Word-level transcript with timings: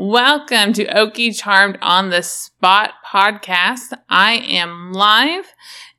Welcome 0.00 0.74
to 0.74 0.84
Okie 0.84 1.36
Charmed 1.36 1.76
on 1.82 2.10
the 2.10 2.22
Spot 2.22 2.92
podcast. 3.04 3.92
I 4.08 4.34
am 4.34 4.92
live 4.92 5.52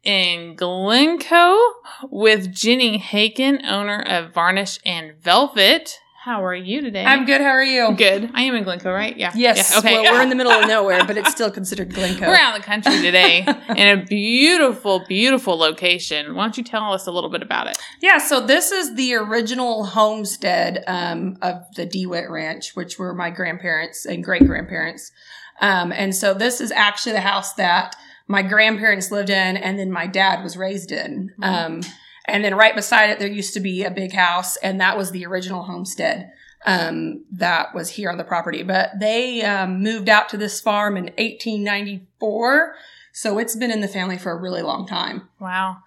in 0.06 0.56
Glencoe 0.56 1.60
with 2.10 2.50
Jenny 2.50 2.98
Haken, 2.98 3.60
owner 3.66 4.02
of 4.02 4.34
Varnish 4.34 4.80
and 4.86 5.22
Velvet. 5.22 6.00
How 6.22 6.44
are 6.44 6.54
you 6.54 6.82
today? 6.82 7.06
I'm 7.06 7.24
good. 7.24 7.40
How 7.40 7.48
are 7.52 7.64
you? 7.64 7.94
good. 7.96 8.30
I 8.34 8.42
am 8.44 8.54
in 8.54 8.66
Glencoe, 8.66 8.92
right? 8.92 9.16
Yeah. 9.16 9.32
Yes. 9.36 9.72
Yeah. 9.72 9.80
Okay. 9.80 10.02
Well, 10.02 10.14
we're 10.14 10.22
in 10.22 10.28
the 10.28 10.36
middle 10.36 10.52
of 10.52 10.68
nowhere, 10.68 11.06
but 11.06 11.16
it's 11.16 11.32
still 11.38 11.50
considered 11.50 11.94
Glencoe. 11.94 12.28
We're 12.28 12.36
out 12.36 12.56
in 12.56 12.62
the 12.62 12.66
country 12.66 13.02
today 13.02 13.46
in 13.78 14.00
a 14.00 14.04
beautiful, 14.04 15.06
beautiful 15.08 15.56
location. 15.58 16.36
Why 16.36 16.44
don't 16.44 16.58
you 16.58 16.64
tell 16.66 16.92
us 16.92 17.08
a 17.08 17.12
little 17.12 17.30
bit 17.30 17.42
about 17.42 17.68
it? 17.68 17.78
Yeah. 18.02 18.18
So 18.18 18.46
this 18.46 18.74
is 18.74 18.96
the 18.96 19.14
original 19.14 19.86
homestead 19.86 20.84
um, 20.88 21.38
of 21.42 21.64
the 21.78 21.86
DeWitt 21.86 22.30
Ranch, 22.30 22.76
which 22.76 23.00
were 23.00 23.14
my 23.14 23.30
grandparents 23.30 24.06
and 24.06 24.22
great 24.22 24.46
grandparents. 24.46 25.14
Um, 25.62 25.94
and 25.94 26.14
so 26.14 26.34
this 26.34 26.60
is 26.60 26.70
actually 26.74 27.14
the 27.14 27.22
house 27.22 27.54
that 27.54 27.96
my 28.28 28.42
grandparents 28.42 29.10
lived 29.10 29.30
in, 29.30 29.56
and 29.56 29.80
then 29.80 29.90
my 29.90 30.06
dad 30.06 30.44
was 30.44 30.58
raised 30.58 30.92
in. 30.92 31.34
Mhm. 31.40 31.46
Um, 31.46 31.82
and 32.30 32.44
then 32.44 32.56
right 32.56 32.76
beside 32.76 33.10
it, 33.10 33.20
there 33.20 33.28
used 33.28 33.54
to 33.54 33.60
be 33.60 33.84
a 33.84 33.92
big 33.92 34.14
house, 34.14 34.56
and 34.58 34.80
that 34.80 34.98
was 34.98 35.12
the 35.12 35.26
original 35.26 35.64
homestead 35.64 36.32
um, 36.66 37.24
that 37.32 37.74
was 37.74 37.90
here 37.90 38.10
on 38.10 38.18
the 38.18 38.24
property. 38.24 38.64
But 38.64 38.92
they 39.00 39.42
um, 39.44 39.82
moved 39.82 40.10
out 40.10 40.30
to 40.30 40.38
this 40.38 40.62
farm 40.62 40.98
in 40.98 41.06
1894. 41.06 42.76
So 43.12 43.38
it's 43.38 43.56
been 43.56 43.72
in 43.72 43.82
the 43.82 43.88
family 43.88 44.18
for 44.18 44.32
a 44.32 44.36
really 44.36 44.62
long 44.62 44.88
time. 44.88 45.28
Wow. 45.40 45.78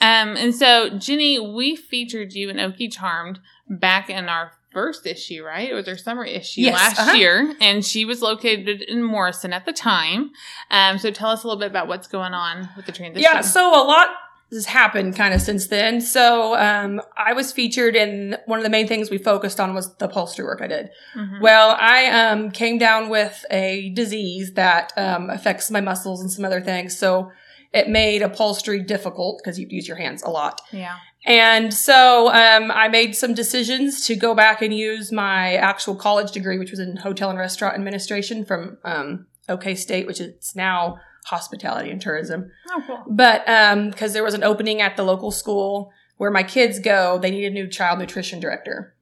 Um, 0.00 0.36
and 0.36 0.54
so, 0.54 0.90
Jenny, 0.90 1.38
we 1.38 1.76
featured 1.76 2.34
you 2.34 2.50
in 2.50 2.56
Okie 2.56 2.92
Charmed 2.92 3.40
back 3.68 4.10
in 4.10 4.28
our 4.28 4.52
first 4.72 5.06
issue, 5.06 5.44
right? 5.44 5.70
It 5.70 5.74
was 5.74 5.86
our 5.86 5.96
summer 5.96 6.24
issue 6.24 6.62
Yes, 6.62 6.74
last 6.74 7.00
uh-huh. 7.00 7.16
year, 7.16 7.54
and 7.60 7.84
she 7.84 8.04
was 8.04 8.22
located 8.22 8.82
in 8.82 9.02
Morrison 9.02 9.52
at 9.52 9.64
the 9.64 9.72
time. 9.72 10.32
Um, 10.70 10.98
so 10.98 11.10
tell 11.10 11.30
us 11.30 11.44
a 11.44 11.46
little 11.46 11.60
bit 11.60 11.70
about 11.70 11.88
what's 11.88 12.08
going 12.08 12.34
on 12.34 12.68
with 12.76 12.86
the 12.86 12.92
transition. 12.92 13.22
Yeah, 13.22 13.42
so 13.42 13.68
a 13.68 13.84
lot 13.84 14.08
has 14.52 14.66
happened 14.66 15.16
kind 15.16 15.34
of 15.34 15.40
since 15.40 15.66
then. 15.68 16.00
So 16.00 16.54
um, 16.56 17.00
I 17.16 17.32
was 17.32 17.52
featured, 17.52 17.96
and 17.96 18.38
one 18.46 18.58
of 18.58 18.64
the 18.64 18.70
main 18.70 18.86
things 18.86 19.10
we 19.10 19.18
focused 19.18 19.58
on 19.58 19.74
was 19.74 19.94
the 19.96 20.04
upholstery 20.04 20.44
work 20.44 20.60
I 20.62 20.66
did. 20.66 20.90
Mhm. 21.16 21.40
Well, 21.40 21.76
I 21.80 22.06
um, 22.06 22.50
came 22.50 22.78
down 22.78 23.08
with 23.08 23.44
a 23.50 23.90
disease 23.94 24.52
that 24.54 24.92
um, 24.96 25.30
affects 25.30 25.70
my 25.70 25.80
muscles 25.80 26.20
and 26.20 26.30
some 26.30 26.44
other 26.44 26.60
things. 26.60 26.96
So 26.96 27.30
it 27.72 27.88
made 27.88 28.20
upholstery 28.22 28.82
difficult 28.82 29.40
because 29.42 29.58
you 29.58 29.66
use 29.70 29.88
your 29.88 29.96
hands 29.96 30.22
a 30.22 30.30
lot. 30.30 30.60
yeah. 30.70 30.96
And 31.24 31.72
so 31.72 32.28
um, 32.32 32.72
I 32.72 32.88
made 32.88 33.14
some 33.14 33.32
decisions 33.32 34.04
to 34.08 34.16
go 34.16 34.34
back 34.34 34.60
and 34.60 34.74
use 34.74 35.12
my 35.12 35.54
actual 35.54 35.94
college 35.94 36.32
degree, 36.32 36.58
which 36.58 36.72
was 36.72 36.80
in 36.80 36.96
hotel 36.96 37.30
and 37.30 37.38
restaurant 37.38 37.76
administration 37.76 38.44
from 38.44 38.78
um, 38.84 39.26
OK 39.48 39.76
State, 39.76 40.08
which 40.08 40.20
is 40.20 40.54
now 40.56 40.98
hospitality 41.24 41.90
and 41.90 42.00
tourism. 42.00 42.50
Oh, 42.70 42.82
cool. 42.86 43.04
But 43.08 43.48
um, 43.48 43.90
because 43.90 44.12
there 44.12 44.24
was 44.24 44.34
an 44.34 44.42
opening 44.44 44.80
at 44.80 44.96
the 44.96 45.02
local 45.04 45.30
school 45.30 45.92
where 46.16 46.30
my 46.30 46.42
kids 46.42 46.78
go, 46.78 47.18
they 47.18 47.30
need 47.30 47.44
a 47.44 47.50
new 47.50 47.66
child 47.68 47.98
nutrition 47.98 48.40
director. 48.40 48.94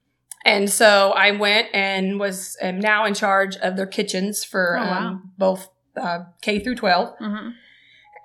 And 0.44 0.70
so 0.70 1.12
I 1.12 1.32
went 1.32 1.68
and 1.74 2.18
was 2.18 2.56
am 2.62 2.80
now 2.80 3.04
in 3.04 3.12
charge 3.14 3.56
of 3.56 3.76
their 3.76 3.86
kitchens 3.86 4.42
for 4.44 4.78
Oh, 4.78 4.82
wow. 4.82 4.98
um, 5.08 5.32
both 5.36 5.68
uh, 5.96 6.20
K 6.40 6.60
through 6.60 6.76
12. 6.76 7.14
hmm 7.18 7.48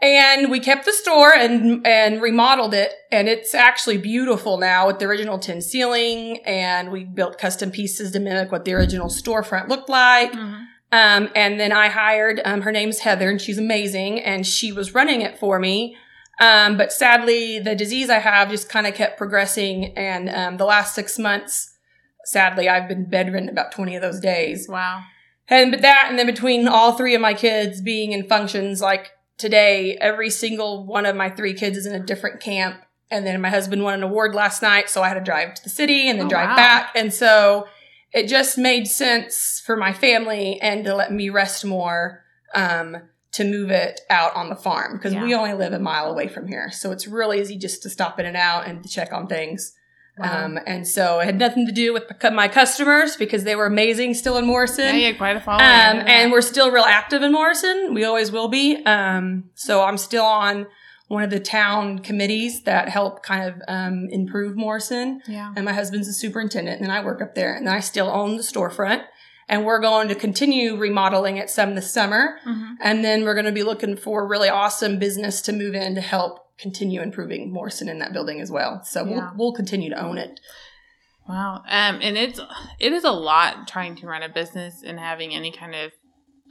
And 0.01 0.51
we 0.51 0.59
kept 0.59 0.85
the 0.85 0.91
store 0.93 1.33
and 1.33 1.85
and 1.87 2.21
remodeled 2.21 2.73
it, 2.73 2.91
and 3.11 3.27
it's 3.27 3.55
actually 3.55 3.97
beautiful 3.97 4.57
now 4.57 4.87
with 4.87 4.99
the 4.99 5.05
original 5.05 5.39
tin 5.39 5.61
ceiling. 5.61 6.37
And 6.45 6.91
we 6.91 7.03
built 7.05 7.37
custom 7.37 7.71
pieces 7.71 8.11
to 8.11 8.19
mimic 8.19 8.51
what 8.51 8.65
the 8.65 8.73
original 8.73 9.07
storefront 9.07 9.67
looked 9.69 9.89
like. 9.89 10.33
hmm 10.33 10.55
Um, 10.91 11.29
and 11.35 11.59
then 11.59 11.71
I 11.71 11.89
hired, 11.89 12.39
um, 12.45 12.61
her 12.61 12.71
name's 12.71 12.99
Heather 12.99 13.29
and 13.29 13.41
she's 13.41 13.57
amazing 13.57 14.19
and 14.21 14.45
she 14.45 14.71
was 14.71 14.93
running 14.93 15.21
it 15.21 15.37
for 15.37 15.59
me. 15.59 15.97
Um, 16.39 16.77
but 16.77 16.91
sadly 16.93 17.59
the 17.59 17.75
disease 17.75 18.09
I 18.09 18.19
have 18.19 18.49
just 18.49 18.69
kind 18.69 18.87
of 18.87 18.93
kept 18.93 19.17
progressing. 19.17 19.93
And, 19.97 20.29
um, 20.29 20.57
the 20.57 20.65
last 20.65 20.95
six 20.95 21.17
months, 21.19 21.75
sadly, 22.23 22.69
I've 22.69 22.87
been 22.87 23.09
bedridden 23.09 23.49
about 23.49 23.71
20 23.71 23.95
of 23.95 24.01
those 24.01 24.19
days. 24.19 24.67
Wow. 24.69 25.01
And 25.47 25.71
but 25.71 25.81
that, 25.81 26.07
and 26.09 26.17
then 26.17 26.25
between 26.25 26.67
all 26.67 26.93
three 26.93 27.13
of 27.13 27.21
my 27.21 27.33
kids 27.33 27.81
being 27.81 28.11
in 28.13 28.27
functions 28.27 28.81
like 28.81 29.11
today, 29.37 29.97
every 30.01 30.29
single 30.29 30.85
one 30.85 31.05
of 31.05 31.15
my 31.15 31.29
three 31.29 31.53
kids 31.53 31.77
is 31.77 31.85
in 31.85 31.93
a 31.93 32.03
different 32.03 32.39
camp. 32.39 32.77
And 33.11 33.25
then 33.27 33.39
my 33.41 33.49
husband 33.49 33.83
won 33.83 33.93
an 33.93 34.01
award 34.03 34.33
last 34.33 34.63
night, 34.63 34.89
so 34.89 35.03
I 35.03 35.07
had 35.09 35.13
to 35.15 35.21
drive 35.21 35.53
to 35.53 35.63
the 35.63 35.69
city 35.69 36.09
and 36.09 36.17
then 36.19 36.25
Oh, 36.25 36.29
drive 36.29 36.49
wow. 36.49 36.55
back. 36.55 36.91
And 36.95 37.13
so 37.13 37.67
it 38.15 38.29
just 38.29 38.57
made 38.57 38.87
sense 38.87 39.61
for 39.65 39.75
my 39.75 39.91
family 39.91 40.59
and 40.61 40.85
to 40.85 40.95
let 40.95 41.11
me 41.11 41.29
rest 41.29 41.65
more, 41.65 42.23
um, 42.55 42.95
to 43.33 43.43
move 43.43 43.69
it 43.69 43.99
out 44.09 44.33
on 44.37 44.47
the 44.47 44.55
farm 44.55 44.93
because 44.93 45.13
we 45.13 45.35
only 45.35 45.51
live 45.51 45.73
a 45.73 45.79
mile 45.79 46.09
away 46.09 46.29
from 46.29 46.47
here. 46.47 46.71
So 46.71 46.93
it's 46.93 47.05
real 47.05 47.33
easy 47.33 47.57
just 47.57 47.83
to 47.83 47.89
stop 47.89 48.17
in 48.17 48.25
and 48.25 48.37
out 48.37 48.65
and 48.67 48.81
to 48.81 48.87
check 48.87 49.11
on 49.11 49.27
things. 49.27 49.73
Wow. 50.17 50.45
Um, 50.45 50.59
and 50.65 50.87
so 50.87 51.19
it 51.19 51.25
had 51.25 51.37
nothing 51.37 51.65
to 51.65 51.73
do 51.73 51.91
with 51.91 52.03
my 52.31 52.47
customers 52.47 53.17
because 53.17 53.43
they 53.43 53.57
were 53.57 53.65
amazing 53.65 54.13
still 54.13 54.37
in 54.37 54.45
Morrison. 54.45 54.95
had 55.03 55.17
quite 55.17 55.35
a 55.35 55.41
following. 55.41 55.65
Um, 55.65 56.07
and 56.07 56.31
we're 56.31 56.41
still 56.41 56.71
real 56.71 56.85
active 56.85 57.21
in 57.21 57.33
Morrison. 57.33 57.93
We 57.93 58.05
always 58.05 58.31
will 58.31 58.47
be. 58.47 58.81
Um, 58.85 59.49
so 59.55 59.83
I'm 59.83 59.97
still 59.97 60.23
on 60.23 60.67
one 61.07 61.23
of 61.23 61.29
the 61.29 61.39
town 61.39 61.99
committees 61.99 62.63
that 62.63 62.89
help 62.89 63.21
kind 63.23 63.47
of 63.47 63.61
um, 63.67 64.07
improve 64.09 64.55
Morrison. 64.55 65.21
yeah. 65.27 65.53
And 65.55 65.63
my 65.65 65.73
husband's 65.73 66.07
a 66.07 66.13
superintendent, 66.13 66.81
and 66.81 66.91
I 66.91 67.03
work 67.05 67.21
up 67.21 67.35
there. 67.35 67.53
And 67.55 67.69
I 67.69 67.79
still 67.79 68.09
own 68.09 68.37
the 68.37 68.43
storefront. 68.43 69.03
And 69.47 69.63
we're 69.63 69.79
going 69.79 70.07
to 70.07 70.15
continue 70.15 70.75
remodeling 70.75 71.37
it 71.37 71.51
some 71.51 71.75
this 71.75 71.91
summer. 71.93 72.39
hmm 72.43 72.73
And 72.81 73.05
then 73.05 73.23
we're 73.23 73.35
going 73.35 73.45
to 73.45 73.51
be 73.51 73.61
looking 73.61 73.95
for 73.95 74.27
really 74.27 74.49
awesome 74.49 74.97
business 74.97 75.41
to 75.43 75.53
move 75.53 75.75
in 75.75 75.93
to 75.93 76.01
help 76.01 76.39
continue 76.57 77.01
improving 77.01 77.51
Morrison 77.53 77.87
in 77.87 77.99
that 77.99 78.11
building 78.11 78.41
as 78.41 78.49
well. 78.49 78.81
So 78.83 79.05
Yeah. 79.05 79.11
we'll, 79.11 79.31
we'll 79.37 79.53
continue 79.53 79.91
to 79.91 80.03
own 80.03 80.17
it. 80.17 80.39
Wow. 81.29 81.57
Um, 81.67 81.99
and 82.01 82.17
it's 82.17 82.39
it 82.79 82.93
is 82.93 83.03
a 83.03 83.11
lot 83.11 83.67
trying 83.67 83.95
to 83.97 84.07
run 84.07 84.23
a 84.23 84.29
business 84.29 84.81
and 84.85 84.99
having 84.99 85.33
any 85.33 85.51
kind 85.51 85.75
of 85.75 85.91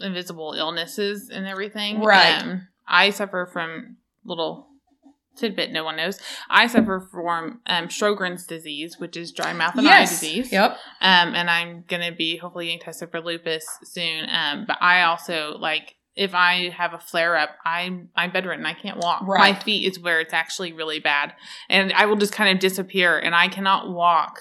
invisible 0.00 0.54
illnesses 0.56 1.30
and 1.32 1.46
everything. 1.46 2.00
Right. 2.00 2.42
Um, 2.42 2.68
I 2.86 3.10
suffer 3.10 3.48
from 3.52 3.96
little 4.24 4.68
tidbit 5.36 5.72
no 5.72 5.84
one 5.84 5.96
knows. 5.96 6.20
I 6.48 6.66
suffer 6.66 7.06
from 7.10 7.60
um, 7.66 7.88
Sjogren's 7.88 8.46
disease, 8.46 8.98
which 8.98 9.16
is 9.16 9.32
dry 9.32 9.52
mouth 9.52 9.76
and 9.76 9.86
eye 9.88 10.02
disease. 10.02 10.52
Yep. 10.52 10.72
Um, 11.00 11.34
and 11.34 11.50
I'm 11.50 11.84
gonna 11.88 12.12
be 12.12 12.36
hopefully 12.36 12.66
getting 12.66 12.80
tested 12.80 13.10
for 13.10 13.20
lupus 13.20 13.66
soon. 13.82 14.28
Um, 14.30 14.64
but 14.66 14.78
I 14.80 15.02
also 15.02 15.56
like 15.58 15.96
if 16.16 16.34
I 16.34 16.70
have 16.70 16.94
a 16.94 16.98
flare 16.98 17.36
up, 17.36 17.50
I'm 17.64 18.08
I'm 18.14 18.30
bedridden. 18.30 18.66
I 18.66 18.74
can't 18.74 18.98
walk. 18.98 19.22
My 19.26 19.54
feet 19.54 19.90
is 19.90 20.00
where 20.00 20.20
it's 20.20 20.32
actually 20.32 20.72
really 20.72 21.00
bad, 21.00 21.34
and 21.68 21.92
I 21.92 22.06
will 22.06 22.16
just 22.16 22.32
kind 22.32 22.54
of 22.54 22.60
disappear, 22.60 23.18
and 23.18 23.34
I 23.34 23.48
cannot 23.48 23.90
walk. 23.90 24.40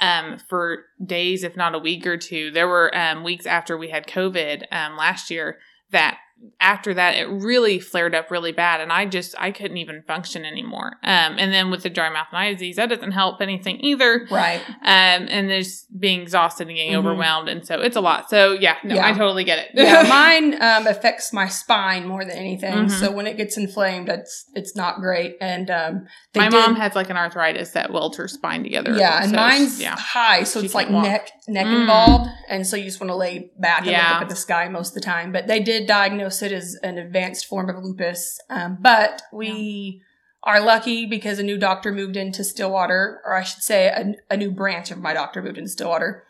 Um, 0.00 0.38
for 0.48 0.84
days, 1.04 1.42
if 1.42 1.56
not 1.56 1.74
a 1.74 1.78
week 1.80 2.06
or 2.06 2.16
two, 2.16 2.52
there 2.52 2.68
were 2.68 2.96
um, 2.96 3.24
weeks 3.24 3.46
after 3.46 3.76
we 3.76 3.88
had 3.88 4.06
COVID 4.06 4.62
um, 4.70 4.96
last 4.96 5.28
year 5.28 5.58
that 5.90 6.18
after 6.60 6.92
that 6.94 7.14
it 7.16 7.26
really 7.28 7.78
flared 7.78 8.14
up 8.14 8.30
really 8.30 8.50
bad 8.52 8.80
and 8.80 8.92
i 8.92 9.04
just 9.06 9.34
i 9.38 9.50
couldn't 9.50 9.76
even 9.76 10.02
function 10.02 10.44
anymore 10.44 10.94
um 11.04 11.36
and 11.38 11.52
then 11.52 11.70
with 11.70 11.82
the 11.84 11.90
dry 11.90 12.08
mouth 12.10 12.26
and 12.32 12.38
eye 12.38 12.52
disease 12.52 12.76
that 12.76 12.88
doesn't 12.88 13.12
help 13.12 13.40
anything 13.40 13.78
either 13.84 14.26
Right. 14.30 14.60
um, 14.82 15.26
and 15.30 15.48
there's 15.48 15.84
being 15.98 16.20
exhausted 16.20 16.66
and 16.68 16.76
getting 16.76 16.92
Mhm. 16.92 16.98
overwhelmed, 16.98 17.48
and 17.48 17.66
so 17.66 17.80
it's 17.80 17.96
a 17.96 18.00
lot. 18.00 18.28
So 18.30 18.52
yeah, 18.52 18.76
no, 18.84 18.94
Yeah. 18.96 19.06
I 19.06 19.12
totally 19.12 19.42
get 19.44 19.58
it. 19.58 19.68
yeah, 19.74 20.02
mine 20.08 20.54
um, 20.60 20.86
affects 20.86 21.32
my 21.32 21.48
spine 21.48 22.06
more 22.06 22.24
than 22.24 22.36
anything. 22.36 22.72
Mhm. 22.86 22.90
So 22.90 23.10
when 23.10 23.26
it 23.26 23.36
gets 23.36 23.56
inflamed, 23.56 24.08
it's 24.08 24.44
it's 24.54 24.76
not 24.76 25.00
great. 25.00 25.36
And 25.40 25.70
um, 25.70 26.06
my 26.36 26.48
did- 26.48 26.52
mom 26.52 26.76
has 26.76 26.94
like 26.94 27.10
an 27.10 27.16
arthritis 27.16 27.70
that 27.72 27.92
welds 27.92 28.16
her 28.18 28.28
spine 28.28 28.62
together. 28.62 28.94
yeah, 28.96 29.22
and 29.22 29.30
So, 29.30 29.36
mine's 29.36 29.80
yeah, 29.80 29.96
high, 29.98 30.42
so 30.44 30.60
She 30.60 30.66
it's 30.66 30.74
like 30.74 30.90
walk. 30.90 31.04
neck 31.04 31.30
neck 31.48 31.66
Mm. 31.66 31.80
involved, 31.80 32.30
and 32.48 32.66
so 32.66 32.76
you 32.76 32.84
just 32.84 33.00
want 33.00 33.10
to 33.10 33.16
lay 33.16 33.50
back 33.58 33.80
and 33.80 33.90
look 33.90 33.96
up 34.16 34.22
at 34.22 34.28
the 34.28 34.36
sky 34.36 34.68
most 34.68 34.88
of 34.90 34.94
the 34.94 35.00
time. 35.00 35.32
But 35.32 35.46
they 35.46 35.60
did 35.60 35.86
diagnose 35.86 36.27
it 36.42 36.52
as 36.52 36.74
an 36.82 36.98
advanced 36.98 37.46
form 37.46 37.68
of 37.70 37.82
lupus. 37.82 38.38
Um, 38.50 38.78
but 38.80 39.22
we. 39.32 40.02
Are 40.44 40.60
lucky 40.60 41.04
because 41.04 41.40
a 41.40 41.42
new 41.42 41.58
doctor 41.58 41.90
moved 41.90 42.16
into 42.16 42.44
Stillwater, 42.44 43.20
or 43.26 43.34
I 43.34 43.42
should 43.42 43.60
say, 43.64 43.88
a, 43.88 44.14
a 44.32 44.36
new 44.36 44.52
branch 44.52 44.92
of 44.92 44.98
my 44.98 45.12
doctor 45.12 45.42
moved 45.42 45.58
into 45.58 45.68
Stillwater, 45.68 46.22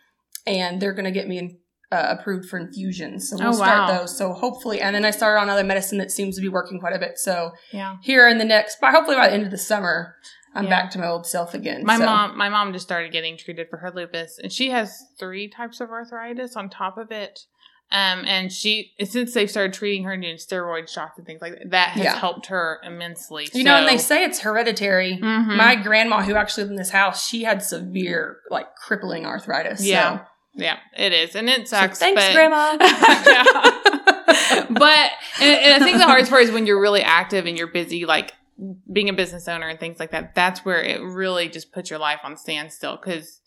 and 0.46 0.80
they're 0.80 0.94
going 0.94 1.04
to 1.04 1.10
get 1.10 1.28
me 1.28 1.38
in, 1.38 1.58
uh, 1.92 2.16
approved 2.18 2.48
for 2.48 2.58
infusions. 2.58 3.28
So 3.28 3.36
we'll 3.36 3.48
Oh, 3.50 3.52
start 3.52 3.90
wow. 3.90 3.98
those. 3.98 4.16
So 4.16 4.32
hopefully, 4.32 4.80
and 4.80 4.96
then 4.96 5.04
I 5.04 5.10
started 5.10 5.40
on 5.42 5.50
other 5.50 5.62
medicine 5.62 5.98
that 5.98 6.10
seems 6.10 6.36
to 6.36 6.40
be 6.40 6.48
working 6.48 6.80
quite 6.80 6.96
a 6.96 6.98
bit. 6.98 7.18
So 7.18 7.52
yeah. 7.70 7.96
here 8.02 8.26
in 8.28 8.38
the 8.38 8.46
next, 8.46 8.80
by 8.80 8.92
hopefully 8.92 9.16
by 9.18 9.28
the 9.28 9.34
end 9.34 9.44
of 9.44 9.50
the 9.50 9.58
summer, 9.58 10.14
I'm 10.54 10.64
Yeah. 10.64 10.70
back 10.70 10.90
to 10.92 10.98
my 10.98 11.06
old 11.06 11.26
self 11.26 11.52
again. 11.52 11.84
My 11.84 11.98
So- 11.98 12.06
mom, 12.06 12.36
my 12.36 12.48
mom 12.48 12.72
just 12.72 12.86
started 12.86 13.12
getting 13.12 13.36
treated 13.36 13.68
for 13.68 13.76
her 13.76 13.90
lupus, 13.94 14.38
and 14.42 14.50
she 14.50 14.70
has 14.70 15.04
three 15.18 15.48
types 15.50 15.82
of 15.82 15.90
arthritis 15.90 16.56
on 16.56 16.70
top 16.70 16.96
of 16.96 17.12
it. 17.12 17.40
Um, 17.90 18.24
and 18.26 18.52
she 18.52 18.92
since 19.02 19.32
they've 19.32 19.50
started 19.50 19.72
treating 19.72 20.04
her 20.04 20.12
and 20.12 20.22
doing 20.22 20.36
steroid 20.36 20.88
shots 20.88 21.16
and 21.16 21.26
things 21.26 21.40
like 21.40 21.52
that, 21.54 21.70
that 21.70 21.88
has 21.90 22.04
Yeah. 22.04 22.16
helped 22.18 22.46
her 22.46 22.80
immensely. 22.84 23.48
you 23.54 23.64
know, 23.64 23.76
and 23.76 23.88
they 23.88 23.96
say 23.96 24.24
it's 24.24 24.40
hereditary. 24.40 25.18
Mhm. 25.22 25.56
My 25.56 25.74
grandma, 25.74 26.20
who 26.22 26.34
actually 26.34 26.64
lived 26.64 26.72
in 26.72 26.76
this 26.76 26.90
house, 26.90 27.26
she 27.26 27.44
had 27.44 27.62
severe, 27.62 28.40
like 28.50 28.74
crippling 28.76 29.24
arthritis. 29.24 29.82
Yeah. 29.86 30.18
So 30.18 30.24
Yeah, 30.54 30.76
it 30.96 31.12
is, 31.14 31.34
and 31.36 31.48
it 31.48 31.66
So 31.68 31.76
sucks. 31.78 31.98
thanks, 31.98 32.20
but, 32.22 32.34
Grandma. 32.34 32.76
But 34.70 35.10
and, 35.40 35.60
and 35.60 35.74
I 35.74 35.78
think 35.84 35.98
the 35.98 36.04
hardest 36.06 36.30
part 36.30 36.42
is 36.42 36.50
when 36.50 36.66
you're 36.66 36.80
really 36.80 37.02
active 37.02 37.46
and 37.46 37.56
you're 37.56 37.66
busy, 37.66 38.04
like 38.04 38.34
being 38.92 39.08
a 39.08 39.12
business 39.12 39.48
owner 39.48 39.68
and 39.68 39.78
things 39.80 39.98
like 39.98 40.10
that. 40.10 40.34
That's 40.34 40.64
where 40.64 40.82
it 40.82 41.00
really 41.00 41.48
just 41.48 41.72
puts 41.72 41.90
your 41.90 41.98
life 41.98 42.20
on 42.24 42.36
standstill 42.36 42.96
because 42.96 43.40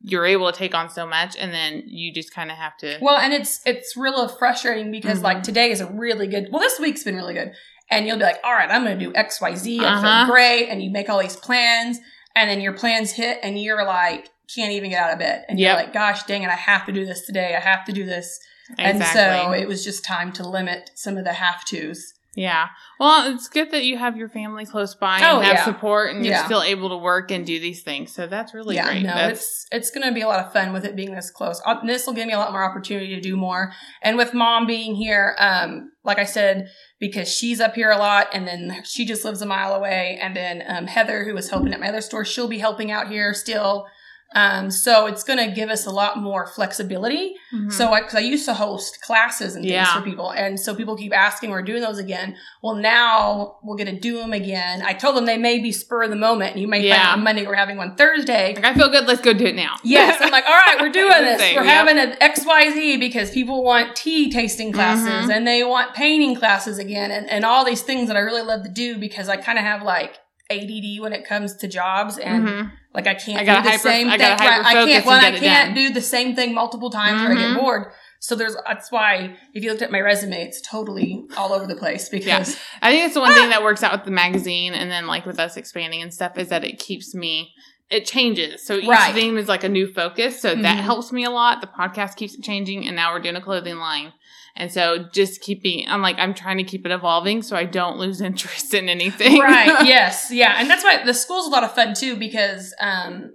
you're 0.00 0.26
able 0.26 0.50
to 0.50 0.56
take 0.56 0.74
on 0.74 0.88
so 0.90 1.06
much, 1.06 1.36
and 1.36 1.52
then 1.52 1.82
you 1.86 2.12
just 2.12 2.32
kind 2.32 2.50
of 2.50 2.56
have 2.56 2.76
to. 2.78 2.98
Well, 3.00 3.16
and 3.18 3.32
it's 3.32 3.60
it's 3.66 3.96
real 3.96 4.28
frustrating 4.28 4.90
because 4.90 5.20
Mhm. 5.20 5.24
like 5.24 5.42
today 5.42 5.70
is 5.70 5.80
a 5.80 5.86
really 5.86 6.26
good. 6.26 6.48
Well, 6.50 6.60
this 6.60 6.78
week's 6.78 7.02
been 7.04 7.16
really 7.16 7.34
good, 7.34 7.52
and 7.90 8.06
you'll 8.06 8.18
be 8.18 8.22
like, 8.24 8.38
all 8.44 8.52
right, 8.52 8.70
I'm 8.70 8.84
going 8.84 8.98
to 8.98 9.04
do 9.04 9.12
X, 9.14 9.40
Y, 9.40 9.54
Z. 9.54 9.84
I 9.84 9.88
Uh-huh. 9.88 10.24
feel 10.26 10.32
great, 10.32 10.68
and 10.68 10.82
you 10.82 10.90
make 10.90 11.08
all 11.08 11.18
these 11.20 11.36
plans, 11.36 11.98
and 12.36 12.48
then 12.48 12.60
your 12.60 12.74
plans 12.74 13.12
hit, 13.12 13.40
and 13.42 13.60
you're 13.60 13.84
like, 13.84 14.28
can't 14.54 14.72
even 14.72 14.90
get 14.90 15.02
out 15.02 15.12
of 15.12 15.18
bed, 15.18 15.44
and 15.48 15.58
Yep. 15.58 15.68
you're 15.68 15.84
like, 15.84 15.92
gosh, 15.92 16.22
dang 16.24 16.42
it, 16.42 16.48
I 16.48 16.54
have 16.54 16.86
to 16.86 16.92
do 16.92 17.04
this 17.04 17.26
today. 17.26 17.54
I 17.56 17.60
have 17.60 17.84
to 17.86 17.92
do 17.92 18.04
this, 18.06 18.38
and 18.78 19.02
so 19.04 19.52
it 19.52 19.66
was 19.66 19.84
just 19.84 20.04
time 20.04 20.32
to 20.32 20.48
limit 20.48 20.90
some 20.94 21.16
of 21.18 21.24
the 21.24 21.32
have 21.34 21.64
tos. 21.64 22.14
Yeah. 22.38 22.68
Well, 23.00 23.34
it's 23.34 23.48
good 23.48 23.72
that 23.72 23.84
you 23.84 23.98
have 23.98 24.16
your 24.16 24.28
family 24.28 24.64
close 24.64 24.94
by 24.94 25.20
Oh, 25.24 25.38
and 25.38 25.44
have 25.46 25.54
yeah. 25.56 25.64
support 25.64 26.14
and 26.14 26.24
you're 26.24 26.34
Yeah. 26.34 26.44
still 26.44 26.62
able 26.62 26.88
to 26.90 26.96
work 26.96 27.32
and 27.32 27.44
do 27.44 27.58
these 27.58 27.82
things. 27.82 28.12
So 28.12 28.28
that's 28.28 28.54
really 28.54 28.76
yeah, 28.76 28.86
great. 28.86 29.02
no, 29.02 29.12
That's, 29.14 29.40
it's 29.40 29.66
it's 29.72 29.90
going 29.90 30.06
to 30.06 30.14
be 30.14 30.20
a 30.20 30.28
lot 30.28 30.38
of 30.46 30.52
fun 30.52 30.72
with 30.72 30.84
it 30.84 30.94
being 30.94 31.12
this 31.14 31.30
close. 31.30 31.60
Uh, 31.66 31.84
This 31.84 32.06
will 32.06 32.14
give 32.14 32.28
me 32.28 32.32
a 32.32 32.38
lot 32.38 32.52
more 32.52 32.62
opportunity 32.62 33.12
to 33.16 33.20
do 33.20 33.36
more, 33.36 33.72
and 34.02 34.16
with 34.16 34.34
mom 34.34 34.66
being 34.68 34.94
here, 34.94 35.34
um, 35.40 35.90
like 36.04 36.18
I 36.20 36.24
said, 36.24 36.68
because 37.00 37.28
she's 37.28 37.60
up 37.60 37.74
here 37.74 37.90
a 37.90 37.98
lot, 37.98 38.28
and 38.32 38.46
then 38.46 38.82
she 38.84 39.04
just 39.04 39.24
lives 39.24 39.42
a 39.42 39.46
mile 39.46 39.74
away, 39.74 40.18
and 40.22 40.36
then 40.36 40.62
um, 40.68 40.86
Heather, 40.86 41.24
who 41.24 41.34
was 41.34 41.50
helping 41.50 41.72
at 41.74 41.80
my 41.80 41.88
other 41.88 42.00
store, 42.00 42.24
she'll 42.24 42.46
be 42.48 42.58
helping 42.58 42.90
out 42.92 43.08
here 43.08 43.34
still. 43.34 43.86
Um, 44.34 44.70
so 44.70 45.06
it's 45.06 45.24
going 45.24 45.38
to 45.38 45.54
give 45.54 45.70
us 45.70 45.86
a 45.86 45.90
lot 45.90 46.18
more 46.20 46.46
flexibility. 46.46 47.34
Mhm. 47.54 47.72
So, 47.72 47.94
because 47.94 48.14
I, 48.14 48.18
used 48.20 48.44
to 48.44 48.52
host 48.52 49.00
classes 49.00 49.54
and 49.54 49.62
things 49.64 49.72
Yeah. 49.72 49.94
for 49.94 50.02
people, 50.02 50.30
and 50.32 50.60
so 50.60 50.74
people 50.74 50.96
keep 50.96 51.16
asking, 51.16 51.48
"We're 51.50 51.62
doing 51.62 51.80
those 51.80 51.96
again." 51.98 52.36
Well, 52.62 52.74
now 52.74 53.56
we're 53.62 53.76
going 53.76 53.94
to 53.94 53.98
do 53.98 54.18
them 54.18 54.34
again. 54.34 54.82
I 54.84 54.92
told 54.92 55.16
them 55.16 55.24
they 55.24 55.38
may 55.38 55.58
be 55.60 55.72
spur 55.72 56.02
of 56.02 56.10
the 56.10 56.16
moment. 56.16 56.58
You 56.58 56.68
may 56.68 56.78
find 56.80 56.84
Yeah. 56.88 57.06
out 57.08 57.12
on 57.18 57.24
Monday 57.24 57.46
we're 57.46 57.54
having 57.54 57.78
one 57.78 57.96
Thursday. 57.96 58.54
like, 58.54 58.66
I 58.66 58.74
feel 58.74 58.90
good. 58.90 59.06
Let's 59.08 59.22
go 59.22 59.32
do 59.32 59.46
it 59.46 59.54
now. 59.56 59.76
Yes, 59.82 60.18
I'm 60.20 60.30
like, 60.30 60.44
all 60.46 60.52
right, 60.58 60.76
we're 60.78 60.90
doing 60.92 61.08
this. 61.24 61.40
same, 61.40 61.56
we're 61.56 61.64
yep. 61.64 61.86
having 61.86 61.98
an 61.98 62.12
XYZ 62.20 62.98
because 63.00 63.30
people 63.30 63.64
want 63.64 63.96
tea 63.96 64.30
tasting 64.30 64.72
classes 64.72 65.30
Mhm. 65.30 65.34
and 65.36 65.46
they 65.46 65.64
want 65.64 65.94
painting 65.94 66.34
classes 66.36 66.78
again 66.78 67.10
and, 67.10 67.30
and 67.30 67.44
all 67.46 67.64
these 67.64 67.80
things 67.82 68.08
that 68.08 68.16
I 68.16 68.20
really 68.20 68.42
love 68.42 68.62
to 68.64 68.68
do 68.68 68.98
because 68.98 69.30
I 69.30 69.36
kind 69.38 69.58
of 69.58 69.64
have 69.64 69.82
like 69.82 70.18
ADD 70.50 71.00
when 71.00 71.12
it 71.12 71.24
comes 71.26 71.56
to 71.56 71.68
jobs 71.68 72.18
and 72.18 72.46
Mhm. 72.48 72.70
Like 72.94 73.06
I 73.06 73.14
can't 73.14 73.38
I 73.38 73.44
do 73.56 73.62
the 73.62 73.70
hyper- 73.70 73.78
same 73.78 74.08
I 74.08 74.16
thing. 74.18 74.28
Right, 74.30 74.40
I 74.40 74.72
can't, 74.86 75.06
well, 75.06 75.24
I 75.24 75.38
can't 75.38 75.74
do 75.74 75.92
the 75.92 76.00
same 76.00 76.34
thing 76.34 76.54
multiple 76.54 76.90
times 76.90 77.22
or 77.22 77.32
I 77.32 77.34
get 77.34 77.60
bored. 77.60 77.92
So 78.20 78.34
there's, 78.34 78.56
that's 78.66 78.90
why 78.90 79.36
if 79.54 79.62
you 79.62 79.70
looked 79.70 79.82
at 79.82 79.92
my 79.92 80.00
resume, 80.00 80.42
it's 80.42 80.60
totally 80.60 81.24
all 81.36 81.52
over 81.52 81.66
the 81.66 81.76
place 81.76 82.08
because 82.08 82.58
I 82.82 82.90
think 82.90 83.04
it's 83.04 83.14
the 83.14 83.20
one 83.20 83.32
thing 83.34 83.50
that 83.50 83.62
works 83.62 83.82
out 83.84 83.92
with 83.92 84.04
the 84.04 84.10
magazine 84.10 84.74
and 84.74 84.90
then 84.90 85.06
like 85.06 85.24
with 85.24 85.38
us 85.38 85.56
expanding 85.56 86.02
and 86.02 86.12
stuff 86.12 86.36
is 86.38 86.48
that 86.48 86.64
it 86.64 86.78
keeps 86.78 87.14
me 87.14 87.52
it 87.90 88.04
changes. 88.04 88.66
So 88.66 88.76
each 88.76 88.86
Right. 88.86 89.14
theme 89.14 89.38
is 89.38 89.48
like 89.48 89.64
a 89.64 89.68
new 89.68 89.90
focus. 89.90 90.42
So 90.42 90.54
that 90.54 90.76
Mhm. 90.76 90.82
helps 90.82 91.10
me 91.10 91.24
a 91.24 91.30
lot. 91.30 91.62
The 91.62 91.68
podcast 91.68 92.16
keeps 92.16 92.36
changing 92.38 92.86
and 92.86 92.94
now 92.94 93.14
we're 93.14 93.20
doing 93.20 93.36
a 93.36 93.40
clothing 93.40 93.78
line. 93.78 94.12
And 94.58 94.70
so 94.72 95.06
just 95.14 95.40
keeping 95.40 95.84
I'm 95.88 96.02
like 96.02 96.16
I'm 96.18 96.34
trying 96.34 96.58
to 96.58 96.64
keep 96.64 96.84
it 96.84 96.92
evolving 96.92 97.42
so 97.42 97.56
I 97.56 97.64
don't 97.64 97.96
lose 97.96 98.20
interest 98.30 98.74
in 98.74 98.88
anything. 98.88 99.38
right 99.40 99.84
yes 99.86 100.28
yeah 100.30 100.56
and 100.58 100.68
that's 100.68 100.84
why 100.84 101.02
the 101.04 101.14
school's 101.14 101.46
a 101.46 101.50
lot 101.50 101.64
of 101.64 101.72
fun 101.74 101.94
too 101.94 102.16
because 102.16 102.74
um 102.80 103.34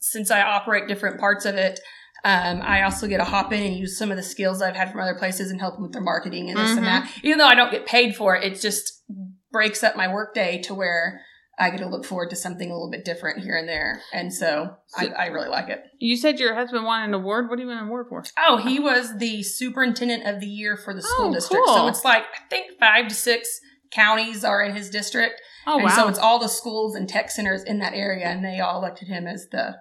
since 0.00 0.30
i 0.30 0.40
operate 0.42 0.88
different 0.88 1.18
parts 1.20 1.44
of 1.44 1.54
it 1.56 1.80
um, 2.22 2.60
I 2.62 2.82
also 2.82 3.06
get 3.06 3.16
to 3.16 3.24
hop 3.24 3.50
in 3.50 3.62
and 3.62 3.74
use 3.74 3.96
some 3.96 4.10
of 4.10 4.18
the 4.18 4.22
skills 4.22 4.60
I've 4.60 4.76
had 4.76 4.92
from 4.92 5.00
other 5.00 5.14
places 5.14 5.50
and 5.50 5.58
help 5.58 5.76
them 5.76 5.84
with 5.84 5.92
their 5.92 6.02
marketing 6.02 6.50
and 6.50 6.58
this 6.58 6.72
Mhm. 6.72 6.76
and 6.76 6.86
that. 6.86 7.10
Even 7.22 7.38
though 7.38 7.46
I 7.46 7.54
don't 7.54 7.70
get 7.72 7.86
paid 7.86 8.14
for 8.14 8.36
it, 8.36 8.44
it 8.44 8.60
just 8.60 9.02
breaks 9.50 9.82
up 9.82 9.96
my 9.96 10.06
workday 10.06 10.60
to 10.64 10.74
where 10.74 11.22
I 11.60 11.70
get 11.70 11.78
to 11.80 11.86
look 11.86 12.04
forward 12.06 12.30
to 12.30 12.36
something 12.36 12.70
a 12.70 12.72
little 12.74 12.90
bit 12.90 13.04
different 13.04 13.44
here 13.44 13.54
and 13.56 13.68
there. 13.68 14.00
And 14.14 14.32
so, 14.32 14.74
I, 14.96 15.06
So- 15.06 15.12
I 15.12 15.26
really 15.26 15.48
like 15.48 15.68
it. 15.68 15.82
You 15.98 16.16
said 16.16 16.40
your 16.40 16.54
husband 16.54 16.84
won 16.84 17.02
an 17.02 17.12
award. 17.14 17.48
What 17.50 17.56
do 17.56 17.62
you 17.62 17.68
win 17.68 17.76
an 17.78 17.86
award 17.86 18.06
for? 18.08 18.24
Oh, 18.38 18.56
he 18.56 18.80
was 18.80 19.18
the 19.18 19.42
superintendent 19.42 20.26
of 20.26 20.40
the 20.40 20.46
year 20.46 20.76
for 20.76 20.94
the 20.94 21.02
school 21.02 21.28
Oh, 21.28 21.34
district. 21.34 21.66
So 21.68 21.86
it's 21.88 22.04
like, 22.04 22.22
I 22.22 22.48
think 22.48 22.78
five 22.80 23.08
to 23.08 23.14
six 23.14 23.60
counties 23.92 24.44
are 24.44 24.62
in 24.62 24.74
his 24.74 24.88
district. 24.90 25.40
Oh 25.66 25.74
and 25.74 25.84
wow. 25.84 25.90
so 25.94 26.08
it's 26.08 26.18
all 26.18 26.38
the 26.38 26.48
schools 26.48 26.94
and 26.94 27.06
tech 27.08 27.30
centers 27.30 27.62
in 27.62 27.80
that 27.80 27.92
area, 27.92 28.26
and 28.26 28.42
they 28.44 28.60
all 28.60 28.78
elected 28.78 29.08
him 29.08 29.26
as 29.26 29.48
the 29.52 29.76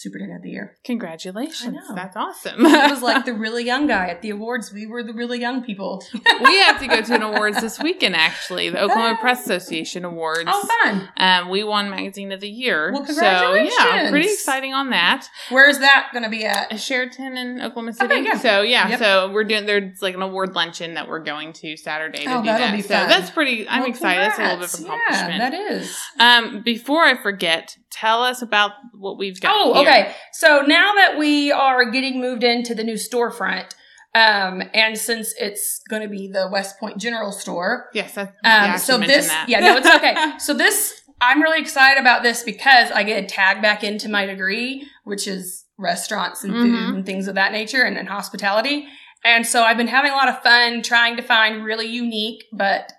superintendent 0.00 0.38
of 0.38 0.42
the 0.44 0.50
year. 0.50 0.76
Congratulations. 0.84 1.78
I. 1.90 1.94
That's 1.94 2.16
awesome. 2.16 2.58
He 2.58 2.72
was 2.90 3.02
like 3.02 3.24
the 3.24 3.34
really 3.46 3.64
young 3.64 3.86
guy 3.86 4.08
at 4.08 4.22
the 4.22 4.30
awards. 4.30 4.72
We 4.72 4.86
were 4.86 5.02
the 5.02 5.12
really 5.12 5.40
young 5.40 5.62
people. 5.62 6.02
we 6.44 6.58
have 6.60 6.80
to 6.80 6.86
go 6.86 7.02
to 7.02 7.14
an 7.14 7.22
awards 7.22 7.60
this 7.60 7.78
weekend 7.80 8.14
actually, 8.16 8.70
the 8.70 8.80
Oklahoma 8.82 9.18
Press 9.20 9.42
Association 9.44 10.04
Awards. 10.04 10.44
Oh, 10.46 10.68
fun! 10.82 11.08
Um, 11.16 11.48
we 11.50 11.64
won 11.64 11.90
Magazine 11.90 12.32
of 12.32 12.40
the 12.40 12.48
Year. 12.48 12.92
Well, 12.92 13.04
So 13.06 13.54
yeah, 13.54 14.08
pretty 14.10 14.28
exciting 14.28 14.72
on 14.74 14.90
that. 14.90 15.28
Where's 15.50 15.78
that 15.80 16.10
going 16.12 16.22
to 16.24 16.30
be 16.30 16.44
at? 16.44 16.78
Sheraton 16.80 17.36
in 17.36 17.60
Oklahoma 17.60 17.92
City. 17.92 18.12
Okay, 18.14 18.24
yeah. 18.24 18.38
So 18.38 18.62
yeah, 18.62 18.88
Yep. 18.90 18.98
so 18.98 19.30
we're 19.32 19.44
doing 19.44 19.66
there's 19.66 20.00
like 20.02 20.14
an 20.14 20.22
award 20.22 20.54
luncheon 20.54 20.94
that 20.94 21.08
we're 21.08 21.20
going 21.22 21.52
to 21.54 21.76
Saturday 21.76 22.24
to 22.24 22.32
Oh, 22.32 22.40
do 22.40 22.46
that'll 22.46 22.66
that. 22.68 22.76
be 22.76 22.82
so 22.82 22.94
fun. 22.94 23.08
that's 23.08 23.30
pretty. 23.30 23.68
I'm 23.68 23.80
Well, 23.82 23.90
excited. 23.90 24.20
That's 24.22 24.38
a 24.38 24.42
little 24.42 24.58
bit 24.58 24.64
of 24.66 24.72
congrats. 24.72 25.00
accomplishment. 25.22 25.34
Yeah, 25.40 25.50
that 25.50 25.72
is. 25.72 25.98
um, 26.18 26.62
before 26.62 27.02
I 27.04 27.20
forget, 27.20 27.76
tell 27.90 28.22
us 28.22 28.42
about 28.42 28.72
what 28.94 29.18
we've 29.18 29.40
got. 29.40 29.52
Oh, 29.54 29.74
here. 29.74 29.82
okay. 29.88 30.14
So 30.32 30.62
now 30.66 30.92
that 30.94 31.16
we 31.18 31.50
are 31.52 31.90
getting 31.90 32.20
moved 32.20 32.44
into 32.44 32.74
the 32.74 32.84
new 32.84 32.94
storefront, 32.94 33.72
um, 34.14 34.62
and 34.74 34.98
since 34.98 35.34
it's 35.38 35.80
going 35.88 36.02
to 36.02 36.08
be 36.08 36.28
the 36.28 36.48
West 36.50 36.78
Point 36.80 36.98
General 36.98 37.30
Store, 37.32 37.88
Yes, 37.94 38.16
Um, 38.16 38.28
yeah, 38.44 38.76
so 38.76 38.98
this, 38.98 39.28
that. 39.28 39.48
yeah, 39.48 39.60
no, 39.60 39.76
it's 39.76 39.86
okay. 39.86 40.14
so 40.38 40.52
this, 40.54 41.00
I'm 41.20 41.40
really 41.42 41.60
excited 41.60 42.00
about 42.00 42.22
this 42.22 42.42
because 42.42 42.90
I 42.90 43.02
get 43.04 43.22
a 43.22 43.26
tag 43.26 43.62
back 43.62 43.84
into 43.84 44.08
my 44.08 44.26
degree, 44.26 44.88
which 45.04 45.28
is 45.28 45.64
restaurants 45.78 46.42
and 46.44 46.52
food 46.52 46.70
Mhm. 46.74 46.94
and 46.96 47.06
things 47.06 47.28
of 47.28 47.34
that 47.36 47.52
nature 47.52 47.82
and, 47.82 47.96
and 47.96 48.08
hospitality. 48.08 48.86
And 49.24 49.46
so 49.46 49.62
I've 49.62 49.76
been 49.76 49.86
having 49.86 50.10
a 50.12 50.14
lot 50.14 50.28
of 50.28 50.42
fun 50.42 50.82
trying 50.82 51.16
to 51.16 51.22
find 51.22 51.62
really 51.64 51.86
unique 51.86 52.44
but 52.52 52.92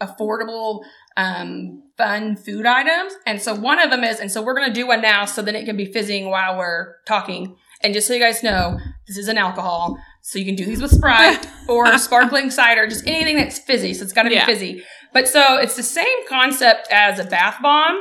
affordable, 0.00 0.82
um, 1.18 1.82
fun 1.98 2.36
food 2.36 2.64
items. 2.64 3.12
And 3.26 3.42
so 3.42 3.54
one 3.54 3.78
of 3.78 3.90
them 3.90 4.04
is, 4.04 4.20
and 4.20 4.30
so 4.32 4.40
we're 4.40 4.54
going 4.54 4.68
to 4.68 4.72
do 4.72 4.86
one 4.86 5.02
now 5.02 5.24
so 5.26 5.42
then 5.42 5.54
it 5.56 5.66
can 5.66 5.76
be 5.76 5.84
fizzing 5.84 6.30
while 6.30 6.56
we're 6.56 6.94
talking. 7.06 7.56
And 7.82 7.92
just 7.92 8.06
so 8.06 8.14
you 8.14 8.20
guys 8.20 8.42
know, 8.42 8.78
this 9.06 9.18
is 9.18 9.28
an 9.28 9.36
alcohol. 9.36 9.98
So 10.22 10.38
you 10.38 10.44
can 10.44 10.54
do 10.54 10.64
these 10.64 10.80
with 10.80 10.90
Sprite 10.92 11.46
or 11.68 11.96
sparkling 11.98 12.50
cider, 12.50 12.86
just 12.86 13.06
anything 13.06 13.36
that's 13.36 13.58
fizzy. 13.58 13.94
So 13.94 14.04
it's 14.04 14.12
got 14.12 14.22
to 14.22 14.28
be 14.30 14.36
Yeah. 14.36 14.46
fizzy. 14.46 14.82
But 15.12 15.26
so 15.28 15.56
it's 15.58 15.76
the 15.76 15.82
same 15.82 16.26
concept 16.28 16.88
as 16.90 17.18
a 17.18 17.24
bath 17.24 17.56
bomb. 17.62 18.00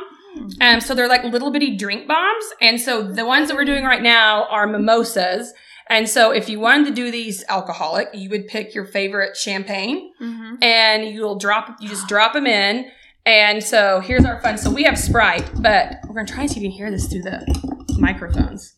Um, 0.62 0.82
so 0.82 0.94
they're 0.94 1.08
like 1.08 1.24
little 1.24 1.52
bitty 1.52 1.76
drink 1.78 2.08
bombs. 2.08 2.46
And 2.62 2.80
so 2.80 3.02
the 3.02 3.26
ones 3.26 3.48
that 3.48 3.56
we're 3.56 3.66
doing 3.66 3.84
right 3.86 4.02
now 4.04 4.46
are 4.50 4.68
mimosas. 4.68 5.54
And 5.90 6.08
so 6.10 6.32
if 6.32 6.50
you 6.50 6.60
wanted 6.60 6.88
to 6.88 6.94
do 6.94 7.10
these 7.12 7.44
alcoholic, 7.48 8.10
you 8.14 8.30
would 8.30 8.48
pick 8.48 8.76
your 8.76 8.84
favorite 8.86 9.38
champagne 9.38 10.12
Mhm. 10.22 10.62
and 10.62 11.06
you'll 11.08 11.38
drop, 11.40 11.78
you 11.80 11.88
just 11.88 12.08
drop 12.08 12.34
them 12.34 12.46
in. 12.46 12.86
And 13.28 13.62
so 13.62 14.00
here's 14.00 14.24
our 14.24 14.40
fun. 14.40 14.58
So 14.58 14.72
we 14.72 14.84
have 14.84 14.98
Sprite, 14.98 15.52
but 15.62 15.98
we're 16.08 16.14
going 16.14 16.26
to 16.26 16.34
try 16.34 16.44
and 16.44 16.50
see 16.50 16.60
if 16.60 16.64
you 16.64 16.70
can 16.70 16.78
hear 16.78 16.90
this 16.90 17.08
through 17.08 17.24
the 17.24 17.96
microphones. 18.00 18.74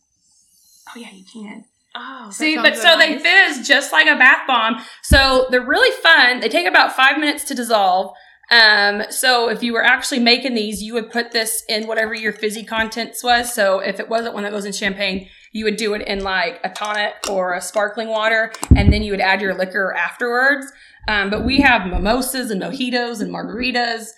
Oh 0.88 0.98
yeah, 0.98 1.12
you 1.12 1.24
can. 1.32 1.66
Oh, 1.94 2.30
See, 2.32 2.56
but 2.56 2.76
so 2.76 2.98
they 2.98 3.16
fizz 3.20 3.66
just 3.66 3.92
like 3.92 4.08
a 4.08 4.16
bath 4.16 4.48
bomb. 4.48 4.84
So 5.04 5.46
they're 5.50 5.64
really 5.64 5.96
fun. 6.02 6.40
They 6.40 6.48
take 6.48 6.66
about 6.66 6.96
five 6.96 7.18
minutes 7.18 7.44
to 7.44 7.54
dissolve. 7.54 8.12
Um, 8.50 9.04
so 9.10 9.48
if 9.48 9.62
you 9.62 9.72
were 9.72 9.84
actually 9.84 10.18
making 10.18 10.54
these, 10.54 10.82
you 10.82 10.94
would 10.94 11.12
put 11.12 11.30
this 11.30 11.62
in 11.68 11.86
whatever 11.86 12.12
your 12.12 12.32
fizzy 12.32 12.64
contents 12.64 13.22
was. 13.22 13.54
So 13.54 13.78
if 13.78 14.00
it 14.00 14.08
wasn't 14.08 14.34
one 14.34 14.42
that 14.42 14.50
goes 14.50 14.64
in 14.64 14.72
champagne, 14.72 15.28
you 15.52 15.64
would 15.64 15.76
do 15.76 15.94
it 15.94 16.02
in 16.08 16.24
like 16.24 16.58
a 16.64 16.70
tonic 16.70 17.14
or 17.30 17.54
a 17.54 17.60
sparkling 17.60 18.08
water, 18.08 18.52
and 18.74 18.92
then 18.92 19.04
you 19.04 19.12
would 19.12 19.20
add 19.20 19.40
your 19.40 19.54
liquor 19.54 19.94
afterwards. 19.94 20.66
Um, 21.06 21.30
but 21.30 21.44
we 21.44 21.60
have 21.60 21.86
mimosas 21.86 22.50
and 22.50 22.60
mojitos 22.60 23.20
and 23.20 23.32
margaritas 23.32 24.08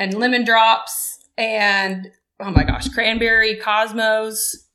and 0.00 0.14
lemon 0.14 0.44
drops 0.44 1.18
and 1.38 2.08
oh 2.40 2.50
my 2.50 2.64
gosh, 2.64 2.88
cranberry 2.88 3.56
cosmos. 3.56 4.66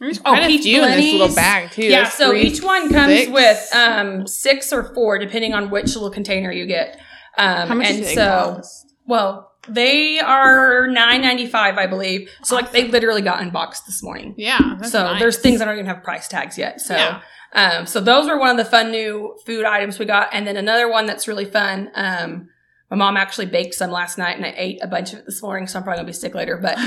There's 0.00 0.20
Oh, 0.24 0.34
a 0.34 0.46
peach 0.46 0.62
few 0.62 0.82
in 0.82 0.90
this 0.90 1.12
little 1.12 1.34
bag 1.34 1.70
too. 1.70 1.84
Yeah, 1.84 2.02
There's 2.02 2.14
so 2.14 2.30
three, 2.30 2.42
each 2.42 2.62
one 2.62 2.90
comes 2.92 3.12
six. 3.16 3.30
with 3.30 3.70
um, 3.74 4.26
six 4.26 4.72
or 4.72 4.92
four, 4.92 5.18
depending 5.18 5.54
on 5.54 5.70
which 5.70 5.94
little 5.94 6.10
container 6.10 6.50
you 6.50 6.66
get. 6.66 6.98
Um, 7.38 7.68
How 7.68 7.74
much 7.74 7.86
and 7.90 8.04
so, 8.04 8.54
cost? 8.56 8.92
well, 9.06 9.52
they 9.68 10.18
are 10.18 10.88
nine 10.88 11.22
ninety 11.22 11.46
five, 11.46 11.78
I 11.78 11.86
believe. 11.86 12.28
So 12.42 12.56
like 12.56 12.72
they 12.72 12.88
literally 12.88 13.22
got 13.22 13.40
unboxed 13.40 13.86
this 13.86 14.02
morning. 14.02 14.34
Yeah, 14.36 14.80
so 14.82 15.04
nice. 15.04 15.20
there's 15.20 15.38
things 15.38 15.60
that 15.60 15.66
don't 15.66 15.74
even 15.74 15.86
have 15.86 16.02
price 16.02 16.26
tags 16.26 16.58
yet. 16.58 16.80
So, 16.80 16.96
Yeah. 16.96 17.20
um, 17.52 17.86
so 17.86 18.00
those 18.00 18.26
were 18.26 18.38
one 18.38 18.50
of 18.50 18.56
the 18.56 18.64
fun 18.64 18.90
new 18.90 19.36
food 19.46 19.64
items 19.64 19.98
we 20.00 20.06
got, 20.06 20.28
and 20.32 20.44
then 20.46 20.56
another 20.56 20.90
one 20.90 21.06
that's 21.06 21.28
really 21.28 21.44
fun. 21.44 21.90
Um, 21.94 22.48
my 22.94 23.06
mom 23.06 23.16
actually 23.16 23.46
baked 23.46 23.74
some 23.74 23.90
last 23.90 24.18
night, 24.18 24.36
and 24.36 24.46
I 24.46 24.54
ate 24.56 24.78
a 24.82 24.86
bunch 24.86 25.12
of 25.12 25.20
it 25.20 25.26
this 25.26 25.42
morning, 25.42 25.66
so 25.66 25.78
I'm 25.78 25.82
probably 25.82 25.98
gonna 25.98 26.06
be 26.06 26.12
sick 26.12 26.34
later. 26.34 26.56
But 26.56 26.78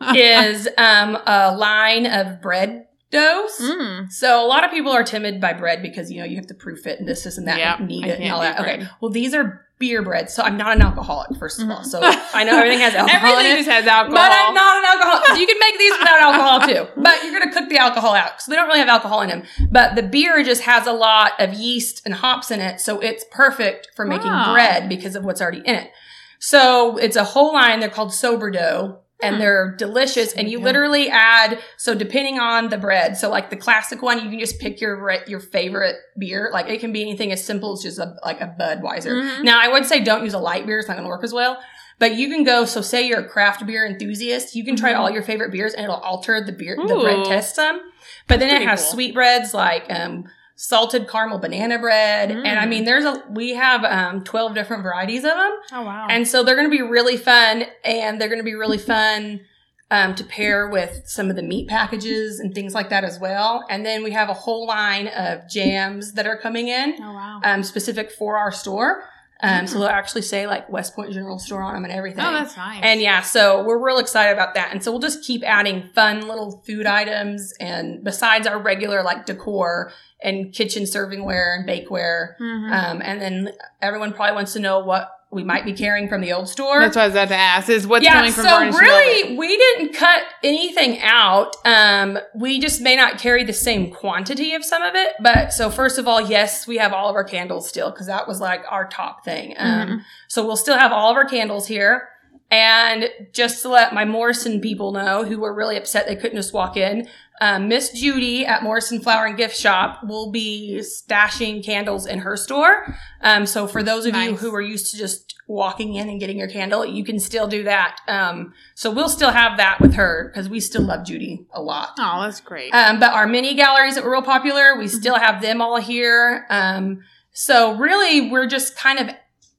is 0.16 0.68
um, 0.76 1.16
a 1.26 1.56
line 1.56 2.06
of 2.06 2.42
bread 2.42 2.86
doughs. 3.10 3.58
Mm. 3.60 4.10
So 4.10 4.44
a 4.44 4.48
lot 4.48 4.64
of 4.64 4.72
people 4.72 4.90
are 4.90 5.04
timid 5.04 5.40
by 5.40 5.52
bread 5.52 5.82
because 5.82 6.10
you 6.10 6.18
know 6.18 6.26
you 6.26 6.36
have 6.36 6.48
to 6.48 6.54
proof 6.54 6.86
it 6.86 6.98
and 6.98 7.08
this, 7.08 7.22
this, 7.22 7.38
and 7.38 7.46
that, 7.46 7.58
Yep, 7.58 7.78
and 7.78 7.88
knead 7.88 8.06
it 8.06 8.20
and 8.20 8.32
all 8.32 8.40
that. 8.40 8.60
Okay, 8.60 8.86
well 9.00 9.10
these 9.10 9.34
are 9.34 9.65
beer 9.78 10.02
bread. 10.02 10.30
so 10.30 10.42
I'm 10.42 10.56
not 10.56 10.76
an 10.76 10.82
alcoholic. 10.82 11.30
1st 11.38 11.62
of 11.64 11.70
all, 11.70 11.84
so 11.84 12.00
mm-hmm. 12.00 12.36
I 12.36 12.44
know 12.44 12.56
everything 12.56 12.80
has 12.80 12.94
alcohol 13.02 13.30
Everything 13.36 13.56
just 13.56 13.68
has 13.68 13.86
alcohol. 13.86 14.16
But 14.16 14.32
I'm 14.32 14.54
not 14.54 14.78
an 14.78 14.84
alcoholic. 14.84 15.26
So 15.26 15.34
you 15.34 15.46
can 15.46 15.58
make 15.60 15.78
these 15.78 15.92
without 15.98 16.20
alcohol 16.20 16.60
too. 16.66 16.92
But 17.02 17.22
you're 17.22 17.38
gonna 17.38 17.52
cook 17.52 17.68
the 17.68 17.78
alcohol 17.78 18.14
out. 18.14 18.40
So 18.40 18.50
they 18.50 18.56
don't 18.56 18.66
really 18.66 18.78
have 18.78 18.88
alcohol 18.88 19.20
in 19.22 19.28
them. 19.28 19.42
But 19.70 19.94
the 19.94 20.02
beer 20.02 20.42
just 20.42 20.62
has 20.62 20.86
a 20.86 20.92
lot 20.92 21.32
of 21.38 21.54
yeast 21.54 22.02
and 22.04 22.14
hops 22.14 22.50
in 22.50 22.60
it. 22.60 22.80
So 22.80 23.00
it's 23.00 23.24
perfect 23.30 23.90
for 23.94 24.04
making 24.04 24.30
Wow. 24.30 24.52
bread 24.54 24.88
because 24.88 25.14
of 25.14 25.24
what's 25.24 25.40
already 25.40 25.62
in 25.64 25.74
it. 25.74 25.90
So 26.38 26.96
it's 26.96 27.16
a 27.16 27.24
whole 27.24 27.52
line. 27.52 27.80
They're 27.80 27.88
called 27.88 28.12
sourdough. 28.12 28.98
And 29.22 29.40
they're 29.40 29.74
delicious, 29.76 30.34
and 30.34 30.46
you 30.50 30.60
literally 30.60 31.08
add 31.08 31.58
so 31.78 31.94
depending 31.94 32.38
on 32.38 32.68
the 32.68 32.76
bread. 32.76 33.16
So 33.16 33.30
like 33.30 33.48
the 33.48 33.56
classic 33.56 34.02
one, 34.02 34.22
you 34.22 34.28
can 34.28 34.38
just 34.38 34.58
pick 34.60 34.78
your 34.80 35.10
your 35.26 35.40
favorite 35.40 35.96
beer. 36.18 36.50
Like 36.52 36.68
it 36.68 36.80
can 36.80 36.92
be 36.92 37.00
anything 37.00 37.32
as 37.32 37.42
simple 37.42 37.72
as 37.72 37.82
just 37.82 37.98
a 37.98 38.14
like 38.24 38.42
a 38.42 38.54
Budweiser. 38.60 39.22
Mhm. 39.22 39.42
Now, 39.42 39.58
I 39.58 39.68
would 39.68 39.86
say 39.86 40.00
don't 40.00 40.22
use 40.22 40.34
a 40.34 40.38
light 40.38 40.66
beer; 40.66 40.78
it's 40.80 40.88
not 40.88 40.94
going 40.98 41.04
to 41.04 41.08
work 41.08 41.24
as 41.24 41.32
well. 41.32 41.58
But 41.98 42.16
you 42.16 42.28
can 42.28 42.44
go. 42.44 42.66
So, 42.66 42.82
say 42.82 43.08
you're 43.08 43.20
a 43.20 43.28
craft 43.28 43.64
beer 43.66 43.86
enthusiast, 43.86 44.54
you 44.54 44.64
can 44.66 44.76
try 44.76 44.92
Mhm. 44.92 44.98
all 44.98 45.10
your 45.10 45.22
favorite 45.22 45.50
beers, 45.50 45.72
and 45.72 45.84
it'll 45.84 45.96
alter 45.96 46.38
the 46.44 46.52
beer, 46.52 46.76
the 46.76 46.94
bread 46.94 47.20
Ooh. 47.20 47.24
test 47.24 47.54
some. 47.56 47.80
But 48.28 48.38
then 48.38 48.50
it 48.54 48.68
has 48.68 48.82
cool. 48.82 48.92
sweetbreads 48.92 49.54
like 49.54 49.86
um, 49.88 50.24
salted 50.58 51.06
caramel 51.08 51.38
banana 51.38 51.78
bread, 51.78 52.30
and 52.30 52.46
I 52.58 52.64
Mm. 52.64 52.68
mean, 52.68 52.84
there's 52.86 53.04
a 53.04 53.22
we 53.30 53.50
have 53.54 53.84
um, 53.84 54.24
twelve 54.24 54.54
different 54.54 54.82
varieties 54.82 55.22
of 55.24 55.36
them, 55.36 55.52
Oh 55.72 55.82
wow. 55.82 56.06
and 56.10 56.26
so 56.26 56.42
they're 56.42 56.56
going 56.56 56.70
to 56.70 56.76
be 56.76 56.82
really 56.82 57.16
fun, 57.18 57.64
and 57.84 58.18
they're 58.20 58.28
going 58.28 58.40
to 58.40 58.44
be 58.44 58.54
really 58.54 58.78
fun. 58.78 59.40
Um, 59.88 60.16
to 60.16 60.24
pair 60.24 60.66
with 60.68 61.02
some 61.06 61.30
of 61.30 61.36
the 61.36 61.44
meat 61.44 61.68
packages 61.68 62.40
and 62.40 62.52
things 62.52 62.74
like 62.74 62.88
that 62.88 63.04
as 63.04 63.20
well. 63.20 63.64
And 63.70 63.86
then 63.86 64.02
we 64.02 64.10
have 64.10 64.28
a 64.28 64.32
whole 64.34 64.66
line 64.66 65.06
of 65.06 65.48
jams 65.48 66.14
that 66.14 66.26
are 66.26 66.36
coming 66.36 66.66
in 66.66 66.96
oh 67.00 67.12
wow. 67.12 67.40
um, 67.44 67.62
specific 67.62 68.10
for 68.10 68.36
our 68.36 68.50
store. 68.50 69.04
Um, 69.42 69.66
So 69.66 69.76
Mm. 69.76 69.80
they'll 69.80 69.88
actually 69.88 70.22
say 70.22 70.46
like 70.46 70.68
West 70.70 70.94
Point 70.94 71.12
General 71.12 71.38
Store 71.38 71.62
on 71.62 71.74
them 71.74 71.84
and 71.84 71.92
everything. 71.92 72.24
oh, 72.24 72.32
that's 72.32 72.56
nice. 72.56 72.80
and 72.82 73.00
yeah, 73.02 73.20
so 73.20 73.62
we're 73.64 73.76
real 73.78 73.98
excited 73.98 74.32
about 74.32 74.54
that. 74.54 74.72
And 74.72 74.82
so 74.82 74.90
we'll 74.90 75.00
just 75.00 75.22
keep 75.24 75.42
adding 75.44 75.90
fun 75.94 76.26
little 76.26 76.62
food 76.66 76.86
items 76.86 77.52
and 77.60 78.02
besides 78.02 78.46
our 78.46 78.58
regular 78.58 79.02
like 79.02 79.26
decor 79.26 79.92
and 80.22 80.52
kitchen 80.54 80.84
servingware 80.84 81.54
and 81.58 81.68
bakeware. 81.68 82.36
Mhm. 82.40 82.72
Um, 82.72 83.02
and 83.04 83.20
then 83.20 83.52
everyone 83.82 84.12
probably 84.14 84.34
wants 84.34 84.54
to 84.54 84.58
know 84.60 84.78
what 84.78 85.12
we 85.36 85.44
might 85.44 85.64
be 85.64 85.72
carrying 85.72 86.08
from 86.08 86.20
the 86.22 86.32
old 86.32 86.48
store. 86.48 86.80
that's 86.80 86.96
what 86.96 87.02
I 87.02 87.06
was 87.06 87.14
about 87.14 87.28
to 87.28 87.36
ask. 87.36 87.68
Is 87.68 87.86
what's 87.86 88.04
yeah, 88.04 88.14
coming 88.14 88.32
from 88.32 88.44
so 88.46 88.78
really, 88.80 89.36
we 89.36 89.56
didn't 89.56 89.92
cut 89.94 90.22
anything 90.42 90.98
out. 91.02 91.54
Um, 91.64 92.18
we 92.34 92.58
just 92.58 92.80
may 92.80 92.96
not 92.96 93.18
carry 93.18 93.44
the 93.44 93.52
same 93.52 93.90
quantity 93.92 94.54
of 94.54 94.64
some 94.64 94.82
of 94.82 94.94
it. 94.96 95.12
But 95.20 95.52
so 95.52 95.70
first 95.70 95.98
of 95.98 96.08
all, 96.08 96.20
yes, 96.20 96.66
we 96.66 96.78
have 96.78 96.92
all 96.92 97.08
of 97.08 97.14
our 97.14 97.24
candles 97.24 97.68
still 97.68 97.90
because 97.92 98.06
that 98.08 98.26
was 98.26 98.40
like 98.40 98.64
our 98.68 98.88
top 98.88 99.24
thing. 99.24 99.54
Um, 99.58 99.88
Mhm. 99.88 100.00
so 100.26 100.44
we'll 100.44 100.56
still 100.56 100.78
have 100.78 100.90
all 100.90 101.10
of 101.10 101.16
our 101.16 101.26
candles 101.26 101.68
here. 101.68 102.08
And 102.50 103.10
just 103.32 103.62
to 103.62 103.68
let 103.68 103.92
my 103.92 104.04
Morrison 104.04 104.60
people 104.60 104.92
know 104.92 105.24
who 105.24 105.40
were 105.40 105.52
really 105.52 105.76
upset 105.76 106.06
they 106.06 106.14
couldn't 106.14 106.36
just 106.36 106.54
walk 106.54 106.76
in, 106.76 107.08
um, 107.40 107.66
Miss 107.66 107.90
Judy 107.90 108.46
at 108.46 108.62
Morrison 108.62 109.00
Flower 109.00 109.26
and 109.26 109.36
Gift 109.36 109.56
Shop 109.56 110.00
will 110.04 110.30
be 110.30 110.80
stashing 110.80 111.64
candles 111.64 112.06
in 112.06 112.20
her 112.20 112.36
store. 112.36 112.96
Um, 113.20 113.46
so 113.46 113.66
for 113.66 113.82
those 113.82 114.06
of 114.06 114.14
you 114.14 114.36
who 114.36 114.54
are 114.54 114.60
used 114.60 114.92
to 114.92 114.96
just 114.96 115.25
walking 115.48 115.94
in 115.94 116.08
and 116.08 116.18
getting 116.18 116.38
your 116.38 116.48
candle, 116.48 116.84
you 116.84 117.04
can 117.04 117.20
still 117.20 117.46
do 117.46 117.62
that. 117.64 118.00
Um, 118.08 118.52
so 118.74 118.90
we'll 118.90 119.08
still 119.08 119.30
have 119.30 119.58
that 119.58 119.80
with 119.80 119.94
her 119.94 120.30
because 120.32 120.48
we 120.48 120.58
still 120.60 120.82
love 120.82 121.06
Judy 121.06 121.46
a 121.52 121.62
lot. 121.62 121.90
Oh, 121.98 122.22
that's 122.22 122.40
great. 122.40 122.72
Um, 122.72 122.98
but 122.98 123.12
our 123.12 123.26
mini 123.26 123.54
galleries 123.54 123.94
that 123.94 124.04
were 124.04 124.10
real 124.10 124.22
popular, 124.22 124.76
we 124.76 124.88
still 124.88 125.16
have 125.16 125.40
them 125.40 125.60
all 125.60 125.80
here. 125.80 126.46
Um, 126.50 127.02
so 127.32 127.76
really, 127.76 128.30
we're 128.30 128.46
just 128.46 128.76
kind 128.76 128.98
of 128.98 129.14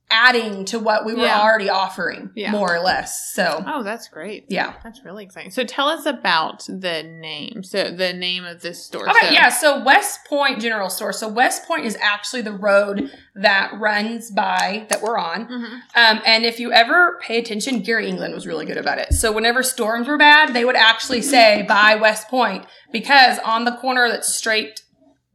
adding 0.09 0.63
to 0.63 0.79
what 0.79 1.05
we 1.05 1.13
were 1.13 1.25
Yeah. 1.25 1.41
already 1.41 1.69
offering, 1.69 2.31
Yeah. 2.33 2.51
more 2.51 2.73
or 2.73 2.79
less. 2.79 3.33
So 3.33 3.61
oh, 3.67 3.83
that's 3.83 4.07
great. 4.07 4.45
yeah. 4.47 4.73
That's 4.83 5.03
really 5.03 5.25
exciting. 5.25 5.51
So 5.51 5.65
tell 5.65 5.89
us 5.89 6.05
about 6.05 6.63
the 6.67 7.03
name. 7.03 7.61
So 7.63 7.91
the 7.91 8.13
name 8.13 8.45
of 8.45 8.61
this 8.61 8.85
store. 8.85 9.09
Okay, 9.09 9.27
so, 9.27 9.33
yeah. 9.33 9.49
So 9.49 9.83
West 9.83 10.21
Point 10.25 10.61
General 10.61 10.89
Store. 10.89 11.11
So 11.11 11.27
West 11.27 11.65
Point 11.65 11.85
is 11.85 11.97
actually 12.01 12.41
the 12.41 12.53
road 12.53 13.11
that 13.35 13.71
runs 13.77 14.31
by 14.31 14.85
that 14.89 15.01
we're 15.01 15.17
on. 15.17 15.45
Mhm. 15.47 15.79
Um, 15.95 16.21
and 16.25 16.45
if 16.45 16.57
you 16.59 16.71
ever 16.71 17.19
pay 17.21 17.37
attention, 17.37 17.81
Gary 17.81 18.07
England 18.07 18.33
was 18.33 18.47
really 18.47 18.65
good 18.65 18.77
about 18.77 18.99
it. 18.99 19.13
So 19.13 19.33
whenever 19.33 19.61
storms 19.61 20.07
were 20.07 20.17
bad, 20.17 20.53
they 20.53 20.63
would 20.63 20.77
actually 20.77 21.21
say 21.21 21.65
by 21.67 21.95
West 21.95 22.29
Point 22.29 22.65
because 22.93 23.39
on 23.39 23.65
the 23.65 23.73
corner 23.73 24.07
that's 24.09 24.33
straight 24.33 24.83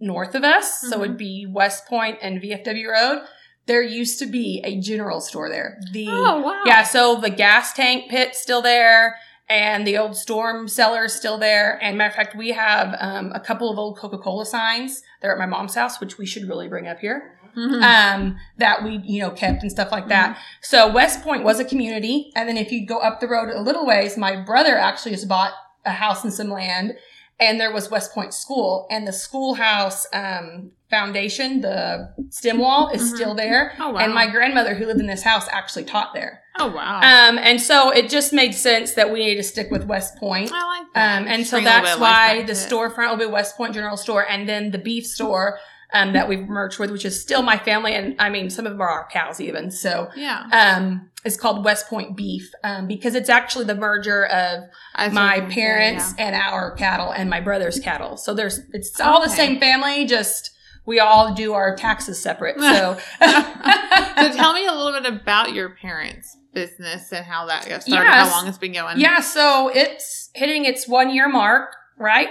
north 0.00 0.34
of 0.34 0.42
us, 0.44 0.80
so 0.80 0.98
Mhm. 0.98 1.02
it'd 1.04 1.16
be 1.18 1.46
West 1.48 1.86
Point 1.86 2.18
and 2.22 2.40
VFW 2.40 2.88
Road. 2.90 3.22
There 3.66 3.82
used 3.82 4.18
to 4.18 4.26
be 4.26 4.60
a 4.64 4.80
general 4.80 5.20
store 5.20 5.48
there. 5.48 5.78
The 5.92 6.06
Oh 6.08 6.40
wow. 6.40 6.62
yeah, 6.66 6.82
so 6.82 7.16
the 7.16 7.30
gas 7.30 7.72
tank 7.72 8.10
pit's 8.10 8.38
still 8.40 8.60
there, 8.62 9.16
and 9.48 9.86
the 9.86 9.96
old 9.98 10.16
storm 10.16 10.66
cellar's 10.68 11.12
still 11.14 11.38
there. 11.38 11.78
And 11.82 11.96
matter 11.96 12.10
of 12.10 12.16
fact, 12.16 12.36
we 12.36 12.50
have 12.52 12.96
um, 13.00 13.30
a 13.34 13.40
couple 13.40 13.70
of 13.70 13.78
old 13.78 13.98
Coca 13.98 14.18
Cola 14.18 14.44
signs. 14.46 15.02
They're 15.20 15.32
at 15.32 15.38
my 15.38 15.46
mom's 15.46 15.74
house, 15.74 16.00
which 16.00 16.18
we 16.18 16.26
should 16.26 16.48
really 16.48 16.68
bring 16.68 16.88
up 16.88 16.98
here. 16.98 17.38
Mhm. 17.56 17.82
Um, 17.82 18.36
that 18.56 18.82
we 18.82 19.02
you 19.04 19.20
know 19.20 19.30
kept 19.30 19.60
and 19.62 19.70
stuff 19.70 19.92
like 19.92 20.08
that. 20.08 20.38
So 20.62 20.90
West 20.90 21.22
Point 21.22 21.44
was 21.44 21.60
a 21.60 21.64
community, 21.66 22.32
and 22.34 22.48
then 22.48 22.56
if 22.56 22.72
you 22.72 22.86
go 22.86 22.98
up 22.98 23.20
the 23.20 23.28
road 23.28 23.50
a 23.50 23.60
little 23.60 23.84
ways, 23.86 24.16
my 24.16 24.36
brother 24.36 24.76
actually 24.76 25.12
just 25.12 25.28
bought 25.28 25.52
a 25.84 25.90
house 25.90 26.24
and 26.24 26.32
some 26.32 26.48
land, 26.48 26.94
and 27.40 27.60
there 27.60 27.72
was 27.72 27.90
West 27.90 28.12
Point 28.12 28.32
School, 28.34 28.86
and 28.90 29.06
the 29.06 29.12
schoolhouse 29.12 30.06
um, 30.12 30.70
foundation, 30.90 31.60
the 31.60 32.12
stem 32.30 32.58
wall, 32.58 32.90
is 32.92 33.02
Mhm. 33.02 33.14
still 33.16 33.34
there. 33.34 33.72
oh 33.80 33.90
wow. 33.90 33.98
And 34.00 34.14
my 34.14 34.26
grandmother, 34.28 34.74
who 34.74 34.86
lived 34.86 35.00
in 35.00 35.06
this 35.06 35.22
house, 35.22 35.46
actually 35.50 35.84
taught 35.84 36.14
there. 36.14 36.40
oh 36.60 36.68
wow. 36.68 36.98
Um, 37.00 37.38
and 37.38 37.60
so 37.60 37.90
it 37.90 38.10
just 38.10 38.32
made 38.32 38.54
sense 38.54 38.92
that 38.92 39.10
we 39.10 39.20
needed 39.20 39.38
to 39.42 39.48
stick 39.48 39.70
with 39.70 39.86
West 39.86 40.16
Point. 40.16 40.50
I 40.52 40.64
like 40.78 40.86
that. 40.94 41.22
Um, 41.22 41.26
and 41.28 41.46
so 41.46 41.56
Bring 41.56 41.64
that's 41.64 41.86
bit 41.88 41.94
of 41.94 42.00
life 42.00 42.36
why 42.36 42.42
the 42.42 42.52
it. 42.52 42.56
storefront 42.56 43.10
will 43.10 43.16
be 43.16 43.26
West 43.26 43.56
Point 43.56 43.72
General 43.74 43.96
Store, 43.96 44.24
and 44.28 44.46
then 44.48 44.70
the 44.70 44.78
beef 44.78 45.06
store 45.06 45.58
um, 45.92 46.12
that 46.12 46.28
we've 46.28 46.48
merged 46.48 46.78
with, 46.78 46.90
which 46.90 47.04
is 47.04 47.20
still 47.20 47.42
my 47.42 47.58
family, 47.58 47.94
and 47.94 48.14
I 48.18 48.28
mean 48.30 48.50
some 48.50 48.66
of 48.66 48.72
them 48.72 48.80
are 48.80 48.88
our 48.88 49.08
cows 49.10 49.40
even. 49.40 49.70
So 49.70 50.08
Yeah. 50.16 50.44
um, 50.52 51.10
it's 51.24 51.36
called 51.36 51.64
West 51.64 51.88
Point 51.88 52.16
Beef 52.16 52.50
um, 52.64 52.86
because 52.88 53.14
it's 53.14 53.28
actually 53.28 53.64
the 53.66 53.74
merger 53.76 54.26
of 54.26 54.64
my 55.12 55.38
say, 55.40 55.54
parents 55.54 56.14
and 56.18 56.34
our 56.34 56.72
cattle 56.72 57.10
and 57.12 57.30
my 57.30 57.40
brother's 57.40 57.78
cattle. 57.78 58.16
So 58.16 58.34
there's 58.34 58.60
it's 58.72 58.98
all 59.00 59.20
the 59.22 59.28
same 59.28 59.60
family, 59.60 60.04
just 60.06 60.50
we 60.84 60.98
all 60.98 61.32
do 61.34 61.52
our 61.52 61.76
taxes 61.76 62.20
separate. 62.20 62.58
So. 62.60 62.98
So 64.14 64.32
tell 64.32 64.52
me 64.52 64.66
a 64.66 64.72
little 64.72 65.00
bit 65.00 65.12
about 65.12 65.52
your 65.52 65.70
parents' 65.70 66.36
business 66.52 67.12
and 67.12 67.24
how 67.24 67.46
that 67.46 67.68
got 67.68 67.82
started. 67.82 68.04
Yes. 68.06 68.28
How 68.30 68.36
long 68.36 68.46
it's 68.48 68.58
been 68.58 68.72
going. 68.72 69.00
Yeah, 69.00 69.20
so 69.20 69.68
it's 69.74 70.30
hitting 70.34 70.64
its 70.64 70.86
one 70.86 71.10
year 71.12 71.28
mark, 71.28 71.74
right? 71.98 72.28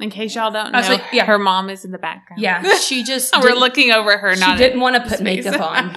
In 0.00 0.10
case 0.10 0.34
y'all 0.34 0.50
don't 0.50 0.68
I 0.68 0.70
know, 0.70 0.78
was 0.78 0.88
like, 0.88 1.04
yeah. 1.12 1.24
her 1.26 1.38
mom 1.38 1.68
is 1.70 1.84
in 1.84 1.90
the 1.90 1.98
background. 1.98 2.40
Yeah, 2.40 2.62
she 2.80 3.04
just 3.04 3.34
We're 3.42 3.52
looking 3.54 3.90
over 3.92 4.16
her. 4.18 4.34
She 4.34 4.40
Not 4.40 4.58
didn't 4.58 4.80
want 4.80 4.96
to 4.96 5.02
put 5.02 5.18
space. 5.18 5.44
makeup 5.44 5.60
on. 5.60 5.94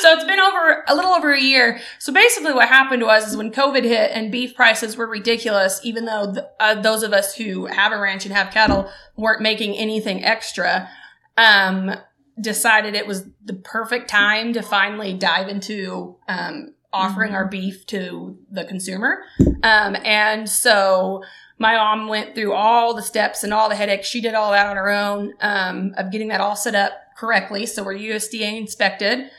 so 0.00 0.12
it's 0.14 0.24
been 0.24 0.40
over 0.40 0.84
a 0.88 0.94
little 0.94 1.10
over 1.12 1.32
a 1.32 1.40
year. 1.40 1.80
So 1.98 2.12
basically, 2.12 2.52
what 2.52 2.68
happened 2.68 3.02
was 3.02 3.28
is 3.28 3.36
when 3.36 3.50
COVID 3.52 3.84
hit 3.84 4.10
and 4.12 4.30
beef 4.32 4.54
prices 4.54 4.96
were 4.96 5.06
ridiculous, 5.06 5.80
even 5.82 6.04
though 6.06 6.32
th- 6.32 6.46
uh, 6.58 6.80
those 6.80 7.02
of 7.02 7.12
us 7.12 7.34
who 7.34 7.66
have 7.66 7.92
a 7.92 7.98
ranch 8.00 8.24
and 8.24 8.34
have 8.34 8.52
cattle 8.52 8.90
weren't 9.16 9.42
making 9.42 9.76
anything 9.76 10.24
extra. 10.24 10.88
Um, 11.36 11.92
decided 12.40 12.94
it 12.94 13.06
was 13.06 13.24
the 13.44 13.52
perfect 13.52 14.08
time 14.08 14.54
to 14.54 14.62
finally 14.62 15.12
dive 15.12 15.48
into 15.48 16.16
um, 16.26 16.74
offering 16.92 17.32
Mhm. 17.32 17.34
our 17.36 17.44
beef 17.46 17.86
to 17.86 18.36
the 18.50 18.64
consumer. 18.64 19.22
Um, 19.62 19.96
and 20.04 20.48
so 20.48 21.22
my 21.58 21.74
mom 21.76 22.08
went 22.08 22.34
through 22.34 22.52
all 22.52 22.94
the 22.94 23.02
steps 23.02 23.44
and 23.44 23.52
all 23.52 23.68
the 23.68 23.76
headaches. 23.76 24.08
She 24.08 24.20
did 24.20 24.34
all 24.34 24.50
that 24.52 24.66
on 24.66 24.76
her 24.76 24.90
own 24.90 25.34
um, 25.40 25.94
of 25.96 26.10
getting 26.10 26.28
that 26.28 26.40
all 26.40 26.56
set 26.56 26.74
up 26.74 26.92
correctly. 27.16 27.66
So 27.66 27.82
we're 27.82 27.94
USDA 27.94 28.56
inspected. 28.56 29.30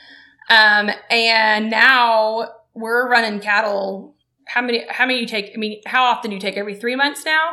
Um, 0.48 0.90
and 1.10 1.70
now 1.70 2.48
we're 2.74 3.08
running 3.08 3.40
cattle. 3.40 4.14
How 4.46 4.62
many, 4.62 4.84
how 4.88 5.04
many 5.06 5.20
you 5.20 5.26
take? 5.26 5.52
I 5.54 5.58
mean, 5.58 5.80
how 5.86 6.04
often 6.04 6.30
do 6.30 6.36
you 6.36 6.40
take? 6.40 6.56
Every 6.56 6.74
three 6.74 6.96
months 6.96 7.24
now? 7.24 7.52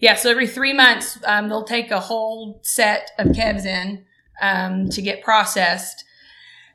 Yeah. 0.00 0.14
So 0.16 0.30
every 0.30 0.46
three 0.48 0.72
months, 0.72 1.18
um, 1.24 1.48
they'll 1.48 1.64
take 1.64 1.90
a 1.90 2.00
whole 2.00 2.60
set 2.62 3.12
of 3.18 3.34
calves 3.34 3.64
in 3.64 4.04
um, 4.42 4.88
to 4.90 5.00
get 5.00 5.22
processed. 5.22 6.04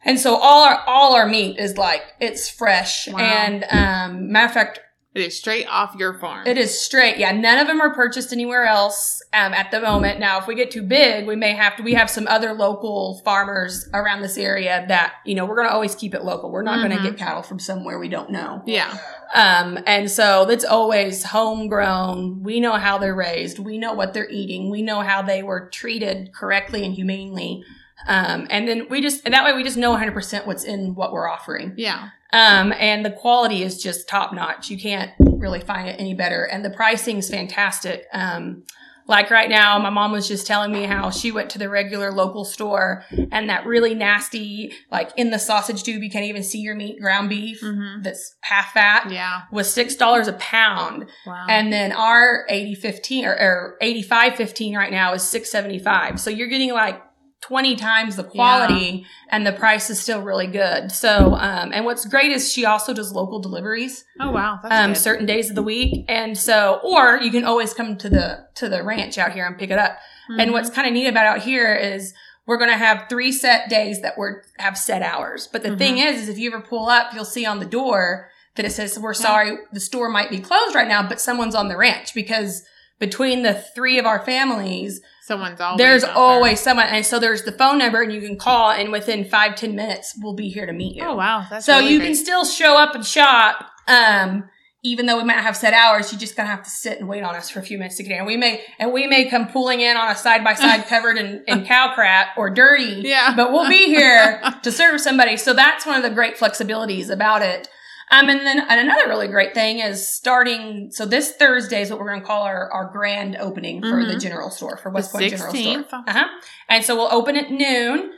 And 0.05 0.19
so 0.19 0.35
all 0.35 0.63
our 0.63 0.81
all 0.87 1.13
our 1.15 1.27
meat 1.27 1.57
is 1.59 1.77
like 1.77 2.03
it's 2.19 2.49
fresh. 2.49 3.07
Wow. 3.07 3.19
And 3.19 3.65
um, 3.69 4.31
matter 4.31 4.45
of 4.47 4.53
fact, 4.53 4.79
It 5.13 5.21
is 5.21 5.37
straight 5.37 5.65
off 5.67 5.95
your 5.97 6.13
farm. 6.19 6.47
It 6.47 6.57
is 6.57 6.79
straight. 6.79 7.17
Yeah, 7.17 7.31
none 7.33 7.57
of 7.59 7.67
them 7.67 7.81
are 7.81 7.93
purchased 7.93 8.31
anywhere 8.31 8.65
else 8.65 9.21
um, 9.33 9.53
at 9.53 9.71
the 9.71 9.81
moment. 9.81 10.19
Now, 10.19 10.39
if 10.39 10.47
we 10.47 10.55
get 10.55 10.69
too 10.71 10.83
big, 10.83 11.27
we 11.27 11.35
may 11.35 11.53
have 11.53 11.75
to. 11.77 11.83
We 11.83 11.95
have 11.95 12.09
some 12.09 12.27
other 12.27 12.53
local 12.53 13.19
farmers 13.25 13.89
around 13.93 14.21
this 14.21 14.37
area 14.37 14.85
that 14.87 15.15
you 15.25 15.35
know 15.35 15.45
we're 15.45 15.55
going 15.55 15.67
to 15.67 15.73
always 15.73 15.95
keep 15.95 16.13
it 16.13 16.23
local. 16.23 16.49
We're 16.51 16.61
not 16.63 16.77
going 16.77 16.91
Mhm. 16.97 17.03
to 17.03 17.09
get 17.09 17.19
cattle 17.19 17.41
from 17.43 17.59
somewhere 17.59 17.99
we 17.99 18.07
don't 18.07 18.29
know. 18.31 18.61
Yeah. 18.65 18.97
Um, 19.33 19.79
and 19.85 20.09
so 20.09 20.45
that's 20.45 20.63
always 20.65 21.23
homegrown. 21.25 22.41
We 22.43 22.59
know 22.59 22.73
how 22.73 22.97
they're 22.97 23.13
raised. 23.15 23.59
We 23.59 23.77
know 23.77 23.93
what 23.93 24.13
they're 24.13 24.29
eating. 24.29 24.69
We 24.69 24.81
know 24.81 25.01
how 25.01 25.21
they 25.23 25.43
were 25.43 25.69
treated 25.69 26.31
correctly 26.33 26.85
and 26.85 26.93
humanely. 26.95 27.63
Um, 28.07 28.47
and 28.49 28.67
then 28.67 28.87
we 28.89 29.01
just 29.01 29.21
and 29.25 29.33
that 29.33 29.43
way 29.43 29.53
we 29.53 29.63
just 29.63 29.77
know 29.77 29.95
100% 29.95 30.45
what's 30.47 30.63
in 30.63 30.95
what 30.95 31.11
we're 31.11 31.27
offering. 31.29 31.73
Yeah. 31.77 32.09
Um, 32.31 32.71
and 32.73 33.03
the 33.03 33.11
quality 33.11 33.63
is 33.63 33.81
just 33.81 34.07
top 34.07 34.33
notch. 34.33 34.69
You 34.69 34.79
can't 34.79 35.11
really 35.19 35.59
find 35.61 35.87
it 35.89 35.95
any 35.99 36.13
better. 36.13 36.43
And 36.43 36.63
the 36.63 36.69
pricing 36.69 37.17
is 37.17 37.29
fantastic. 37.29 38.05
Um, 38.13 38.63
like 39.07 39.31
right 39.31 39.49
now, 39.49 39.79
my 39.79 39.89
mom 39.89 40.11
was 40.11 40.27
just 40.27 40.45
telling 40.45 40.71
me 40.71 40.83
how 40.83 41.09
she 41.09 41.31
went 41.31 41.49
to 41.49 41.57
the 41.57 41.67
regular 41.67 42.11
local 42.11 42.45
store 42.45 43.03
and 43.31 43.49
that 43.49 43.65
really 43.65 43.95
nasty, 43.95 44.71
like 44.91 45.09
in 45.17 45.31
the 45.31 45.39
sausage 45.39 45.81
tube, 45.81 46.03
you 46.03 46.11
can't 46.11 46.25
even 46.25 46.43
see 46.43 46.59
your 46.59 46.75
meat, 46.75 47.01
ground 47.01 47.27
beef 47.29 47.59
Mm-hmm. 47.63 48.03
that's 48.03 48.35
half 48.41 48.73
fat 48.73 49.09
Yeah. 49.11 49.41
was 49.51 49.67
six 49.73 49.95
dollars 49.95 50.27
a 50.27 50.33
pound. 50.33 51.07
Wow. 51.25 51.47
And 51.49 51.73
then 51.73 51.91
our 51.91 52.45
80 52.49 52.75
15 52.75 53.25
or, 53.25 53.31
or 53.33 53.77
85 53.81 54.35
15 54.35 54.75
right 54.77 54.91
now 54.91 55.13
is 55.13 55.23
675. 55.23 56.19
So 56.19 56.29
you're 56.29 56.47
getting 56.47 56.71
like 56.73 57.01
20 57.41 57.75
times 57.77 58.15
the 58.15 58.23
quality 58.23 59.05
and 59.29 59.47
the 59.47 59.51
price 59.53 59.89
is 59.89 59.99
still 59.99 60.21
really 60.21 60.47
good. 60.47 60.91
So, 60.91 61.35
um, 61.35 61.71
and 61.73 61.85
what's 61.85 62.05
great 62.05 62.31
is 62.31 62.51
she 62.51 62.65
also 62.65 62.93
does 62.93 63.13
local 63.13 63.39
deliveries, 63.39 64.03
oh 64.19 64.31
wow. 64.31 64.59
That's 64.61 64.73
um, 64.73 64.93
good. 64.93 64.99
certain 64.99 65.25
days 65.25 65.49
of 65.49 65.55
the 65.55 65.63
week. 65.63 66.05
And 66.09 66.37
so, 66.37 66.79
or 66.83 67.17
you 67.21 67.31
can 67.31 67.45
always 67.45 67.73
come 67.73 67.97
to 67.97 68.09
the, 68.09 68.47
to 68.55 68.67
the 68.67 68.83
ranch 68.83 69.17
out 69.17 69.31
here 69.31 69.45
and 69.45 69.57
pick 69.57 69.69
it 69.71 69.79
up. 69.79 69.97
And 70.37 70.49
Mhm. 70.49 70.53
what's 70.53 70.69
kind 70.69 70.87
of 70.87 70.93
neat 70.93 71.07
about 71.07 71.25
out 71.25 71.39
here 71.39 71.73
is 71.73 72.13
we're 72.45 72.57
going 72.57 72.69
to 72.71 72.77
have 72.77 73.05
three 73.09 73.31
set 73.31 73.69
days 73.69 74.01
that 74.01 74.17
we're 74.17 74.41
have 74.57 74.77
set 74.77 75.01
hours. 75.01 75.47
But 75.51 75.63
the 75.63 75.77
thing 75.77 75.97
is, 75.99 76.23
is 76.23 76.29
if 76.29 76.37
you 76.37 76.51
ever 76.51 76.61
pull 76.61 76.87
up, 76.89 77.13
you'll 77.13 77.25
see 77.25 77.45
on 77.45 77.59
the 77.59 77.65
door 77.65 78.29
that 78.55 78.65
it 78.65 78.71
says, 78.71 78.99
we're 78.99 79.13
sorry, 79.13 79.57
the 79.71 79.79
store 79.79 80.09
might 80.09 80.29
be 80.29 80.39
closed 80.39 80.75
right 80.75 80.87
now, 80.87 81.07
but 81.07 81.21
someone's 81.21 81.55
on 81.55 81.67
the 81.69 81.77
ranch 81.77 82.13
because 82.13 82.63
between 82.99 83.43
the 83.43 83.53
three 83.53 83.97
of 83.97 84.05
our 84.05 84.19
families, 84.25 84.99
someone's 85.29 85.61
always 85.61 85.77
there's 85.77 86.03
out 86.03 86.07
there. 86.07 86.15
always 86.17 86.59
someone. 86.59 86.87
And 86.87 87.05
so 87.05 87.19
there's 87.19 87.43
the 87.43 87.51
phone 87.53 87.77
number 87.77 88.01
and 88.01 88.11
you 88.11 88.19
can 88.19 88.35
call 88.37 88.71
and 88.71 88.91
within 88.91 89.23
five, 89.23 89.55
ten 89.55 89.75
minutes, 89.75 90.17
we'll 90.21 90.33
be 90.33 90.49
here 90.49 90.65
to 90.65 90.73
meet 90.73 90.95
you. 90.97 91.03
Oh 91.05 91.15
wow. 91.15 91.45
That's 91.49 91.65
so 91.65 91.77
really 91.77 91.93
you 91.93 91.99
great. 91.99 92.07
can 92.07 92.15
still 92.15 92.43
show 92.43 92.77
up 92.77 92.95
and 92.95 93.05
shop. 93.05 93.63
Um, 93.87 94.49
even 94.81 95.05
though 95.05 95.17
we 95.17 95.23
might 95.25 95.41
have 95.41 95.55
set 95.57 95.73
hours, 95.73 96.11
you 96.11 96.17
just 96.17 96.35
gonna 96.35 96.49
have 96.49 96.63
to 96.63 96.69
sit 96.69 96.99
and 96.99 97.07
wait 97.07 97.21
on 97.21 97.35
us 97.35 97.49
for 97.49 97.59
a 97.59 97.61
few 97.61 97.77
minutes 97.77 97.97
to 97.97 98.03
get 98.03 98.19
in. 98.19 98.25
We 98.25 98.37
may 98.37 98.63
and 98.79 98.91
we 98.91 99.07
may 99.07 99.29
come 99.29 99.47
pulling 99.47 99.81
in 99.81 99.95
on 99.95 100.09
a 100.09 100.15
side 100.15 100.43
by 100.43 100.55
side 100.55 100.87
covered 100.87 101.17
in, 101.17 101.43
in 101.47 101.65
cow 101.65 101.91
crap 101.93 102.37
or 102.37 102.49
dirty. 102.49 103.01
Yeah. 103.05 103.35
But 103.35 103.51
we'll 103.51 103.69
be 103.69 103.85
here 103.85 104.41
to 104.63 104.71
serve 104.71 104.99
somebody. 104.99 105.37
So 105.37 105.53
that's 105.53 105.85
one 105.85 105.95
of 105.97 106.03
the 106.03 106.09
great 106.09 106.37
flexibilities 106.37 107.09
about 107.09 107.41
it. 107.43 107.67
Um, 108.11 108.27
and 108.27 108.39
then 108.39 108.59
and 108.59 108.79
another 108.79 109.07
really 109.07 109.27
great 109.27 109.53
thing 109.53 109.79
is 109.79 110.07
starting. 110.07 110.89
So 110.91 111.05
this 111.05 111.33
Thursday 111.33 111.81
is 111.81 111.91
what 111.91 111.99
we're 111.99 112.09
going 112.09 112.21
to 112.21 112.25
call 112.25 112.41
our, 112.43 112.71
our 112.71 112.89
grand 112.91 113.35
opening 113.37 113.81
for 113.81 114.03
the 114.05 114.13
Mhm. 114.15 114.21
general 114.21 114.49
store 114.49 114.77
for 114.77 114.89
West 114.89 115.11
The 115.11 115.19
Point 115.19 115.31
General 115.31 115.53
Store. 115.53 116.01
Uh 116.07 116.11
huh. 116.13 116.27
And 116.67 116.83
so 116.83 116.95
we'll 116.95 117.13
open 117.13 117.35
at 117.35 117.51
noon. 117.51 118.13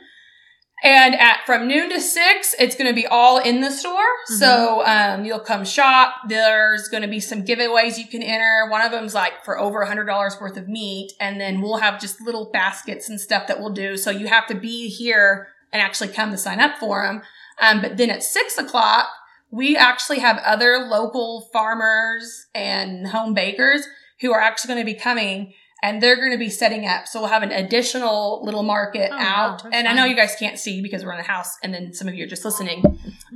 And 0.84 1.14
at 1.14 1.46
from 1.46 1.68
noon 1.68 1.90
to 1.90 2.00
six, 2.00 2.56
it's 2.58 2.74
going 2.74 2.88
to 2.88 2.94
be 2.94 3.06
all 3.06 3.38
in 3.38 3.60
the 3.60 3.70
store. 3.70 3.92
Mm-hmm. 3.92 4.34
So 4.34 4.84
um, 4.84 5.24
you'll 5.24 5.38
come 5.38 5.64
shop. 5.64 6.14
There's 6.28 6.88
going 6.88 7.02
to 7.04 7.08
be 7.08 7.20
some 7.20 7.44
giveaways 7.44 7.98
you 7.98 8.08
can 8.08 8.20
enter. 8.20 8.66
One 8.68 8.80
of 8.84 8.90
them's 8.90 9.14
like 9.14 9.44
for 9.44 9.56
over 9.60 9.82
a 9.82 9.86
hundred 9.86 10.06
dollars 10.06 10.36
worth 10.40 10.56
of 10.56 10.68
meat, 10.68 11.12
and 11.20 11.40
then 11.40 11.60
we'll 11.60 11.76
have 11.76 12.00
just 12.00 12.20
little 12.20 12.50
baskets 12.52 13.08
and 13.08 13.20
stuff 13.20 13.46
that 13.46 13.60
we'll 13.60 13.72
do. 13.72 13.96
So 13.96 14.10
you 14.10 14.26
have 14.26 14.48
to 14.48 14.56
be 14.56 14.88
here 14.88 15.48
and 15.72 15.80
actually 15.80 16.08
come 16.08 16.32
to 16.32 16.36
sign 16.38 16.58
up 16.58 16.78
for 16.78 17.06
them. 17.06 17.22
Um, 17.60 17.80
but 17.80 17.96
then 17.96 18.10
at 18.10 18.24
six 18.24 18.58
o'clock, 18.58 19.06
we 19.52 19.76
actually 19.76 20.18
have 20.20 20.38
other 20.38 20.78
local 20.78 21.48
farmers 21.52 22.46
and 22.54 23.06
home 23.06 23.34
bakers 23.34 23.86
who 24.20 24.32
are 24.32 24.40
actually 24.40 24.74
going 24.74 24.84
to 24.86 24.92
be 24.92 24.98
coming 24.98 25.52
and 25.84 26.00
they're 26.00 26.16
going 26.16 26.30
to 26.30 26.38
be 26.38 26.48
setting 26.48 26.86
up. 26.86 27.06
So 27.08 27.20
we'll 27.20 27.28
have 27.28 27.42
an 27.42 27.50
additional 27.50 28.40
little 28.44 28.62
market 28.62 29.10
Oh, 29.12 29.16
out. 29.18 29.62
that's 29.64 29.74
and 29.74 29.86
I 29.88 29.92
know 29.94 30.04
you 30.04 30.14
guys 30.16 30.36
can't 30.38 30.58
see 30.58 30.80
because 30.80 31.04
we're 31.04 31.12
in 31.12 31.18
the 31.18 31.24
house 31.24 31.56
and 31.62 31.74
then 31.74 31.92
some 31.92 32.08
of 32.08 32.14
you 32.14 32.24
are 32.24 32.28
just 32.28 32.44
listening. 32.44 32.82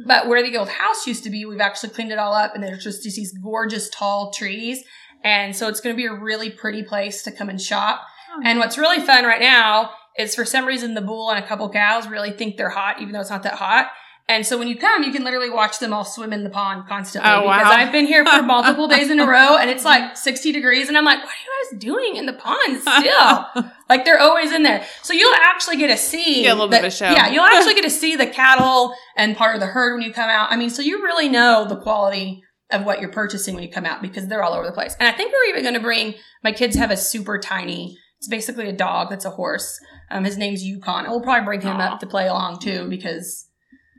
But 0.07 0.29
where 0.29 0.43
the 0.43 0.57
old 0.57 0.69
house 0.69 1.07
used 1.07 1.25
to 1.25 1.31
be, 1.31 1.45
we've 1.45 1.61
actually 1.61 1.91
cleaned 1.91 2.13
it 2.13 2.19
all 2.19 2.33
up 2.35 2.55
and 2.55 2.63
there's 2.63 2.85
just 2.85 3.03
these 3.03 3.37
gorgeous 3.43 3.91
tall 3.91 4.31
trees. 4.33 4.85
And 5.25 5.57
so 5.57 5.69
it's 5.69 5.81
going 5.81 5.95
to 5.95 5.97
be 5.97 6.07
a 6.07 6.15
really 6.15 6.51
pretty 6.51 6.83
place 6.85 7.23
to 7.25 7.33
come 7.33 7.49
and 7.49 7.61
shop. 7.61 8.03
Oh, 8.31 8.41
And 8.45 8.59
what's 8.61 8.79
really 8.79 9.01
fun 9.05 9.25
right 9.25 9.41
now 9.41 9.91
is 10.19 10.35
for 10.35 10.45
some 10.45 10.67
reason 10.67 10.95
the 10.95 11.01
bull 11.03 11.31
and 11.31 11.43
a 11.45 11.47
couple 11.47 11.69
cows 11.69 12.07
really 12.07 12.31
think 12.31 12.57
they're 12.57 12.71
hot, 12.71 13.01
even 13.01 13.13
though 13.13 13.21
it's 13.21 13.31
not 13.31 13.43
that 13.43 13.55
hot. 13.55 13.91
And 14.29 14.45
so 14.45 14.59
when 14.59 14.67
you 14.67 14.77
come, 14.77 15.05
you 15.05 15.13
can 15.13 15.23
literally 15.23 15.51
watch 15.51 15.79
them 15.79 15.93
all 15.93 16.05
swim 16.05 16.33
in 16.33 16.43
the 16.43 16.51
pond 16.51 16.89
constantly. 16.89 17.31
Oh, 17.31 17.45
wow. 17.45 17.59
Because 17.59 17.73
I've 17.73 17.93
been 17.93 18.07
here 18.07 18.27
for 18.27 18.43
multiple 18.45 18.89
days 18.89 19.09
in 19.09 19.21
a 19.21 19.27
row 19.27 19.57
and 19.57 19.71
it's 19.71 19.85
like 19.85 20.17
60 20.17 20.51
degrees 20.51 20.89
and 20.89 20.99
I'm 20.99 21.05
like, 21.05 21.19
what 21.19 21.29
are 21.29 21.31
you 21.31 21.71
guys 21.71 21.81
doing 21.81 22.17
in 22.17 22.27
the 22.27 22.33
pond 22.33 22.81
still? 22.81 23.65
like 23.89 24.05
they're 24.05 24.19
always 24.19 24.51
in 24.51 24.65
there. 24.65 24.85
So 25.03 25.13
you'll 25.13 25.35
actually 25.35 25.77
get 25.77 25.89
to 25.89 25.97
see 25.97 26.43
Get 26.43 26.51
a 26.51 26.55
little 26.55 26.69
bit 26.69 26.81
of 26.81 26.87
a 26.87 26.91
show. 26.91 27.09
Yeah, 27.09 27.31
you'll 27.31 27.45
actually 27.55 27.75
get 27.75 27.85
to 27.85 27.91
see 27.91 28.17
the 28.17 28.27
cattle 28.27 28.95
and 29.17 29.37
part 29.37 29.55
of 29.55 29.61
the 29.61 29.69
herd 29.69 29.95
when 29.95 30.03
you 30.03 30.13
come 30.13 30.29
out. 30.29 30.51
I 30.51 30.57
mean, 30.57 30.71
so 30.71 30.83
you 30.83 31.05
really 31.05 31.29
know 31.29 31.65
the 31.69 31.77
quality 31.77 32.43
of 32.73 32.85
what 32.85 33.01
you're 33.01 33.13
purchasing 33.13 33.55
when 33.55 33.63
you 33.63 33.71
come 33.71 33.87
out 33.87 34.03
because 34.03 34.27
they're 34.27 34.43
all 34.43 34.55
over 34.55 34.67
the 34.67 34.73
place. 34.73 34.97
And 34.99 35.09
I 35.09 35.13
think 35.13 35.33
we're 35.33 35.51
even 35.51 35.63
going 35.63 35.75
to 35.75 35.81
bring 35.81 36.15
my 36.43 36.51
kids 36.51 36.75
have 36.75 36.91
a 36.91 36.97
super 36.97 37.39
tiny. 37.39 37.97
It's 38.19 38.27
basically 38.27 38.69
a 38.69 38.73
dog 38.73 39.09
that's 39.11 39.25
a 39.25 39.31
horse. 39.31 39.79
Um, 40.11 40.25
his 40.25 40.37
name's 40.37 40.65
Yukon. 40.65 41.05
And 41.05 41.13
we'll 41.13 41.21
probably 41.21 41.45
bring 41.45 41.61
him 41.61 41.77
Aw. 41.77 41.93
up 41.93 42.01
to 42.01 42.07
play 42.09 42.27
along 42.27 42.59
too 42.59 42.89
because 42.89 43.46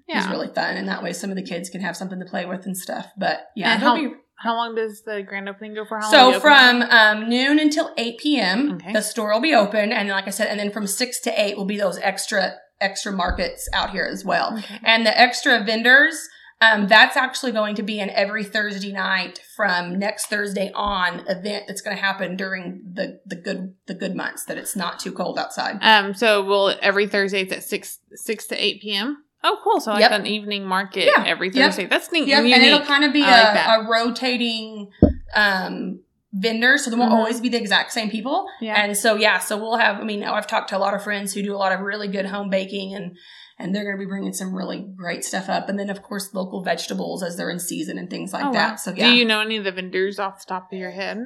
yeah. 0.07 0.21
he's 0.21 0.29
really 0.31 0.47
fun, 0.53 0.75
and 0.77 0.87
that 0.87 1.03
way 1.03 1.13
some 1.13 1.29
of 1.29 1.35
the 1.35 1.43
kids 1.43 1.69
can 1.69 1.81
have 1.81 1.95
something 1.97 2.19
to 2.19 2.25
play 2.25 2.45
with 2.45 2.65
and 2.65 2.77
stuff. 2.77 3.07
But 3.17 3.47
yeah, 3.55 3.73
And 3.73 3.81
he'll 3.81 3.95
how- 3.95 4.01
be 4.09 4.13
How 4.39 4.55
long 4.55 4.75
does 4.75 5.01
the 5.03 5.23
grand 5.23 5.49
opening 5.49 5.73
go 5.73 5.83
for? 5.85 5.97
How 5.99 6.11
so 6.11 6.17
do 6.17 6.23
you 6.23 6.27
open 6.35 6.41
from 6.41 6.81
um, 6.83 7.29
noon 7.29 7.59
until 7.59 7.91
8 7.97 8.17
p.m. 8.19 8.71
Okay. 8.73 8.93
the 8.93 9.01
store 9.01 9.33
will 9.33 9.41
be 9.41 9.55
open 9.55 9.91
and 9.91 10.07
like 10.09 10.27
i 10.27 10.29
said 10.29 10.47
and 10.47 10.59
then 10.59 10.71
from 10.71 10.85
6 10.85 11.19
to 11.21 11.31
8 11.41 11.57
will 11.57 11.65
be 11.65 11.77
those 11.77 11.97
extra 11.99 12.53
extra 12.79 13.11
markets 13.11 13.67
out 13.73 13.89
here 13.89 14.05
as 14.05 14.23
well 14.23 14.55
Okay. 14.59 14.79
and 14.83 15.05
the 15.07 15.19
extra 15.19 15.63
vendors 15.63 16.15
um, 16.61 16.87
that's 16.87 17.15
actually 17.17 17.51
going 17.51 17.73
to 17.75 17.83
be 17.83 17.99
an 17.99 18.09
every 18.11 18.43
thursday 18.43 18.91
night 18.91 19.39
from 19.55 19.97
next 19.97 20.27
thursday 20.27 20.71
on 20.75 21.21
event 21.27 21.63
that's 21.67 21.81
going 21.81 21.95
to 21.97 22.01
happen 22.01 22.35
during 22.37 22.81
the 22.93 23.19
the 23.25 23.35
good 23.35 23.73
the 23.87 23.93
good 23.95 24.15
months 24.15 24.45
that 24.45 24.57
it's 24.59 24.75
not 24.75 24.99
too 24.99 25.11
cold 25.11 25.39
outside 25.39 25.77
Um. 25.81 26.13
So 26.13 26.43
will 26.43 26.75
every 26.81 27.07
Thursday 27.07 27.41
it's 27.41 27.51
at 27.53 27.63
six 27.63 27.99
six 28.13 28.45
to 28.47 28.55
eight 28.63 28.81
p.m. 28.83 29.23
Oh, 29.49 29.57
cool. 29.63 29.79
So 29.79 29.91
like 29.91 30.01
Yep. 30.01 30.11
an 30.11 30.25
evening 30.27 30.65
market 30.65 31.05
Yeah. 31.15 31.23
every 31.25 31.47
Yep. 31.49 31.55
Thursday. 31.55 31.85
That's 31.85 32.11
neat. 32.11 32.27
Yep, 32.27 32.39
and 32.43 32.53
and 32.53 32.63
it'll 32.63 32.81
kind 32.81 33.03
of 33.05 33.13
be 33.13 33.23
I 33.23 33.53
like 33.53 33.85
a, 33.85 33.89
rotating 33.89 34.89
um 35.35 35.99
vendor 36.33 36.77
so 36.77 36.89
there 36.91 36.99
won't 36.99 37.11
Mhm. 37.11 37.15
always 37.17 37.39
be 37.41 37.49
the 37.49 37.57
exact 37.57 37.91
same 37.93 38.09
people 38.11 38.45
Yeah. 38.61 38.75
And 38.83 38.95
so, 38.97 39.15
yeah, 39.15 39.39
so 39.39 39.57
we'll 39.57 39.77
have, 39.77 39.97
I 39.99 40.03
mean, 40.03 40.23
I've 40.23 40.45
talked 40.45 40.69
to 40.69 40.77
a 40.77 40.81
lot 40.85 40.93
of 40.93 41.01
friends 41.03 41.33
who 41.33 41.41
do 41.41 41.55
a 41.55 41.57
lot 41.57 41.71
of 41.71 41.79
really 41.79 42.07
good 42.09 42.25
home 42.27 42.49
baking 42.49 42.93
and, 42.93 43.15
and 43.57 43.73
they're 43.73 43.85
going 43.85 43.95
to 43.95 43.99
be 43.99 44.05
bringing 44.07 44.33
some 44.33 44.53
really 44.53 44.85
great 44.95 45.23
stuff 45.23 45.49
up. 45.49 45.67
And 45.69 45.79
then, 45.79 45.89
of 45.89 46.03
course, 46.03 46.33
local 46.33 46.61
vegetables 46.63 47.23
as 47.23 47.37
they're 47.37 47.49
in 47.49 47.59
season 47.59 47.97
and 47.97 48.07
things 48.09 48.33
like 48.33 48.45
Oh, 48.45 48.51
that. 48.53 48.69
wow. 48.71 48.75
So, 48.75 48.91
yeah. 48.95 49.09
Do 49.09 49.15
you 49.15 49.25
know 49.25 49.39
any 49.41 49.57
of 49.57 49.63
the 49.63 49.71
vendors 49.71 50.19
off 50.19 50.39
the 50.45 50.45
top 50.53 50.71
of 50.71 50.77
your 50.77 50.91
head? 50.91 51.17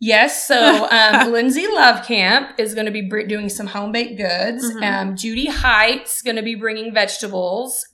Yes. 0.00 0.46
So, 0.48 0.88
um, 0.90 1.30
Lindsay 1.32 1.66
Love 1.68 2.04
Camp 2.04 2.58
is 2.58 2.74
going 2.74 2.86
to 2.86 2.92
be 2.92 3.02
br- 3.02 3.22
doing 3.22 3.48
some 3.48 3.66
home 3.68 3.92
baked 3.92 4.16
goods. 4.18 4.64
Mhm. 4.72 4.82
Um, 4.82 5.16
Judy 5.16 5.46
Heights 5.46 6.22
going 6.22 6.36
to 6.36 6.42
be 6.42 6.54
bringing 6.54 6.92
vegetables. 6.92 7.86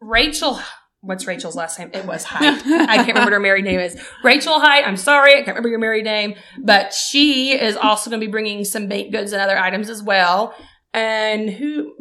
Rachel, 0.00 0.58
what's 1.00 1.26
Rachel's 1.26 1.56
last 1.56 1.78
name? 1.78 1.90
It 1.92 2.04
was 2.06 2.24
Height. 2.24 2.62
I 2.64 2.96
can't 2.96 3.08
remember 3.08 3.24
what 3.26 3.32
her 3.32 3.40
married 3.40 3.64
name 3.64 3.80
is. 3.80 4.00
Rachel 4.22 4.60
Height. 4.60 4.86
I'm 4.86 4.96
sorry, 4.96 5.32
I 5.32 5.36
can't 5.38 5.48
remember 5.48 5.68
your 5.68 5.78
married 5.80 6.04
name, 6.04 6.34
but 6.62 6.92
she 6.94 7.52
is 7.58 7.76
also 7.76 8.08
going 8.10 8.20
to 8.20 8.26
be 8.26 8.30
bringing 8.30 8.64
some 8.64 8.86
baked 8.86 9.12
goods 9.12 9.32
and 9.32 9.42
other 9.42 9.58
items 9.58 9.90
as 9.90 10.02
well. 10.02 10.54
And 10.94 11.50
who, 11.50 11.92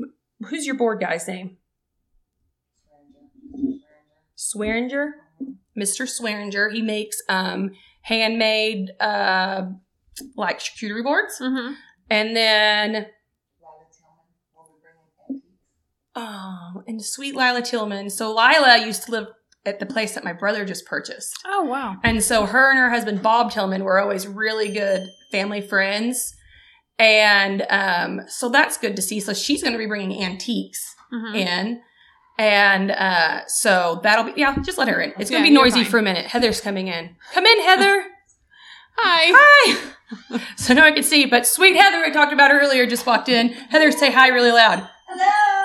who's 0.48 0.66
your 0.66 0.76
board 0.76 1.00
guy's 1.00 1.28
name? 1.28 1.58
Swearinger, 4.38 5.12
Mr. 5.78 6.06
Swearinger. 6.08 6.72
He 6.72 6.82
makes 6.82 7.18
um 7.30 7.72
handmade 8.08 8.92
uh 9.00 9.64
like 10.36 10.60
charcuterie 10.60 11.04
boards, 11.04 11.38
Mm-hmm. 11.42 11.74
and 12.10 12.36
then 12.36 13.08
oh, 16.16 16.84
and 16.88 17.04
sweet 17.04 17.36
Lila 17.36 17.62
Tillman. 17.62 18.10
So 18.10 18.30
Lila 18.34 18.84
used 18.86 19.04
to 19.04 19.12
live 19.12 19.28
at 19.66 19.80
the 19.80 19.86
place 19.86 20.16
that 20.16 20.24
my 20.24 20.34
brother 20.34 20.66
just 20.66 20.86
purchased. 20.86 21.38
Oh 21.46 21.64
wow. 21.64 21.98
And 22.04 22.24
so 22.24 22.46
her 22.46 22.70
and 22.70 22.80
her 22.80 22.90
husband 22.90 23.22
Bob 23.22 23.52
Tillman 23.52 23.84
were 23.84 24.00
always 24.00 24.26
really 24.28 24.72
good 24.72 25.08
family 25.32 25.62
friends. 25.62 26.34
And 27.00 27.64
um, 27.70 28.22
so 28.28 28.50
that's 28.50 28.78
good 28.78 28.96
to 28.96 29.02
see. 29.02 29.20
So 29.20 29.34
she's 29.34 29.62
going 29.62 29.74
to 29.74 29.80
be 29.80 29.86
bringing 29.86 30.24
antiques 30.24 30.94
Mm-hmm. 31.14 31.36
in. 31.36 31.82
And 32.38 32.92
uh, 32.92 33.48
so 33.48 34.00
that'll 34.04 34.26
be 34.26 34.34
yeah. 34.36 34.56
Just 34.64 34.78
let 34.78 34.88
her 34.88 35.02
in. 35.02 35.14
It's 35.18 35.30
gonna 35.32 35.44
Yeah, 35.44 35.50
be 35.50 35.56
noisy 35.56 35.84
for 35.84 35.98
a 35.98 36.04
minute. 36.04 36.28
Heather's 36.28 36.62
coming 36.62 36.88
in. 36.88 37.16
Come 37.34 37.46
in, 37.46 37.62
Heather. 37.64 38.04
Hi. 39.00 39.32
hi. 40.32 40.40
so 40.56 40.74
now 40.74 40.84
I 40.86 40.92
can 40.92 41.04
see. 41.04 41.26
But 41.26 41.46
sweet 41.46 41.76
Heather, 41.76 41.98
I 42.04 42.10
talked 42.10 42.34
about 42.34 42.52
earlier, 42.52 42.88
just 42.88 43.06
walked 43.06 43.30
in. 43.30 43.50
Heather, 43.50 43.92
say 43.92 44.12
hi 44.12 44.30
really 44.30 44.52
loud. 44.52 44.88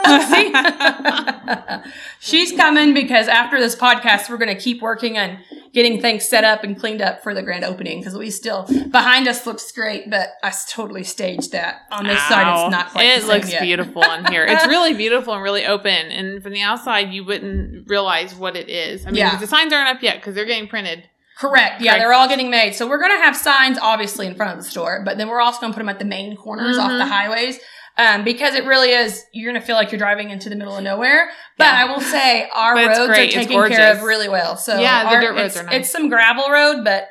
Hello. 0.05 1.83
She's 2.21 2.53
coming 2.53 2.95
because 2.95 3.29
after 3.29 3.59
this 3.61 3.75
podcast, 3.77 4.29
we're 4.31 4.37
going 4.38 4.55
to 4.55 4.61
keep 4.61 4.81
working 4.83 5.19
on 5.19 5.38
getting 5.73 6.01
things 6.01 6.29
set 6.29 6.45
up 6.45 6.65
and 6.65 6.79
cleaned 6.79 7.01
up 7.01 7.23
for 7.23 7.35
the 7.35 7.43
grand 7.43 7.65
opening 7.65 8.01
because 8.01 8.17
we 8.17 8.31
still 8.31 8.67
behind 8.91 9.27
us 9.29 9.47
looks 9.47 9.71
great, 9.73 10.11
but 10.11 10.29
I 10.43 10.53
totally 10.69 11.03
staged 11.05 11.53
that. 11.53 11.83
On 11.91 12.07
this 12.07 12.21
side, 12.29 12.65
it's 12.67 12.71
not 12.71 12.91
quite. 12.91 13.07
It 13.07 13.15
the 13.23 13.27
same 13.27 13.37
looks 13.37 13.53
yet. 13.53 13.62
beautiful 13.62 14.03
in 14.03 14.27
here. 14.27 14.45
It's 14.45 14.67
really 14.69 14.95
beautiful 14.95 15.35
and 15.35 15.43
really 15.43 15.65
open. 15.67 15.88
And 16.11 16.43
from 16.43 16.53
the 16.53 16.62
outside, 16.62 17.12
you 17.12 17.25
wouldn't 17.25 17.88
realize 17.88 18.35
what 18.35 18.57
it 18.57 18.69
is. 18.69 19.03
I 19.07 19.11
mean, 19.11 19.17
Yeah. 19.17 19.37
the 19.37 19.47
signs 19.47 19.73
aren't 19.73 19.88
up 19.97 20.03
yet 20.03 20.17
because 20.17 20.35
they're 20.35 20.45
getting 20.45 20.69
printed. 20.69 21.05
Correct. 21.38 21.81
Yeah, 21.81 21.93
Correct. 21.93 22.03
they're 22.03 22.12
all 22.12 22.29
getting 22.29 22.51
made. 22.51 22.75
So 22.75 22.87
we're 22.87 22.99
going 23.01 23.17
to 23.19 23.25
have 23.25 23.35
signs 23.35 23.79
obviously 23.81 24.27
in 24.27 24.35
front 24.35 24.53
of 24.59 24.62
the 24.65 24.71
store, 24.71 25.03
but 25.05 25.17
then 25.17 25.29
we're 25.29 25.41
also 25.41 25.61
going 25.61 25.73
to 25.73 25.77
put 25.77 25.81
them 25.81 25.88
at 25.88 25.99
the 25.99 26.05
main 26.05 26.37
corners 26.37 26.77
off 26.77 26.91
the 26.91 26.99
Mhm. 27.05 27.09
highways. 27.09 27.59
Um, 27.98 28.24
because 28.24 28.55
it 28.55 28.64
really 28.64 28.90
is, 28.90 29.22
you're 29.33 29.50
going 29.50 29.61
to 29.61 29.66
feel 29.66 29.76
like 29.76 29.92
you're 29.92 29.98
driving 29.98 30.31
into 30.31 30.48
the 30.48 30.57
middle 30.57 30.76
of 30.76 30.83
nowhere. 30.83 31.28
But 31.59 31.64
Yeah. 31.64 31.85
I 31.85 31.92
will 31.92 32.00
say 32.00 32.48
our 32.55 32.74
roads 32.74 32.98
great. 33.07 33.37
are 33.37 33.40
taken 33.40 33.68
care 33.68 33.92
of 33.92 34.02
really 34.02 34.28
well. 34.28 34.57
So 34.57 34.81
Yeah, 34.81 35.14
the 35.14 35.20
dirt 35.20 35.35
roads 35.35 35.57
it's, 35.57 35.62
are 35.62 35.66
nice. 35.66 35.74
It's 35.81 35.90
some 35.90 36.09
gravel 36.09 36.48
road, 36.50 36.85
but 36.85 37.09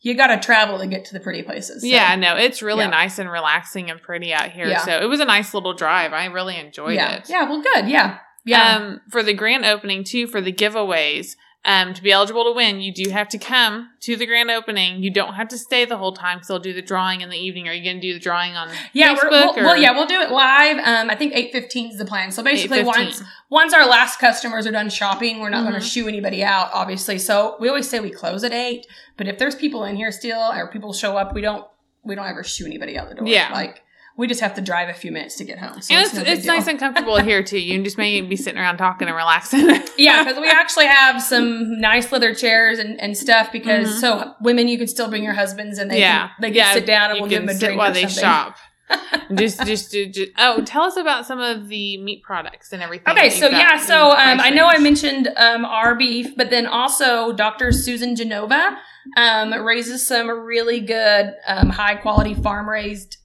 you 0.00 0.14
got 0.14 0.28
to 0.28 0.40
travel 0.40 0.78
to 0.78 0.86
get 0.86 1.04
to 1.06 1.12
the 1.12 1.20
pretty 1.20 1.42
places. 1.42 1.82
So. 1.82 1.86
Yeah, 1.86 2.16
no, 2.16 2.36
it's 2.36 2.62
really 2.62 2.84
Yeah. 2.84 2.90
nice 2.90 3.18
and 3.18 3.30
relaxing 3.30 3.90
and 3.90 4.00
pretty 4.00 4.32
out 4.32 4.50
here. 4.50 4.66
Yeah. 4.66 4.84
So 4.84 4.98
it 5.00 5.06
was 5.06 5.20
a 5.20 5.24
nice 5.26 5.52
little 5.52 5.74
drive. 5.74 6.12
I 6.12 6.24
really 6.26 6.56
enjoyed 6.56 6.94
yeah. 6.94 7.16
it. 7.16 7.28
Yeah. 7.28 7.48
Well, 7.48 7.62
good. 7.62 7.88
Yeah. 7.88 8.18
Yeah. 8.44 8.76
Um, 8.76 9.00
for 9.10 9.22
the 9.22 9.34
grand 9.34 9.64
opening 9.64 10.02
too, 10.02 10.26
for 10.26 10.40
the 10.40 10.52
giveaways, 10.52 11.36
um, 11.64 11.94
to 11.94 12.02
be 12.02 12.10
eligible 12.10 12.44
to 12.44 12.52
win, 12.52 12.80
you 12.80 12.92
do 12.92 13.10
have 13.10 13.28
to 13.28 13.38
come 13.38 13.90
to 14.00 14.16
the 14.16 14.26
grand 14.26 14.50
opening. 14.50 15.00
You 15.02 15.12
don't 15.12 15.34
have 15.34 15.46
to 15.48 15.58
stay 15.58 15.84
the 15.84 15.96
whole 15.96 16.12
time 16.12 16.38
because 16.38 16.48
they'll 16.48 16.58
do 16.58 16.72
the 16.72 16.82
drawing 16.82 17.20
in 17.20 17.30
the 17.30 17.36
evening. 17.36 17.68
Are 17.68 17.72
you 17.72 17.84
going 17.84 18.00
to 18.00 18.02
do 18.02 18.14
the 18.14 18.18
drawing 18.18 18.56
on 18.56 18.68
yeah, 18.92 19.14
Facebook? 19.14 19.22
we're, 19.22 19.30
we'll, 19.30 19.54
well, 19.54 19.76
yeah, 19.76 19.92
we'll 19.92 20.06
do 20.06 20.20
it 20.20 20.32
live. 20.32 20.78
Um, 20.78 21.08
I 21.08 21.14
think 21.14 21.34
eight 21.36 21.52
fifteen 21.52 21.90
is 21.92 21.98
the 21.98 22.04
plan. 22.04 22.32
So 22.32 22.42
basically, 22.42 22.82
once 22.82 23.22
once 23.48 23.72
our 23.72 23.86
last 23.86 24.18
customers 24.18 24.66
are 24.66 24.72
done 24.72 24.90
shopping, 24.90 25.38
we're 25.38 25.50
not 25.50 25.62
going 25.62 25.74
Mhm. 25.74 25.84
to 25.84 25.86
shoo 25.86 26.08
anybody 26.08 26.42
out, 26.42 26.70
obviously. 26.74 27.18
So 27.18 27.56
we 27.60 27.68
always 27.68 27.88
say 27.88 28.00
we 28.00 28.10
close 28.10 28.42
at 28.42 28.52
eight, 28.52 28.86
but 29.16 29.28
if 29.28 29.38
there's 29.38 29.54
people 29.54 29.84
in 29.84 29.94
here 29.94 30.10
still 30.10 30.40
or 30.40 30.68
people 30.68 30.92
show 30.92 31.16
up, 31.16 31.32
we 31.32 31.42
don't 31.42 31.64
we 32.02 32.16
don't 32.16 32.26
ever 32.26 32.42
shoo 32.42 32.66
anybody 32.66 32.98
out 32.98 33.08
the 33.08 33.14
door. 33.14 33.28
Yeah. 33.28 33.52
like 33.52 33.81
we 34.16 34.26
just 34.26 34.40
have 34.40 34.54
to 34.54 34.60
drive 34.60 34.88
a 34.88 34.94
few 34.94 35.10
minutes 35.10 35.36
to 35.36 35.44
get 35.44 35.58
home. 35.58 35.80
So 35.80 35.94
and 35.94 36.04
it's, 36.04 36.14
it's, 36.14 36.26
no 36.26 36.32
it's 36.32 36.44
nice 36.44 36.66
and 36.66 36.78
comfortable 36.78 37.16
here 37.22 37.42
too. 37.42 37.58
You 37.58 37.82
just 37.82 37.98
may 37.98 38.20
be 38.20 38.36
sitting 38.36 38.58
around 38.60 38.76
talking 38.76 39.08
and 39.08 39.16
relaxing. 39.16 39.68
yeah, 39.98 40.22
because 40.24 40.40
we 40.40 40.48
actually 40.50 40.86
have 40.86 41.22
some 41.22 41.80
nice 41.80 42.12
leather 42.12 42.34
chairs 42.34 42.78
and, 42.78 43.00
and 43.00 43.16
stuff. 43.16 43.50
Because 43.52 43.88
Mhm. 43.88 44.00
so 44.00 44.34
women, 44.40 44.68
you 44.68 44.78
can 44.78 44.86
still 44.86 45.08
bring 45.08 45.24
your 45.24 45.34
husbands 45.34 45.78
and 45.78 45.90
they 45.90 46.00
yeah, 46.00 46.28
can, 46.28 46.30
they 46.40 46.48
can 46.48 46.56
yeah, 46.56 46.72
sit 46.74 46.86
down 46.86 47.10
and 47.10 47.20
we'll 47.20 47.30
give 47.30 47.46
them 47.46 47.56
a 47.56 47.58
drink 47.58 47.78
while 47.78 47.92
they 47.92 48.02
something. 48.02 48.22
shop. 48.22 48.56
just, 49.34 49.64
just, 49.64 49.90
just, 49.90 50.12
just, 50.12 50.30
oh, 50.38 50.62
tell 50.64 50.82
us 50.82 50.96
about 50.96 51.24
some 51.26 51.40
of 51.40 51.68
the 51.68 51.96
meat 51.98 52.22
products 52.22 52.72
and 52.74 52.82
everything. 52.82 53.10
Okay, 53.12 53.30
so 53.30 53.48
yeah, 53.48 53.78
so 53.78 54.10
um, 54.10 54.38
I 54.40 54.50
know 54.50 54.66
I 54.66 54.78
mentioned 54.78 55.28
um, 55.36 55.64
our 55.64 55.94
beef, 55.94 56.36
but 56.36 56.50
then 56.50 56.66
also 56.66 57.32
Dr. 57.32 57.72
Susan 57.72 58.14
Genova 58.16 58.76
um, 59.16 59.54
raises 59.64 60.06
some 60.06 60.28
really 60.28 60.80
good, 60.80 61.34
um, 61.46 61.70
high 61.70 61.94
quality 61.94 62.34
farm 62.34 62.68
raised 62.68 63.16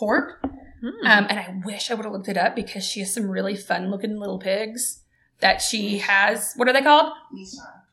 pork. 0.00 0.40
Hmm. 0.80 0.86
Um, 1.06 1.26
and 1.28 1.38
I 1.38 1.54
wish 1.64 1.90
I 1.90 1.94
would 1.94 2.04
have 2.06 2.12
looked 2.12 2.28
it 2.28 2.36
up 2.38 2.56
because 2.56 2.82
she 2.84 3.00
has 3.00 3.12
some 3.14 3.28
really 3.30 3.54
fun 3.54 3.90
looking 3.90 4.18
little 4.18 4.38
pigs 4.38 5.02
that 5.40 5.60
she 5.60 5.98
has. 5.98 6.54
What 6.56 6.68
are 6.68 6.72
they 6.72 6.80
called? 6.82 7.12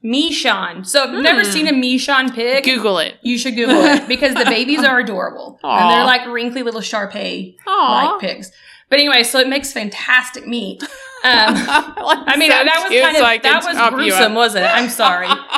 Meishan. 0.03 0.85
So 0.85 1.03
if 1.05 1.11
you've 1.11 1.23
never 1.23 1.43
Hmm. 1.43 1.51
seen 1.51 1.67
a 1.67 1.71
Meishan 1.73 2.33
pig, 2.33 2.63
Google 2.63 2.99
it. 2.99 3.15
you 3.21 3.37
should 3.37 3.55
Google 3.55 3.83
it 3.83 4.07
because 4.13 4.33
the 4.35 4.45
babies 4.45 4.83
are 4.83 4.99
adorable. 4.99 5.59
And 5.63 5.91
they're 5.91 6.05
like 6.05 6.25
wrinkly 6.27 6.63
little 6.63 6.81
Shar-Pei 6.81 7.57
like 7.67 8.19
pigs. 8.21 8.51
But 8.89 8.99
anyway, 8.99 9.23
so 9.23 9.39
it 9.39 9.49
makes 9.49 9.73
fantastic 9.73 10.47
meat. 10.47 10.81
Um, 10.83 10.89
I 11.23 12.23
I 12.27 12.37
mean, 12.37 12.49
that 12.49 12.63
was 12.89 13.01
kind 13.01 13.17
of 13.17 13.43
that 13.43 13.63
was 13.65 13.93
gruesome, 13.93 14.33
wasn't 14.33 14.63
it? 14.65 14.69
I'm 14.73 14.87
sorry. 14.89 15.27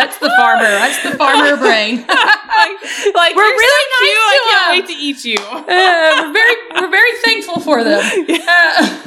That's 0.00 0.18
the 0.18 0.30
farmer. 0.30 0.62
That's 0.64 1.02
the 1.02 1.16
farmer 1.18 1.56
brain. 1.64 1.96
like, 2.08 2.76
like 3.14 3.36
We're 3.36 3.42
really 3.42 3.84
so 3.90 4.00
cute. 4.00 4.16
nice 4.16 4.32
I 4.32 4.38
can't 4.48 4.60
them. 4.60 4.70
wait 4.70 4.86
to 4.86 4.96
eat 5.06 5.24
you. 5.24 5.38
Uh, 5.40 6.22
we're 6.26 6.32
very 6.32 6.56
we're 6.80 6.90
very 6.90 7.12
thankful 7.24 7.60
for 7.60 7.84
them. 7.84 8.00
Uh, 8.48 8.98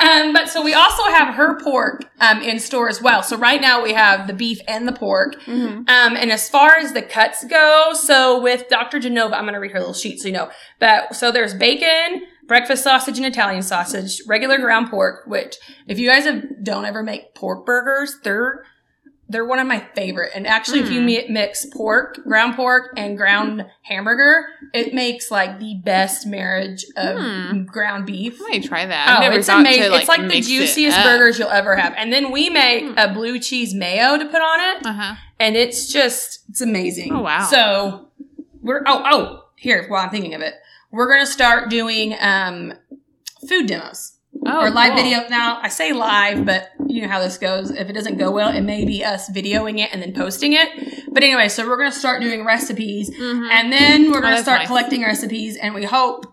um, 0.00 0.32
but 0.32 0.48
so 0.48 0.62
we 0.62 0.74
also 0.74 1.02
have 1.04 1.34
her 1.34 1.58
pork 1.60 2.04
um, 2.20 2.40
in 2.42 2.58
store 2.58 2.88
as 2.88 3.02
well. 3.02 3.22
So 3.22 3.36
right 3.36 3.60
now 3.60 3.82
we 3.82 3.92
have 3.94 4.26
the 4.26 4.32
beef 4.34 4.60
and 4.68 4.86
the 4.86 4.92
pork. 4.92 5.40
Mhm. 5.46 5.88
Um, 5.88 6.16
and 6.16 6.30
as 6.30 6.48
far 6.48 6.76
as 6.76 6.92
the 6.92 7.02
cuts 7.02 7.44
go, 7.44 7.90
so 7.94 8.40
with 8.40 8.68
Dr. 8.68 9.00
Genova, 9.00 9.36
I'm 9.36 9.42
going 9.44 9.54
to 9.54 9.60
read 9.60 9.72
her 9.72 9.78
little 9.80 9.94
sheet 9.94 10.20
so 10.20 10.28
you 10.28 10.34
know. 10.34 10.50
But 10.78 11.14
so 11.16 11.30
there's 11.32 11.54
bacon, 11.54 12.22
breakfast 12.46 12.84
sausage, 12.84 13.16
and 13.18 13.26
Italian 13.26 13.62
sausage, 13.62 14.20
regular 14.26 14.58
ground 14.58 14.90
pork. 14.90 15.26
Which, 15.26 15.56
if 15.86 15.98
you 15.98 16.08
guys 16.08 16.24
have, 16.24 16.42
don't 16.62 16.84
ever 16.84 17.02
make 17.02 17.34
pork 17.34 17.66
burgers, 17.66 18.16
they're 18.22 18.64
they're 19.32 19.44
one 19.44 19.58
of 19.58 19.66
my 19.66 19.80
favorite. 19.94 20.30
And 20.34 20.46
actually, 20.46 20.80
if 20.80 20.90
you 20.90 21.00
Hmm. 21.00 21.32
mix 21.32 21.66
pork, 21.66 22.22
ground 22.24 22.54
pork, 22.54 22.92
and 22.96 23.16
ground 23.16 23.66
hamburger, 23.82 24.46
it 24.72 24.94
makes 24.94 25.30
like 25.30 25.58
the 25.58 25.80
best 25.84 26.26
marriage 26.26 26.84
of 26.96 27.18
Hmm. 27.20 27.64
ground 27.64 28.06
beef. 28.06 28.40
I 28.40 28.50
might 28.50 28.64
try 28.64 28.86
that. 28.86 29.08
I've 29.08 29.16
Oh, 29.18 29.20
never 29.20 29.38
it's 29.38 29.48
amazing! 29.48 29.90
Like, 29.90 30.00
it's 30.02 30.08
like 30.08 30.28
the 30.28 30.40
juiciest 30.40 31.02
burgers 31.02 31.38
you'll 31.38 31.48
ever 31.48 31.74
have. 31.76 31.94
And 31.96 32.12
then 32.12 32.30
we 32.30 32.50
make 32.50 32.84
Hmm. 32.84 32.94
a 32.98 33.12
blue 33.12 33.38
cheese 33.38 33.74
mayo 33.74 34.16
to 34.18 34.24
put 34.26 34.40
on 34.40 34.60
it 34.76 34.86
Uh-huh. 34.86 35.14
and 35.40 35.56
it's 35.56 35.90
just 35.92 36.40
it's 36.48 36.60
amazing. 36.60 37.12
Oh, 37.12 37.22
wow. 37.22 37.46
So 37.50 38.08
we're 38.62 38.82
oh 38.86 39.02
oh 39.10 39.44
here 39.56 39.86
while 39.88 40.04
I'm 40.04 40.10
thinking 40.10 40.34
of 40.34 40.40
it, 40.42 40.54
we're 40.90 41.08
gonna 41.10 41.26
start 41.26 41.68
doing 41.70 42.14
um 42.20 42.74
food 43.48 43.66
demos 43.66 44.12
Oh, 44.44 44.60
or 44.66 44.70
live 44.70 44.94
cool. 44.94 45.02
video. 45.02 45.28
Now 45.28 45.58
I 45.62 45.68
say 45.68 45.92
live, 45.92 46.44
but 46.44 46.70
you 46.86 47.02
know 47.02 47.08
how 47.08 47.20
this 47.20 47.38
goes. 47.38 47.70
If 47.70 47.88
it 47.88 47.92
doesn't 47.92 48.18
go 48.18 48.30
well, 48.30 48.48
it 48.54 48.62
may 48.62 48.84
be 48.84 49.04
us 49.04 49.30
videoing 49.30 49.78
it 49.78 49.90
and 49.92 50.02
then 50.02 50.12
posting 50.14 50.52
it. 50.52 50.68
But 51.12 51.22
anyway, 51.22 51.48
so 51.48 51.66
we're 51.66 51.76
gonna 51.76 51.92
start 51.92 52.20
doing 52.22 52.44
recipes, 52.44 53.10
Mhm. 53.10 53.48
and 53.50 53.72
then 53.72 54.10
we're 54.10 54.18
Oh, 54.18 54.20
gonna 54.20 54.30
that's 54.36 54.42
start 54.42 54.58
nice. 54.60 54.68
collecting 54.68 55.02
recipes, 55.02 55.56
and 55.56 55.74
we 55.74 55.84
hope. 55.84 56.26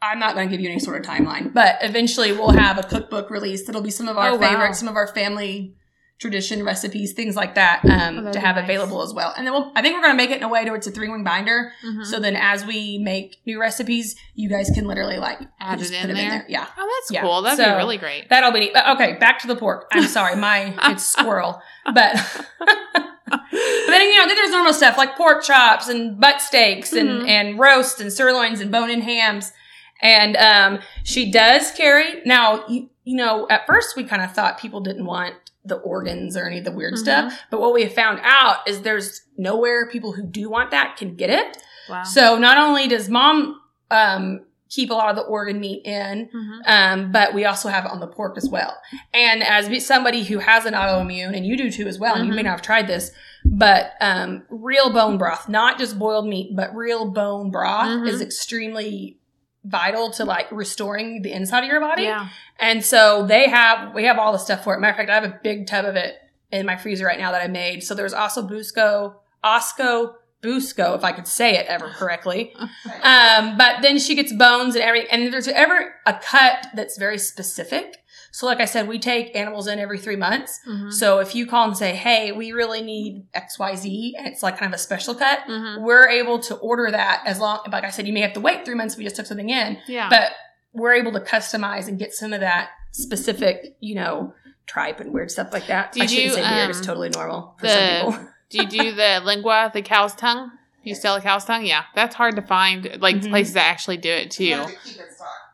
I'm 0.00 0.20
not 0.20 0.36
going 0.36 0.48
to 0.48 0.52
give 0.56 0.60
you 0.60 0.70
any 0.70 0.78
sort 0.78 1.00
of 1.00 1.04
timeline, 1.04 1.52
but 1.52 1.78
eventually 1.82 2.30
we'll 2.30 2.50
have 2.52 2.78
a 2.78 2.84
cookbook 2.84 3.30
release 3.30 3.66
that'll 3.66 3.82
be 3.82 3.90
some 3.90 4.06
of 4.06 4.16
our 4.16 4.30
Oh, 4.30 4.36
wow. 4.36 4.70
some 4.70 4.86
of 4.86 4.94
our 4.94 5.08
family 5.08 5.74
tradition 6.18 6.64
recipes, 6.64 7.12
things 7.12 7.36
like 7.36 7.54
that, 7.54 7.80
um, 7.84 8.26
Oh, 8.26 8.32
to 8.32 8.40
have 8.40 8.56
nice. 8.56 8.64
available 8.64 9.02
as 9.02 9.14
well. 9.14 9.32
And 9.36 9.46
then 9.46 9.54
we'll, 9.54 9.70
I 9.76 9.82
think 9.82 9.94
we're 9.94 10.02
going 10.02 10.12
to 10.12 10.16
make 10.16 10.30
it 10.30 10.38
in 10.38 10.42
a 10.42 10.48
way 10.48 10.64
to 10.64 10.70
where 10.70 10.76
it's 10.76 10.86
a 10.88 10.90
three 10.90 11.08
wing 11.08 11.22
binder. 11.22 11.72
Mhm. 11.86 12.04
So 12.04 12.18
then 12.18 12.34
as 12.34 12.64
we 12.66 12.98
make 12.98 13.36
new 13.46 13.60
recipes, 13.60 14.16
you 14.34 14.48
guys 14.48 14.68
can 14.74 14.86
literally 14.86 15.18
like 15.18 15.38
Add 15.60 15.78
just 15.78 15.92
it 15.92 16.00
put 16.00 16.10
in 16.10 16.16
there? 16.16 16.44
Yeah. 16.48 16.66
Oh, 16.76 17.00
that's 17.00 17.12
Yeah. 17.12 17.20
cool. 17.22 17.40
That'd 17.42 17.58
So- 17.64 17.70
be 17.70 17.76
really 17.76 17.98
great. 17.98 18.28
That'll 18.30 18.50
be 18.50 18.60
neat. 18.60 18.72
But 18.74 18.88
okay, 18.96 19.12
back 19.20 19.38
to 19.40 19.46
the 19.46 19.54
pork. 19.56 19.86
I'm 19.92 20.02
sorry, 20.08 20.34
my 20.36 20.74
it's 20.84 21.04
squirrel. 21.06 21.62
But 21.94 22.16
but 22.58 23.40
then 23.52 24.08
you 24.08 24.16
know, 24.16 24.26
then 24.26 24.36
there's 24.36 24.50
normal 24.50 24.72
stuff 24.72 24.96
like 24.98 25.16
pork 25.16 25.42
chops 25.42 25.88
and 25.88 26.18
butt 26.20 26.40
steaks 26.40 26.92
and 26.92 27.08
Mhm. 27.22 27.28
and 27.28 27.58
roast 27.58 28.00
and 28.00 28.12
sirloins 28.12 28.60
and 28.60 28.70
bone 28.72 28.90
in 28.90 29.02
hams. 29.02 29.52
And 30.00 30.36
um, 30.36 30.78
she 31.04 31.30
does 31.30 31.70
carry 31.72 32.22
now. 32.24 32.66
You, 32.68 32.88
you 33.04 33.16
know, 33.16 33.46
at 33.50 33.66
first 33.66 33.96
we 33.96 34.04
kind 34.04 34.22
of 34.22 34.32
thought 34.32 34.58
people 34.58 34.80
didn't 34.80 35.04
want 35.06 35.34
the 35.68 35.76
organs 35.76 36.36
or 36.36 36.46
any 36.46 36.58
of 36.58 36.64
the 36.64 36.72
weird 36.72 36.94
Mhm. 36.94 36.98
stuff, 36.98 37.40
but 37.50 37.60
what 37.60 37.72
we 37.74 37.82
have 37.82 37.92
found 37.94 38.20
out 38.22 38.66
is 38.66 38.82
there's 38.82 39.22
nowhere 39.36 39.88
people 39.88 40.12
who 40.12 40.22
do 40.26 40.48
want 40.50 40.70
that 40.70 40.96
can 40.96 41.14
get 41.14 41.30
it. 41.30 41.56
Wow. 41.88 42.02
So 42.02 42.38
not 42.38 42.58
only 42.58 42.88
does 42.88 43.08
mom 43.08 43.60
um, 43.90 44.44
keep 44.68 44.90
a 44.90 44.94
lot 44.94 45.08
of 45.08 45.16
the 45.16 45.22
organ 45.22 45.58
meat 45.60 45.80
in, 45.86 46.28
Mhm. 46.28 46.60
um, 46.66 47.10
but 47.10 47.32
we 47.32 47.46
also 47.46 47.70
have 47.70 47.86
it 47.86 47.90
on 47.90 48.00
the 48.00 48.06
pork 48.06 48.36
as 48.36 48.46
well. 48.50 48.76
And 49.14 49.42
as 49.42 49.86
somebody 49.86 50.24
who 50.24 50.40
has 50.40 50.66
an 50.66 50.74
autoimmune, 50.74 51.34
and 51.34 51.46
you 51.46 51.56
do 51.56 51.70
too 51.70 51.86
as 51.86 51.98
well, 51.98 52.14
and 52.16 52.26
you 52.26 52.34
may 52.34 52.42
Mhm. 52.42 52.44
not 52.44 52.50
have 52.50 52.62
tried 52.62 52.86
this, 52.86 53.10
but 53.46 53.92
um, 54.02 54.42
real 54.50 54.90
bone 54.90 55.16
broth, 55.16 55.48
not 55.48 55.78
just 55.78 55.98
boiled 55.98 56.26
meat, 56.28 56.54
but 56.54 56.74
real 56.76 57.06
bone 57.10 57.50
broth 57.50 57.88
Mhm. 57.88 58.08
is 58.08 58.20
extremely 58.20 59.16
vital 59.64 60.10
to 60.12 60.24
like 60.24 60.50
restoring 60.50 61.22
the 61.22 61.32
inside 61.32 61.64
of 61.64 61.70
your 61.70 61.80
body. 61.80 62.04
Yeah. 62.04 62.28
And 62.58 62.84
so 62.84 63.26
they 63.26 63.48
have, 63.48 63.94
we 63.94 64.04
have 64.04 64.18
all 64.18 64.32
the 64.32 64.38
stuff 64.38 64.64
for 64.64 64.74
it. 64.74 64.80
Matter 64.80 64.92
of 64.92 64.96
fact, 64.96 65.10
I 65.10 65.14
have 65.14 65.24
a 65.24 65.40
big 65.42 65.66
tub 65.66 65.84
of 65.84 65.96
it 65.96 66.16
in 66.50 66.64
my 66.66 66.76
freezer 66.76 67.04
right 67.04 67.18
now 67.18 67.32
that 67.32 67.42
I 67.42 67.48
made. 67.48 67.82
So 67.82 67.94
there's 67.94 68.12
also 68.12 68.46
Busco, 68.46 69.14
Osco, 69.44 70.14
Busco, 70.42 70.96
if 70.96 71.04
I 71.04 71.12
could 71.12 71.26
say 71.26 71.56
it 71.56 71.66
ever 71.66 71.88
correctly. 71.90 72.54
Um, 73.02 73.56
but 73.56 73.80
then 73.80 73.98
she 73.98 74.14
gets 74.16 74.32
bones 74.32 74.74
and 74.74 74.82
every, 74.82 75.08
and 75.08 75.32
there's 75.32 75.46
ever 75.46 75.94
a 76.04 76.14
cut 76.14 76.66
that's 76.74 76.98
very 76.98 77.16
specific. 77.16 77.98
So 78.32 78.46
like 78.46 78.60
I 78.60 78.66
said, 78.66 78.86
we 78.88 78.98
take 78.98 79.34
animals 79.34 79.66
in 79.66 79.78
every 79.78 79.98
three 79.98 80.16
months. 80.16 80.60
Mhm. 80.68 80.92
So 80.92 81.18
if 81.18 81.34
you 81.34 81.46
call 81.46 81.66
and 81.68 81.76
say, 81.76 81.94
hey, 81.94 82.30
we 82.32 82.52
really 82.52 82.82
need 82.82 83.26
XYZ, 83.34 84.12
and 84.16 84.26
it's 84.26 84.42
like 84.42 84.58
kind 84.58 84.72
of 84.72 84.78
a 84.78 84.82
special 84.82 85.14
cut, 85.14 85.40
Mhm. 85.48 85.80
we're 85.82 86.08
able 86.08 86.38
to 86.40 86.54
order 86.56 86.90
that 86.90 87.22
as 87.26 87.40
long, 87.40 87.60
like 87.72 87.84
I 87.84 87.90
said, 87.90 88.06
you 88.06 88.12
may 88.12 88.20
have 88.20 88.34
to 88.34 88.40
wait 88.40 88.64
three 88.64 88.74
months 88.74 88.94
if 88.94 88.98
we 88.98 89.04
just 89.04 89.16
took 89.16 89.26
something 89.26 89.48
in, 89.50 89.78
Yeah. 89.86 90.08
but 90.08 90.32
we're 90.72 90.92
able 90.94 91.12
to 91.12 91.20
customize 91.20 91.88
and 91.88 91.98
get 91.98 92.12
some 92.12 92.32
of 92.32 92.40
that 92.40 92.70
specific, 92.92 93.76
you 93.80 93.94
know, 93.94 94.34
tripe 94.66 95.00
and 95.00 95.12
weird 95.12 95.30
stuff 95.30 95.52
like 95.52 95.66
that. 95.66 95.92
Do 95.92 96.02
I 96.02 96.06
shouldn't 96.06 96.24
you, 96.26 96.30
say 96.34 96.42
weird; 96.42 96.64
um, 96.64 96.70
it's 96.70 96.80
totally 96.84 97.08
normal 97.08 97.54
for 97.58 97.66
the- 97.66 97.72
some 98.00 98.12
people. 98.12 98.28
Do 98.50 98.58
you 98.58 98.66
do 98.68 98.92
the 98.94 99.20
lingua, 99.24 99.70
the 99.74 99.82
cow's 99.82 100.14
tongue? 100.14 100.50
You 100.82 100.94
sell 100.94 101.16
a 101.16 101.20
cow's 101.20 101.44
tongue? 101.44 101.66
Yeah, 101.66 101.82
that's 101.94 102.14
hard 102.14 102.36
to 102.36 102.42
find. 102.42 102.96
Like 103.00 103.16
Mhm. 103.16 103.28
places 103.30 103.54
that 103.54 103.66
actually 103.66 103.98
do 103.98 104.10
it 104.10 104.30
too. 104.30 104.64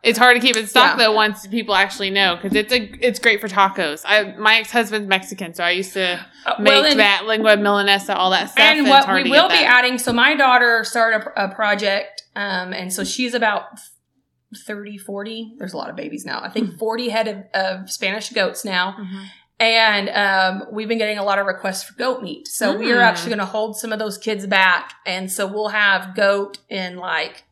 You 0.05 0.13
have 0.13 0.17
to 0.17 0.17
keep 0.17 0.17
it 0.17 0.19
stocked. 0.19 0.19
It's 0.19 0.19
hard 0.19 0.35
to 0.37 0.41
keep 0.47 0.57
in 0.57 0.67
stock 0.67 0.99
Yeah. 0.99 1.05
though 1.07 1.13
once 1.13 1.47
people 1.47 1.75
actually 1.75 2.11
know 2.11 2.37
because 2.37 2.55
it's 2.57 2.73
a 2.73 2.79
it's 3.07 3.19
great 3.19 3.41
for 3.41 3.49
tacos. 3.49 4.03
I 4.05 4.35
my 4.39 4.59
ex 4.59 4.71
husband's 4.71 5.09
Mexican, 5.09 5.55
so 5.55 5.65
I 5.65 5.71
used 5.71 5.93
to 5.95 6.21
Uh, 6.47 6.55
make 6.59 6.73
well, 6.73 6.85
and- 6.85 7.01
that 7.01 7.25
lingua 7.27 7.57
milanesa, 7.57 8.15
all 8.15 8.31
that 8.31 8.51
stuff. 8.51 8.65
and 8.65 8.81
it's 8.81 8.89
what 8.89 9.07
we 9.15 9.31
will 9.31 9.49
be 9.49 9.55
that. 9.55 9.79
adding 9.79 9.99
so 9.99 10.13
my 10.13 10.35
daughter 10.35 10.85
started 10.85 11.27
a, 11.37 11.45
a 11.47 11.55
project 11.55 12.23
um, 12.37 12.73
and 12.73 12.93
so 12.93 13.03
she's 13.05 13.33
about 13.35 13.65
30 14.67 14.99
40 14.99 15.55
there's 15.59 15.73
a 15.73 15.77
lot 15.77 15.91
of 15.91 15.97
babies 15.97 16.25
now 16.25 16.41
i 16.43 16.49
think 16.49 16.79
40 16.79 17.09
head 17.09 17.27
of, 17.27 17.39
of 17.61 17.91
spanish 17.91 18.29
goats 18.31 18.65
now 18.65 18.95
Mhm. 19.01 19.25
and 19.59 20.09
um, 20.11 20.69
we've 20.71 20.87
been 20.87 20.99
getting 20.99 21.19
a 21.19 21.25
lot 21.25 21.39
of 21.41 21.47
requests 21.47 21.83
for 21.83 21.95
goat 21.95 22.23
meat 22.23 22.47
so 22.47 22.77
we 22.77 22.93
are 22.93 22.99
Mm. 22.99 23.05
actually 23.05 23.31
going 23.31 23.39
to 23.41 23.47
hold 23.47 23.77
some 23.77 23.93
of 23.93 23.99
those 23.99 24.17
kids 24.17 24.47
back 24.47 24.93
and 25.07 25.33
so 25.33 25.47
we'll 25.47 25.69
have 25.71 26.15
goat 26.15 26.59
in 26.69 26.97
like 26.99 27.45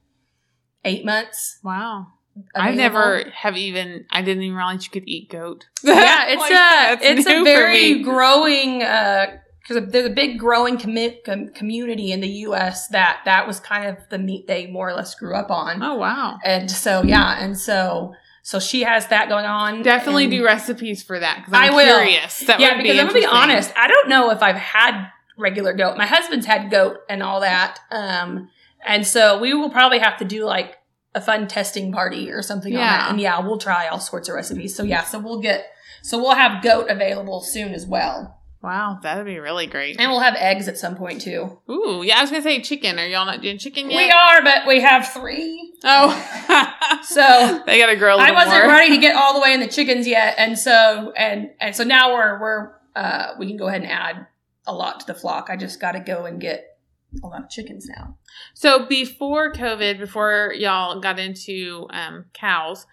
eight 0.85 1.05
months 1.05 1.59
Wow, 1.65 2.07
I 2.55 2.73
never 2.75 3.25
have 3.35 3.57
even. 3.57 4.07
I 4.11 4.23
didn't 4.23 4.43
even 4.43 4.57
realize 4.57 4.85
you 4.85 4.91
could 4.91 5.07
eat 5.09 5.29
goat. 5.31 5.67
yeah 5.83 6.27
it's 6.29 6.41
Like, 6.41 6.53
a 6.53 7.11
it's 7.11 7.27
a 7.27 7.43
very 7.45 8.03
growing 8.03 8.79
because 8.79 9.91
there's 9.93 10.07
a 10.07 10.11
big 10.11 10.39
growing 10.39 10.79
com- 10.79 11.49
community 11.55 12.11
in 12.13 12.21
the 12.21 12.29
U.S. 12.47 12.89
that 12.89 13.21
that 13.27 13.47
was 13.47 13.61
kind 13.61 13.87
of 13.87 13.97
the 14.11 14.19
meat 14.19 14.47
they 14.47 14.67
more 14.67 14.89
or 14.89 14.95
less 14.95 15.15
grew 15.15 15.35
up 15.37 15.51
on, 15.51 15.83
Oh 15.83 15.97
wow, 15.97 16.39
and 16.45 16.71
so 16.71 17.03
yeah, 17.03 17.37
and 17.43 17.59
so 17.59 18.15
so 18.43 18.59
she 18.59 18.83
has 18.83 19.07
that 19.09 19.29
going 19.29 19.45
on. 19.45 19.83
definitely 19.83 20.27
do 20.27 20.45
recipes 20.45 21.03
for 21.03 21.19
that 21.21 21.39
because 21.39 21.53
I'm 21.53 21.73
I 21.73 21.77
will. 21.77 21.99
curious. 21.99 22.41
That 22.41 22.59
yeah, 22.61 22.75
would 22.77 22.83
because 22.83 22.95
be 22.97 23.01
I'm 23.01 23.07
gonna 23.09 23.21
be 23.21 23.27
honest, 23.27 23.73
I 23.77 23.87
don't 23.89 24.09
know 24.09 24.31
if 24.31 24.43
I've 24.43 24.57
had 24.57 25.09
regular 25.39 25.73
goat. 25.75 25.97
My 25.97 26.07
husband's 26.07 26.47
had 26.47 26.71
goat 26.71 26.99
and 27.09 27.23
all 27.23 27.41
that, 27.41 27.79
um, 27.93 28.49
and 28.85 29.07
so 29.07 29.39
we 29.39 29.55
will 29.55 29.71
probably 29.71 29.99
have 30.01 30.17
to 30.19 30.25
do 30.25 30.45
like 30.45 30.77
a 31.15 31.21
fun 31.21 31.47
testing 31.49 31.93
party 31.93 32.31
or 32.31 32.43
something 32.43 32.73
on 32.75 32.79
Yeah. 32.81 32.97
that. 32.99 33.11
And 33.11 33.21
yeah, 33.21 33.39
we'll 33.41 33.59
try 33.59 33.89
all 33.89 34.01
sorts 34.01 34.29
of 34.29 34.35
recipes. 34.35 34.75
So 34.75 34.83
yeah, 34.83 35.05
so 35.05 35.19
we'll 35.19 35.41
get 35.41 35.67
so 36.03 36.19
we'll 36.19 36.35
have 36.35 36.63
goat 36.63 36.89
available 36.91 37.41
soon 37.43 37.75
as 37.75 37.87
well. 37.87 38.39
Wow, 38.63 39.01
that 39.03 39.17
would 39.17 39.27
be 39.27 39.41
really 39.41 39.67
great. 39.67 39.99
And 39.99 40.09
we'll 40.11 40.21
have 40.21 40.37
eggs 40.37 40.69
at 40.69 40.79
some 40.79 40.95
point 40.95 41.21
too. 41.21 41.59
Ooh, 41.69 42.03
yeah, 42.05 42.19
I 42.19 42.21
was 42.23 42.31
gonna 42.31 42.43
say 42.43 42.61
chicken. 42.61 42.97
Are 42.99 43.07
y'all 43.07 43.27
not 43.27 43.43
doing 43.43 43.59
chicken 43.59 43.91
yet? 43.91 43.97
We 43.97 44.11
are, 44.11 44.43
but 44.43 44.69
we 44.69 44.81
have 44.81 45.09
three. 45.09 45.75
Oh, 45.85 46.11
So 47.03 47.63
they 47.67 47.79
gotta 47.79 47.97
grow. 47.97 48.17
a 48.17 48.19
I 48.21 48.31
wasn't 48.31 48.65
more. 48.65 48.73
ready 48.73 48.91
to 48.95 48.99
get 48.99 49.17
all 49.17 49.35
the 49.35 49.41
way 49.41 49.53
in 49.53 49.61
the 49.61 49.67
chickens 49.69 50.07
yet, 50.07 50.35
and 50.39 50.57
so 50.59 51.13
and 51.17 51.51
and 51.61 51.75
so 51.75 51.83
now 51.85 52.13
we're 52.15 52.41
we're 52.41 52.73
uh 52.95 53.33
we 53.39 53.49
can 53.49 53.57
go 53.57 53.67
ahead 53.67 53.83
and 53.83 53.91
add 53.91 54.27
a 54.67 54.73
lot 54.73 55.01
to 55.01 55.07
the 55.07 55.15
flock. 55.15 55.49
I 55.51 55.57
just 55.57 55.81
got 55.81 55.93
to 55.93 56.01
go 56.01 56.25
and 56.25 56.41
get 56.41 56.79
a 57.23 57.27
lot 57.27 57.43
of 57.43 57.51
chickens 57.51 57.89
now. 57.89 58.17
So 58.63 58.87
before 58.87 59.53
COVID, 59.53 59.99
before 59.99 60.55
y'all 60.57 61.01
got 61.01 61.19
into 61.19 61.89
um, 61.91 62.27
cows, 62.33 62.87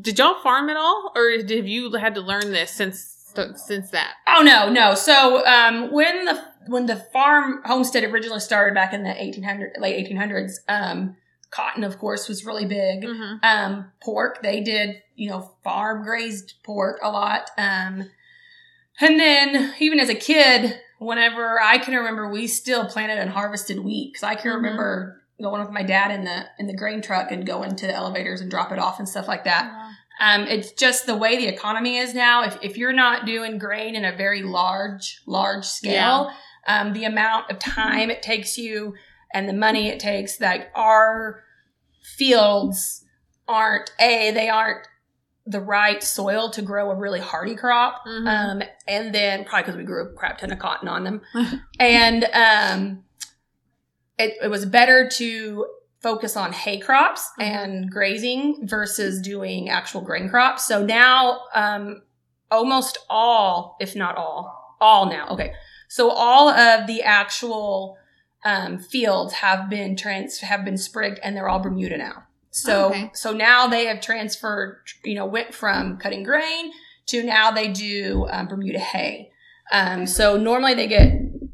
did 0.00 0.20
y'all 0.20 0.40
farm 0.40 0.70
at 0.70 0.76
all, 0.76 1.10
or 1.16 1.32
have 1.32 1.50
you 1.66 1.92
had 1.94 2.14
to 2.14 2.20
learn 2.20 2.52
this 2.52 2.70
since 2.70 3.32
since 3.56 3.90
that? 3.90 4.12
Oh 4.28 4.42
no, 4.42 4.70
no. 4.70 4.94
So 4.94 5.44
um, 5.44 5.92
when 5.92 6.26
the 6.26 6.44
when 6.68 6.86
the 6.86 6.94
farm 7.12 7.60
homestead 7.64 8.04
originally 8.04 8.38
started 8.38 8.72
back 8.72 8.94
in 8.94 9.02
the 9.02 9.08
1800 9.08 9.72
late 9.80 10.08
1800s, 10.08 10.58
um, 10.68 11.16
cotton 11.50 11.82
of 11.82 11.98
course 11.98 12.28
was 12.28 12.44
really 12.44 12.66
big. 12.66 13.02
Mm-hmm. 13.02 13.38
um, 13.42 13.90
pork. 14.00 14.44
They 14.44 14.60
did, 14.60 15.02
you 15.16 15.28
know, 15.28 15.56
farm 15.64 16.04
grazed 16.04 16.54
pork 16.62 17.00
a 17.02 17.10
lot. 17.10 17.50
Um, 17.58 18.10
and 19.00 19.18
then 19.18 19.74
even 19.80 19.98
as 19.98 20.08
a 20.08 20.14
kid, 20.14 20.78
whenever 20.98 21.60
I 21.60 21.78
can 21.78 21.94
remember, 21.94 22.28
we 22.30 22.46
still 22.46 22.86
planted 22.86 23.18
and 23.18 23.30
harvested 23.30 23.78
wheat 23.80 24.12
because 24.12 24.22
I 24.22 24.34
can 24.34 24.50
Mhm. 24.50 24.54
remember 24.56 25.22
going 25.40 25.60
with 25.60 25.70
my 25.70 25.82
dad 25.82 26.10
in 26.10 26.24
the 26.24 26.46
in 26.58 26.66
the 26.66 26.74
grain 26.76 27.02
truck 27.02 27.30
and 27.30 27.46
going 27.46 27.76
to 27.76 27.86
the 27.86 27.94
elevators 27.94 28.40
and 28.40 28.50
drop 28.50 28.72
it 28.72 28.78
off 28.78 28.98
and 28.98 29.08
stuff 29.08 29.28
like 29.28 29.44
that. 29.44 29.70
Um, 30.18 30.44
it's 30.48 30.72
just 30.72 31.04
the 31.04 31.14
way 31.14 31.36
the 31.36 31.46
economy 31.46 31.98
is 31.98 32.14
now. 32.14 32.42
If, 32.44 32.56
if 32.62 32.78
you're 32.78 32.94
not 32.94 33.26
doing 33.26 33.58
grain 33.58 33.94
in 33.94 34.02
a 34.06 34.16
very 34.16 34.42
large, 34.42 35.20
large 35.26 35.66
scale, 35.66 36.32
um, 36.66 36.94
the 36.94 37.04
amount 37.04 37.50
of 37.50 37.58
time 37.58 38.08
it 38.08 38.22
takes 38.22 38.56
you 38.56 38.94
and 39.34 39.46
the 39.46 39.52
money 39.52 39.88
it 39.88 40.00
takes, 40.00 40.40
like 40.40 40.70
our 40.74 41.42
fields 42.02 43.04
aren't 43.48 43.92
a 44.00 44.30
they 44.32 44.48
aren't 44.48 44.86
the 45.46 45.60
right 45.60 46.02
soil 46.02 46.50
to 46.50 46.60
grow 46.62 46.90
a 46.90 46.94
really 46.96 47.20
hardy 47.20 47.54
crop. 47.54 48.04
Mhm. 48.06 48.26
Um, 48.28 48.62
and 48.88 49.14
then 49.14 49.44
probably 49.44 49.62
because 49.62 49.76
we 49.76 49.84
grew 49.84 50.04
a 50.08 50.12
crap 50.14 50.38
ton 50.38 50.50
of 50.52 50.58
cotton 50.58 50.88
on 50.88 51.04
them, 51.04 51.20
and 51.80 52.24
um, 52.34 53.04
it, 54.18 54.34
it 54.42 54.48
was 54.48 54.64
better 54.66 55.08
to 55.14 55.66
focus 56.02 56.36
on 56.36 56.52
hay 56.52 56.78
crops 56.78 57.28
Mhm. 57.38 57.44
and 57.44 57.90
grazing 57.90 58.66
versus 58.66 59.20
doing 59.20 59.68
actual 59.68 60.00
grain 60.00 60.28
crops. 60.28 60.64
So 60.66 60.84
now, 60.84 61.40
um, 61.54 62.02
almost 62.50 62.98
all, 63.10 63.76
if 63.80 63.96
not 63.96 64.16
all, 64.16 64.76
all 64.80 65.06
now. 65.06 65.28
Okay, 65.30 65.52
so 65.88 66.10
all 66.10 66.48
of 66.48 66.86
the 66.86 67.02
actual 67.02 67.96
um, 68.44 68.78
fields 68.78 69.32
have 69.34 69.68
been 69.68 69.96
trans 69.96 70.38
have 70.40 70.64
been 70.64 70.76
sprigged, 70.76 71.18
and 71.22 71.36
they're 71.36 71.48
all 71.48 71.58
Bermuda 71.58 71.96
now. 71.98 72.24
So 72.56 72.86
Okay. 72.88 73.10
so 73.12 73.32
now 73.32 73.66
they 73.66 73.84
have 73.84 74.00
transferred, 74.00 74.78
you 75.04 75.14
know, 75.14 75.26
went 75.26 75.52
from 75.52 75.98
cutting 75.98 76.22
grain 76.22 76.72
to 77.06 77.22
now 77.22 77.50
they 77.50 77.68
do 77.68 78.26
um, 78.30 78.48
Bermuda 78.48 78.78
hay. 78.78 79.30
Um, 79.70 80.06
so 80.06 80.36
normally 80.38 80.72
they 80.74 80.86
get 80.86 81.02
And 81.08 81.50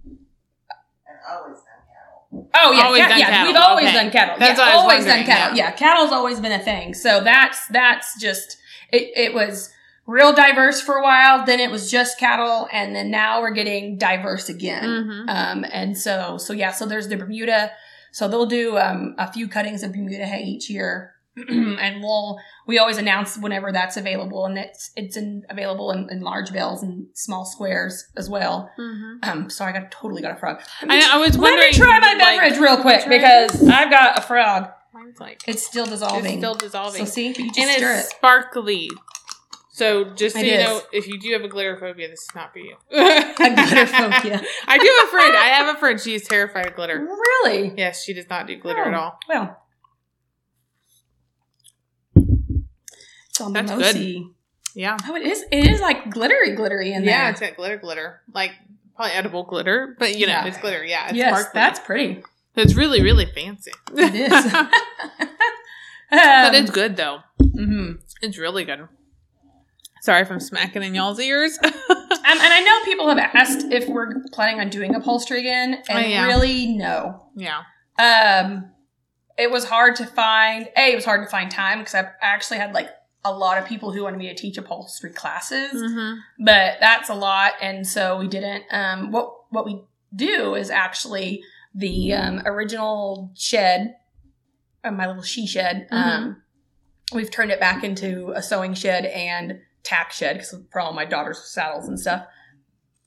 always 1.30 1.56
done 1.56 1.82
cattle. 1.92 2.48
Oh 2.54 2.72
yeah, 2.72 2.84
Always 2.84 2.98
yeah. 3.00 3.18
cattle, 3.18 3.46
We've 3.52 3.56
always 3.62 3.86
okay. 3.88 3.94
done 3.96 4.10
cattle. 4.12 4.36
That's 4.38 4.58
yeah, 4.58 4.64
what 4.64 4.72
I 4.72 4.76
was 4.76 4.82
always 4.82 5.04
done 5.04 5.24
cattle. 5.24 5.56
yeah. 5.56 5.64
Yeah. 5.64 5.70
cattle's 5.72 6.12
always 6.12 6.38
been 6.40 6.52
a 6.52 6.62
thing. 6.62 6.94
So 6.94 7.20
that's 7.24 7.66
that's 7.68 8.20
just 8.20 8.58
it. 8.92 9.10
It 9.16 9.34
was 9.34 9.70
real 10.06 10.32
diverse 10.32 10.80
for 10.80 10.96
a 10.96 11.02
while. 11.02 11.44
Then 11.44 11.58
it 11.58 11.70
was 11.70 11.90
just 11.90 12.18
cattle, 12.18 12.68
and 12.72 12.94
then 12.94 13.10
now 13.10 13.40
we're 13.40 13.50
getting 13.50 13.98
diverse 13.98 14.48
again. 14.48 14.84
Mhm. 14.84 15.28
Um, 15.28 15.64
and 15.72 15.98
so 15.98 16.38
so 16.38 16.52
yeah. 16.52 16.70
So 16.70 16.86
there's 16.86 17.08
the 17.08 17.16
Bermuda. 17.16 17.72
So 18.12 18.28
they'll 18.28 18.46
do 18.46 18.78
um, 18.78 19.14
a 19.18 19.30
few 19.32 19.48
cuttings 19.48 19.82
of 19.82 19.92
Bermuda 19.92 20.26
hay 20.26 20.42
each 20.44 20.70
year. 20.70 21.14
and 21.48 22.02
we'll 22.02 22.38
we 22.66 22.78
always 22.78 22.98
announce 22.98 23.38
whenever 23.38 23.72
that's 23.72 23.96
available, 23.96 24.44
and 24.44 24.58
it's 24.58 24.90
it's 24.96 25.16
in, 25.16 25.44
available 25.48 25.90
in, 25.90 26.06
in 26.10 26.20
large 26.20 26.52
bales 26.52 26.82
and 26.82 27.06
small 27.14 27.46
squares 27.46 28.06
as 28.18 28.28
well. 28.28 28.70
Mhm. 28.78 29.24
Um, 29.26 29.48
sorry, 29.48 29.72
I 29.72 29.80
got 29.80 29.90
totally 29.90 30.20
got 30.20 30.32
a 30.32 30.36
frog. 30.36 30.60
I, 30.82 31.10
I 31.14 31.16
was 31.16 31.30
Let 31.38 31.52
wondering. 31.52 31.70
me 31.70 31.72
try 31.72 31.98
my 32.00 32.08
like, 32.12 32.18
beverage 32.18 32.60
real 32.60 32.76
quick 32.76 33.00
try 33.04 33.16
because 33.18 33.66
I've 33.66 33.88
got 33.90 34.18
a 34.18 34.20
frog. 34.20 34.68
Mine's 34.92 35.18
like 35.18 35.40
It's 35.48 35.66
still 35.66 35.86
dissolving. 35.86 36.26
it's 36.26 36.36
still 36.36 36.54
dissolving, 36.54 37.06
So 37.06 37.10
see, 37.10 37.28
you 37.28 37.32
just 37.34 37.58
and 37.58 37.70
stir 37.78 37.94
it's 37.94 38.08
it. 38.08 38.10
sparkly. 38.10 38.90
So 39.82 40.04
just 40.14 40.36
so 40.36 40.40
It 40.40 40.46
you 40.46 40.52
is. 40.52 40.64
know, 40.64 40.80
if 40.92 41.08
you 41.08 41.18
do 41.18 41.32
have 41.32 41.42
a 41.42 41.48
glitter 41.48 41.76
phobia, 41.76 42.06
this 42.08 42.20
is 42.20 42.28
not 42.36 42.52
for 42.52 42.60
you. 42.60 42.76
A 42.92 43.34
glitter 43.36 43.86
phobia. 43.86 44.40
I 44.68 44.78
do 44.78 44.86
have 45.00 45.08
a 45.08 45.10
friend. 45.10 45.36
I 45.36 45.46
have 45.56 45.74
a 45.74 45.78
friend. 45.80 46.00
She 46.00 46.14
is 46.14 46.22
terrified 46.22 46.66
of 46.68 46.76
glitter. 46.76 47.00
Really? 47.00 47.72
Yes, 47.76 48.04
she 48.04 48.12
does 48.14 48.28
not 48.30 48.46
do 48.46 48.56
glitter 48.56 48.82
at 48.84 48.94
Oh, 48.94 48.96
all. 49.00 49.18
Well, 49.28 49.58
it's 53.28 53.40
all 53.40 53.50
That's 53.50 53.70
mimosy. 53.72 54.28
Yeah. 54.74 54.96
Oh, 55.08 55.16
it 55.16 55.22
is. 55.26 55.44
It 55.50 55.66
is 55.68 55.80
like 55.80 56.10
glittery, 56.10 56.54
glittery 56.54 56.92
in 56.92 57.02
yeah, 57.04 57.22
there. 57.24 57.30
it's 57.32 57.40
got 57.40 57.56
glitter, 57.56 57.76
glitter, 57.76 58.20
like 58.32 58.52
probably 58.94 59.12
edible 59.14 59.42
glitter, 59.44 59.96
but 59.98 60.16
you 60.16 60.26
know, 60.26 60.32
Yeah. 60.32 60.46
it's 60.46 60.58
glitter. 60.58 60.84
Yeah, 60.84 61.06
it's 61.08 61.16
yes, 61.16 61.30
sparkly. 61.40 61.50
that's 61.60 61.80
pretty. 61.80 62.22
it's 62.54 62.74
really, 62.74 63.02
really 63.02 63.26
fancy. 63.26 63.72
It 63.94 64.14
is. 64.14 64.30
but 64.52 64.70
Um, 66.12 66.54
it's 66.54 66.70
good 66.70 66.96
though. 66.96 67.20
mhm. 67.42 67.98
It's 68.20 68.38
really 68.38 68.64
good. 68.64 68.86
Sorry 70.02 70.20
if 70.22 70.30
I'm 70.30 70.40
smacking 70.40 70.82
in 70.82 70.94
y'all's 70.94 71.20
ears. 71.20 71.58
Um, 72.24 72.38
and 72.40 72.52
I 72.52 72.60
know 72.60 72.84
people 72.84 73.08
have 73.08 73.18
asked 73.18 73.66
if 73.72 73.88
we're 73.88 74.22
planning 74.32 74.60
on 74.60 74.68
doing 74.70 74.94
upholstery 74.94 75.40
again, 75.40 75.82
and 75.88 75.98
Oh, 75.98 76.08
yeah. 76.08 76.26
really, 76.26 76.68
no. 76.68 77.26
yeah. 77.34 77.62
Um, 77.98 78.70
it 79.36 79.50
was 79.50 79.64
hard 79.64 79.96
to 79.96 80.06
find. 80.06 80.68
A, 80.76 80.92
it 80.92 80.94
was 80.94 81.04
hard 81.04 81.24
to 81.24 81.28
find 81.30 81.50
time 81.50 81.80
because 81.80 81.94
I've 81.96 82.10
actually 82.22 82.58
had 82.58 82.74
like 82.74 82.88
a 83.24 83.32
lot 83.32 83.58
of 83.58 83.66
people 83.66 83.90
who 83.92 84.04
wanted 84.04 84.18
me 84.18 84.28
to 84.28 84.34
teach 84.36 84.56
upholstery 84.56 85.10
classes, 85.10 85.72
hmm 85.72 86.14
but 86.38 86.76
that's 86.80 87.08
a 87.10 87.14
lot, 87.14 87.54
and 87.60 87.84
so 87.86 88.18
we 88.18 88.28
didn't. 88.28 88.64
Um, 88.70 89.10
what 89.10 89.32
what 89.50 89.66
we 89.66 89.82
do 90.14 90.54
is 90.54 90.70
actually 90.70 91.42
the 91.74 92.12
um, 92.14 92.40
original 92.46 93.32
shed, 93.34 93.96
uh, 94.84 94.92
my 94.92 95.08
little 95.08 95.22
she 95.24 95.44
shed. 95.46 95.88
Um, 95.90 96.40
we've 97.12 97.32
turned 97.32 97.50
it 97.50 97.58
back 97.58 97.82
into 97.82 98.30
a 98.36 98.42
sewing 98.42 98.74
shed 98.74 99.06
and 99.06 99.58
tack 99.84 100.12
shed 100.12 100.36
because 100.36 100.54
for 100.70 100.80
all 100.80 100.92
my 100.92 101.04
daughter's 101.04 101.38
saddles 101.44 101.88
and 101.88 101.98
stuff. 101.98 102.26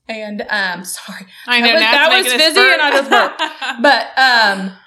And 0.07 0.45
um, 0.49 0.83
sorry, 0.97 1.25
I 1.47 1.61
know 1.61 1.79
That 1.79 2.09
was- 2.11 2.25
that 2.25 2.33
was 2.37 2.43
busy 2.55 2.59
and 2.59 2.81
I 2.81 2.91
just 2.91 3.09
burped. 3.09 3.81
but 3.81 4.07
um 4.17 4.77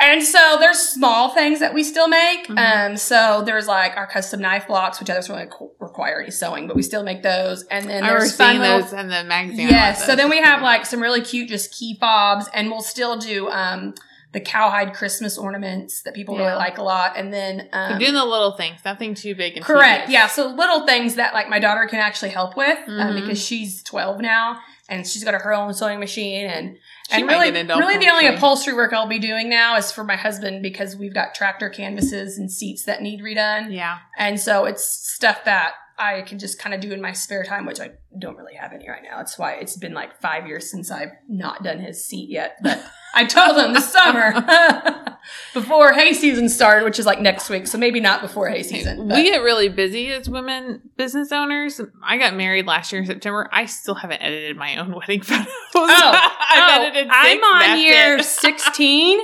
And 0.00 0.22
so 0.24 0.56
there's 0.58 0.78
small 0.80 1.30
things 1.30 1.60
that 1.60 1.72
we 1.72 1.84
still 1.84 2.08
make. 2.08 2.48
Mhm. 2.48 2.58
Um, 2.90 2.96
so 2.96 3.42
there's 3.46 3.68
like 3.68 3.96
our 3.96 4.06
custom 4.08 4.40
knife 4.40 4.66
blocks, 4.66 4.98
which 4.98 5.06
doesn't 5.06 5.32
really 5.32 5.48
require 5.78 6.20
any 6.20 6.32
sewing, 6.32 6.66
but 6.66 6.74
we 6.74 6.82
still 6.82 7.04
make 7.04 7.22
those. 7.22 7.62
And 7.64 7.88
then 7.88 8.02
I 8.02 8.08
there's 8.10 8.34
fun 8.36 8.58
little- 8.58 8.80
those 8.80 8.92
in 8.92 9.06
the 9.08 9.22
magazine. 9.24 9.68
Yes. 9.68 10.04
So 10.04 10.16
then 10.16 10.28
we 10.30 10.40
have 10.42 10.62
like 10.62 10.84
some 10.84 11.00
really 11.00 11.20
cute 11.20 11.48
just 11.48 11.72
key 11.72 11.96
fobs, 12.00 12.48
and 12.52 12.70
we'll 12.70 12.82
still 12.82 13.16
do 13.16 13.48
um 13.50 13.94
the 14.34 14.40
cowhide 14.40 14.92
Christmas 14.92 15.38
ornaments 15.38 16.02
that 16.02 16.12
people 16.12 16.34
Yeah. 16.36 16.42
really 16.46 16.56
like 16.56 16.76
a 16.76 16.82
lot. 16.82 17.16
And 17.16 17.32
then 17.32 17.68
um, 17.72 17.98
doing 17.98 18.12
the 18.12 18.24
little 18.24 18.52
things, 18.52 18.80
nothing 18.84 19.14
too 19.14 19.34
big 19.34 19.56
and 19.56 19.64
correct, 19.64 20.10
yeah. 20.10 20.26
So 20.26 20.48
little 20.48 20.84
things 20.84 21.14
that 21.14 21.32
like 21.32 21.48
my 21.48 21.58
daughter 21.60 21.86
can 21.86 22.00
actually 22.00 22.30
help 22.32 22.56
with 22.56 22.78
um, 22.86 22.92
Mhm. 22.94 23.20
because 23.22 23.42
she's 23.42 23.82
12 23.84 24.20
now 24.20 24.58
and 24.88 25.06
she's 25.06 25.24
got 25.24 25.32
her 25.40 25.52
own 25.54 25.72
sewing 25.72 25.98
machine 26.00 26.44
and. 26.46 26.76
She 27.10 27.20
and 27.20 27.28
really, 27.28 27.50
really, 27.52 27.98
the 27.98 28.08
only 28.10 28.26
upholstery 28.28 28.72
work 28.72 28.94
I'll 28.94 29.06
be 29.06 29.18
doing 29.18 29.50
now 29.50 29.76
is 29.76 29.92
for 29.92 30.04
my 30.04 30.16
husband 30.16 30.62
because 30.62 30.96
we've 30.96 31.12
got 31.12 31.34
tractor 31.34 31.68
canvases 31.68 32.38
and 32.38 32.50
seats 32.50 32.84
that 32.84 33.02
need 33.02 33.20
redone. 33.20 33.70
Yeah. 33.74 33.98
And 34.16 34.40
so 34.40 34.64
it's 34.64 34.84
stuff 34.86 35.44
that 35.44 35.74
I 35.98 36.22
can 36.22 36.38
just 36.38 36.58
kind 36.58 36.74
of 36.74 36.80
do 36.80 36.92
in 36.92 37.00
my 37.00 37.12
spare 37.12 37.44
time, 37.44 37.66
which 37.66 37.80
I 37.80 37.92
don't 38.18 38.36
really 38.36 38.54
have 38.54 38.72
any 38.72 38.88
right 38.88 39.02
now. 39.02 39.18
That's 39.18 39.38
why 39.38 39.52
it's 39.54 39.76
been 39.76 39.94
like 39.94 40.20
five 40.20 40.46
years 40.46 40.70
since 40.70 40.90
I've 40.90 41.12
not 41.28 41.62
done 41.62 41.78
his 41.78 42.04
seat 42.04 42.28
yet. 42.30 42.56
But 42.62 42.82
I 43.14 43.24
told 43.24 43.56
him 43.56 43.72
this 43.74 43.92
summer 43.92 44.34
before 45.54 45.92
hay 45.92 46.12
season 46.12 46.48
started, 46.48 46.84
which 46.84 46.98
is 46.98 47.06
like 47.06 47.20
next 47.20 47.48
week. 47.48 47.66
So 47.68 47.78
maybe 47.78 48.00
not 48.00 48.22
before 48.22 48.48
hay 48.48 48.62
season. 48.64 49.06
but- 49.08 49.14
We 49.16 49.24
get 49.24 49.42
really 49.42 49.68
busy 49.68 50.08
as 50.10 50.28
women 50.28 50.82
business 50.96 51.30
owners. 51.30 51.80
I 52.02 52.18
got 52.18 52.34
married 52.34 52.66
last 52.66 52.90
year 52.92 53.00
in 53.02 53.06
September. 53.06 53.48
I 53.52 53.66
still 53.66 53.94
haven't 53.94 54.20
edited 54.20 54.56
my 54.56 54.76
own 54.76 54.92
wedding 54.96 55.22
photos. 55.22 55.46
Oh, 55.76 56.30
I've 56.50 56.80
oh, 56.80 56.84
edited 56.86 57.08
I'm 57.10 57.38
on 57.38 57.78
year 57.78 58.20
16 58.22 59.20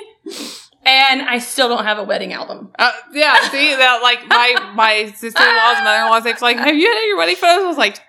and 0.84 1.22
I 1.22 1.38
still 1.38 1.68
don't 1.68 1.84
have 1.84 1.98
a 1.98 2.04
wedding 2.04 2.32
album. 2.32 2.70
Uh, 2.78 2.90
yeah, 3.12 3.36
see 3.50 3.74
that 3.74 4.00
like 4.02 4.26
my 4.28 4.72
my 4.74 5.12
sister 5.12 5.42
in 5.42 5.56
law's 5.56 5.78
mother 5.84 6.02
in 6.04 6.08
law's 6.10 6.24
like, 6.24 6.40
like, 6.40 6.56
have 6.58 6.74
you 6.76 6.86
had 6.92 7.02
your 7.06 7.16
wedding 7.18 7.36
photos? 7.36 7.64
I 7.64 7.66
was 7.66 7.76
like, 7.78 8.00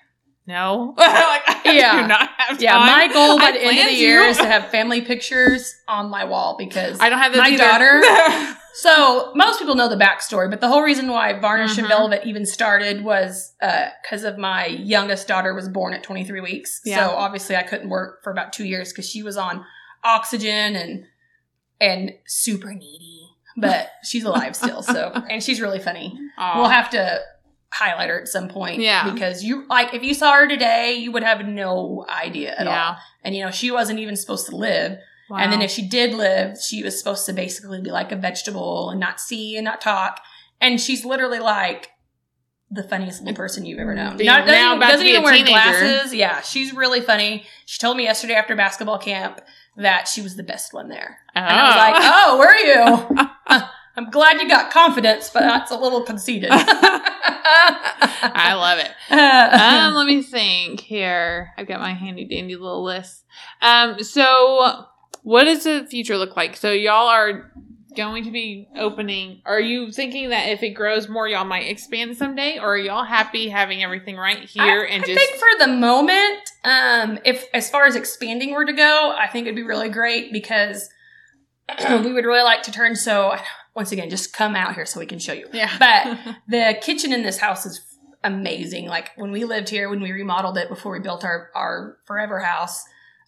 no. 0.47 0.93
like, 0.97 1.41
Yeah. 1.65 2.01
do 2.01 2.07
not 2.07 2.29
have 2.38 2.49
time. 2.49 2.57
Yeah, 2.60 2.77
my 2.79 3.07
goal 3.13 3.38
by 3.38 3.45
I 3.45 3.51
the 3.53 3.62
end 3.63 3.79
of 3.79 3.86
the 3.86 3.93
year 3.93 4.21
is 4.21 4.38
to 4.38 4.45
have 4.45 4.67
family 4.69 5.01
pictures 5.01 5.73
on 5.88 6.10
my 6.10 6.25
wall 6.25 6.55
because 6.57 6.99
I 6.99 7.10
don't 7.10 7.19
have 7.19 7.36
my 7.36 7.47
either. 7.47 7.57
daughter- 7.57 8.01
So 8.73 9.34
most 9.36 9.60
people 9.60 9.75
know 9.75 9.89
the 9.89 9.97
backstory, 9.97 10.49
but 10.49 10.62
the 10.62 10.69
whole 10.69 10.81
reason 10.81 11.10
why 11.10 11.38
Varnish 11.38 11.77
and 11.77 11.86
Mhm. 11.88 11.89
Velvet 11.89 12.21
even 12.25 12.45
started 12.45 13.03
was 13.03 13.53
because 13.60 14.23
of 14.23 14.38
my 14.38 14.65
youngest 14.65 15.27
daughter 15.27 15.53
was 15.53 15.67
born 15.67 15.93
at 15.93 16.03
23 16.03 16.39
weeks. 16.39 16.79
Yeah. 16.86 17.05
So 17.10 17.13
obviously 17.15 17.57
I 17.57 17.63
couldn't 17.63 17.89
work 17.89 18.23
for 18.23 18.31
about 18.31 18.53
two 18.53 18.63
years 18.63 18.93
because 18.93 19.10
she 19.10 19.23
was 19.23 19.36
on 19.36 19.65
oxygen 20.05 20.77
and 20.77 21.03
and 21.82 22.13
super 22.28 22.74
needy, 22.74 23.28
but 23.58 23.89
she's 24.04 24.24
alive 24.24 24.56
still. 24.56 24.82
So 24.84 25.12
and 25.30 25.44
she's 25.44 25.60
really 25.60 25.80
funny. 25.80 26.17
Aw. 26.38 26.58
We'll 26.58 26.70
have 26.70 26.89
to 26.91 27.20
highlight 27.74 28.10
her 28.10 28.22
at 28.22 28.28
some 28.28 28.48
point. 28.48 28.80
Yeah. 28.80 29.12
Because 29.12 29.44
you 29.44 29.65
like 29.67 29.94
if 29.94 30.04
you 30.04 30.13
saw 30.13 30.34
her 30.34 30.48
today, 30.48 30.94
you 30.94 31.12
would 31.12 31.24
have 31.24 31.46
no 31.46 32.06
idea 32.08 32.56
at 32.56 32.65
yeah. 32.65 32.89
all. 32.89 32.98
And 33.24 33.36
you 33.36 33.44
know 33.44 33.52
she 33.52 33.72
wasn't 33.72 34.00
even 34.00 34.15
supposed 34.15 34.48
to 34.48 34.56
live. 34.56 34.98
Wow. 35.30 35.38
And 35.38 35.52
then 35.52 35.62
if 35.62 35.72
she 35.72 35.88
did 35.88 36.13
live, 36.13 36.58
she 36.62 36.84
was 36.84 36.98
supposed 36.98 37.26
to 37.26 37.34
basically 37.34 37.82
be 37.82 37.89
like 37.89 38.12
a 38.12 38.17
vegetable 38.17 38.89
and 38.89 39.00
not 39.00 39.20
see 39.20 39.58
and 39.58 39.65
not 39.65 39.82
talk. 39.82 40.22
And 40.60 40.80
she's 40.80 41.06
literally 41.06 41.39
like 41.39 41.89
the 42.70 42.84
funniest 42.84 43.22
little 43.22 43.36
person 43.36 43.65
you've 43.65 43.80
ever 43.80 43.96
known. 43.96 44.17
Not, 44.17 44.46
doesn't 44.46 44.80
doesn't 44.80 45.08
even 45.08 45.24
wear 45.24 45.34
teenager. 45.34 45.52
glasses. 45.52 46.13
Yeah, 46.13 46.41
she's 46.41 46.74
really 46.74 47.02
funny. 47.02 47.46
She 47.65 47.80
told 47.80 47.98
me 47.98 48.04
yesterday 48.04 48.34
after 48.34 48.56
basketball 48.56 49.00
camp 49.00 49.41
that 49.77 50.07
she 50.07 50.21
was 50.21 50.36
the 50.36 50.43
best 50.43 50.73
one 50.73 50.89
there. 50.89 51.19
And 51.34 51.45
I 51.45 51.63
was 51.67 51.75
like, 51.75 51.95
oh, 51.97 52.38
were 52.39 52.55
you? 52.55 53.65
I'm 53.95 54.10
glad 54.10 54.41
you 54.41 54.47
got 54.47 54.71
confidence, 54.71 55.29
but 55.29 55.41
that's 55.41 55.69
a 55.71 55.77
little 55.77 56.03
conceited. 56.03 56.49
I 58.23 58.53
love 58.55 58.79
it. 58.79 58.91
um, 59.12 59.95
let 59.95 60.07
me 60.07 60.21
think 60.21 60.79
here. 60.79 61.51
I've 61.57 61.67
got 61.67 61.81
my 61.81 61.93
handy 61.93 62.25
dandy 62.25 62.55
little 62.55 62.84
list. 62.84 63.25
Um, 63.62 64.01
so 64.01 64.86
what 65.23 65.43
does 65.43 65.65
the 65.65 65.86
future 65.89 66.17
look 66.17 66.36
like? 66.38 66.55
So 66.55 66.71
y'all 66.71 67.07
are 67.07 67.51
going 67.95 68.23
to 68.23 68.32
be 68.32 68.67
opening. 68.77 69.41
Are 69.45 69.60
you 69.60 69.91
thinking 69.91 70.30
that 70.30 70.47
if 70.49 70.63
it 70.63 70.69
grows 70.71 71.10
more, 71.10 71.27
y'all 71.27 71.43
might 71.45 71.67
expand 71.67 72.15
someday, 72.17 72.58
or 72.58 72.73
are 72.73 72.77
y'all 72.77 73.04
happy 73.04 73.49
having 73.49 73.84
everything 73.84 74.15
right 74.17 74.39
here 74.39 74.88
I, 74.89 74.93
and 74.93 75.04
I 75.04 75.08
just? 75.08 75.19
think 75.19 75.39
for 75.39 75.65
the 75.65 75.67
moment, 75.73 76.39
um, 76.63 77.19
if 77.25 77.45
as 77.54 77.69
far 77.69 77.86
as 77.86 77.95
expanding 77.95 78.54
were 78.54 78.65
to 78.65 78.73
go, 78.73 79.13
I 79.17 79.27
think 79.27 79.45
it'd 79.47 79.56
be 79.56 79.63
really 79.63 79.89
great 79.89 80.32
because 80.32 80.89
we 81.89 82.13
would 82.13 82.25
really 82.25 82.43
like 82.43 82.63
to 82.63 82.71
turn. 82.71 82.95
So 82.95 83.36
once 83.75 83.91
again, 83.91 84.10
just 84.10 84.34
come 84.34 84.56
out 84.56 84.75
here 84.75 84.86
so 84.86 84.99
we 84.99 85.06
can 85.06 85.19
show 85.19 85.34
you. 85.34 85.47
yeah, 85.54 85.71
But 85.77 86.36
the 86.47 86.77
kitchen 86.82 87.13
in 87.13 87.23
this 87.23 87.38
house 87.39 87.65
is 87.65 87.82
amazing. 88.23 88.88
Like 88.88 89.12
when 89.15 89.32
we 89.32 89.45
lived 89.45 89.69
here, 89.69 89.89
when 89.89 90.01
we 90.01 90.12
remodeled 90.12 90.58
it 90.58 90.69
before 90.69 90.91
we 90.91 90.99
built 90.99 91.23
our 91.23 91.49
our 91.56 91.97
forever 92.06 92.39
house, 92.39 92.84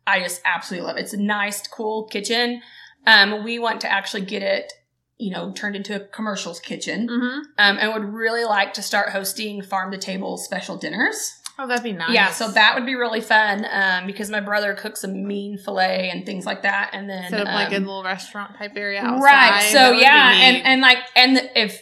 I 0.06 0.20
just 0.20 0.42
absolutely 0.46 0.88
love 0.88 0.98
it. 0.98 1.02
It's 1.02 1.14
a 1.14 1.18
nice, 1.22 1.66
cool 1.68 2.06
kitchen. 2.06 2.62
Um, 3.06 3.44
we 3.44 3.60
want 3.60 3.82
to 3.82 3.92
actually 3.92 4.22
get 4.26 4.42
it, 4.44 4.72
you 5.18 5.32
know, 5.32 5.52
turned 5.52 5.76
into 5.76 5.96
a 5.96 6.00
commercials 6.08 6.60
kitchen. 6.60 7.08
hmm 7.08 7.40
Um, 7.58 7.78
and 7.80 7.94
would 7.94 8.14
really 8.14 8.46
like 8.46 8.74
to 8.74 8.82
start 8.82 9.10
hosting 9.10 9.62
farm 9.62 9.92
to 9.92 9.98
table 9.98 10.38
special 10.38 10.78
dinners. 10.78 11.32
Oh, 11.60 11.68
that'd 11.68 11.84
be 11.84 11.92
nice. 11.92 12.10
Yeah, 12.14 12.32
so 12.32 12.50
that 12.50 12.74
would 12.74 12.86
be 12.86 12.96
really 12.96 13.22
fun 13.22 13.66
um, 13.70 14.08
because 14.08 14.32
my 14.32 14.40
brother 14.40 14.74
cooks 14.74 15.04
a 15.04 15.08
mean 15.08 15.58
fillet 15.60 16.10
and 16.10 16.26
things 16.26 16.48
like 16.48 16.64
that, 16.64 16.90
and 16.94 17.08
then 17.08 17.30
set 17.30 17.42
up 17.42 17.54
like 17.54 17.72
a 17.72 17.78
um, 17.78 17.86
little 17.86 18.04
restaurant 18.04 18.58
type 18.58 18.72
area 18.76 19.02
outside. 19.02 19.22
right. 19.24 19.72
So 19.72 19.92
yeah, 19.92 20.40
and 20.42 20.66
and 20.66 20.82
like 20.82 20.98
and 21.16 21.52
if 21.56 21.80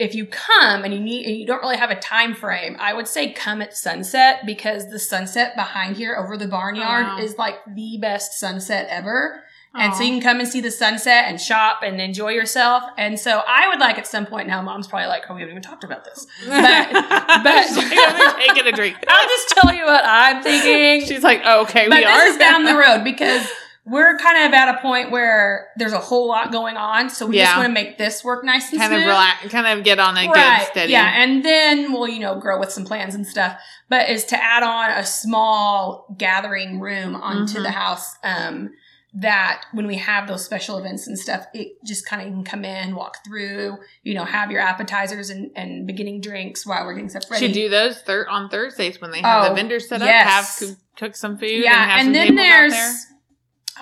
if 0.00 0.16
you 0.16 0.26
come 0.26 0.82
and 0.82 0.92
you 0.92 0.98
need 0.98 1.26
and 1.26 1.36
you 1.36 1.46
don't 1.46 1.60
really 1.62 1.76
have 1.76 1.90
a 1.90 2.00
time 2.00 2.34
frame, 2.34 2.76
I 2.80 2.92
would 2.94 3.06
say 3.06 3.32
come 3.32 3.62
at 3.62 3.76
sunset 3.76 4.40
because 4.44 4.90
the 4.90 4.98
sunset 4.98 5.54
behind 5.54 5.96
here 5.96 6.16
over 6.16 6.36
the 6.36 6.48
barnyard 6.48 7.06
Wow. 7.06 7.18
is 7.20 7.38
like 7.38 7.58
the 7.72 7.98
best 8.02 8.32
sunset 8.40 8.88
ever. 8.90 9.44
And 9.74 9.94
so 9.94 10.02
you 10.02 10.10
can 10.10 10.20
come 10.20 10.38
and 10.38 10.46
see 10.48 10.60
the 10.60 10.70
sunset 10.70 11.24
and 11.28 11.40
shop 11.40 11.80
and 11.82 11.98
enjoy 12.00 12.30
yourself. 12.32 12.82
And 12.98 13.18
so 13.18 13.40
I 13.48 13.68
would 13.68 13.78
like 13.80 13.96
at 13.96 14.06
some 14.06 14.26
point 14.26 14.46
now, 14.46 14.60
mom's 14.60 14.86
probably 14.86 15.08
like, 15.08 15.22
oh, 15.30 15.34
we 15.34 15.40
haven't 15.40 15.52
even 15.52 15.62
talked 15.62 15.82
about 15.82 16.04
this. 16.04 16.26
But, 16.46 16.92
but 17.42 18.36
taking 18.36 18.66
a 18.66 18.72
drink. 18.72 18.96
I'll 19.08 19.28
just 19.28 19.48
tell 19.50 19.74
you 19.74 19.84
what 19.84 20.02
I'm 20.04 20.42
thinking. 20.42 21.06
She's 21.08 21.22
like, 21.22 21.40
oh, 21.44 21.62
okay, 21.62 21.88
but 21.88 21.98
we 21.98 22.04
this 22.04 22.10
are 22.10 22.26
is 22.28 22.36
down 22.36 22.64
the 22.64 22.76
road 22.76 23.02
because 23.02 23.46
we're 23.84 24.16
kind 24.18 24.46
of 24.46 24.52
at 24.54 24.76
a 24.76 24.80
point 24.80 25.10
where 25.10 25.68
there's 25.76 25.92
a 25.94 25.98
whole 25.98 26.28
lot 26.28 26.52
going 26.52 26.76
on. 26.76 27.08
So 27.10 27.26
we 27.26 27.38
just 27.38 27.56
want 27.56 27.66
to 27.66 27.72
make 27.72 27.98
this 27.98 28.22
work 28.22 28.44
nice 28.44 28.70
and 28.70 28.80
kind 28.80 28.92
of 28.94 29.00
relax, 29.00 29.48
kind 29.48 29.66
of 29.66 29.84
get 29.84 29.98
on 29.98 30.16
a 30.16 30.28
Right. 30.28 30.58
good 30.60 30.66
steady. 30.70 30.92
Yeah. 30.92 31.12
And 31.22 31.42
then 31.44 31.92
we'll, 31.92 32.08
you 32.08 32.20
know, 32.20 32.38
grow 32.38 32.60
with 32.60 32.70
some 32.70 32.84
plans 32.84 33.14
and 33.14 33.26
stuff. 33.26 33.58
But 33.88 34.08
is 34.10 34.24
to 34.26 34.36
add 34.42 34.62
on 34.62 34.90
a 34.90 35.04
small 35.04 36.14
gathering 36.16 36.78
room 36.78 37.16
onto 37.16 37.58
Mhm. 37.58 37.62
the 37.64 37.70
house. 37.70 38.14
Um, 38.22 38.70
that 39.14 39.64
when 39.72 39.86
we 39.86 39.96
have 39.96 40.26
those 40.26 40.44
special 40.44 40.78
events 40.78 41.06
and 41.06 41.18
stuff, 41.18 41.46
it 41.52 41.72
just 41.84 42.06
kind 42.06 42.22
of 42.22 42.28
can 42.28 42.44
come 42.44 42.64
in, 42.64 42.94
walk 42.94 43.18
through, 43.26 43.76
you 44.02 44.14
know, 44.14 44.24
have 44.24 44.50
your 44.50 44.60
appetizers 44.60 45.28
and, 45.28 45.50
and 45.54 45.86
beginning 45.86 46.20
drinks 46.20 46.64
while 46.66 46.84
we're 46.86 46.94
getting 46.94 47.10
stuff 47.10 47.30
ready. 47.30 47.46
Should 47.46 47.54
do 47.54 47.68
those 47.68 48.00
thir- 48.00 48.26
on 48.28 48.48
Thursdays 48.48 49.00
when 49.00 49.10
they 49.10 49.20
have 49.20 49.44
Oh, 49.44 49.48
the 49.50 49.54
vendors 49.54 49.88
set 49.88 50.00
up. 50.00 50.08
yes. 50.08 50.58
Have 50.60 50.68
co- 50.70 50.76
cook 50.96 51.14
some 51.16 51.36
food. 51.36 51.50
yeah, 51.62 51.82
and, 51.82 51.90
have 51.90 52.00
and, 52.00 52.06
some 52.06 52.12
then 52.14 52.26
tables 52.28 52.40
out 52.40 52.44
there's 52.46 52.72
there. 52.72 52.92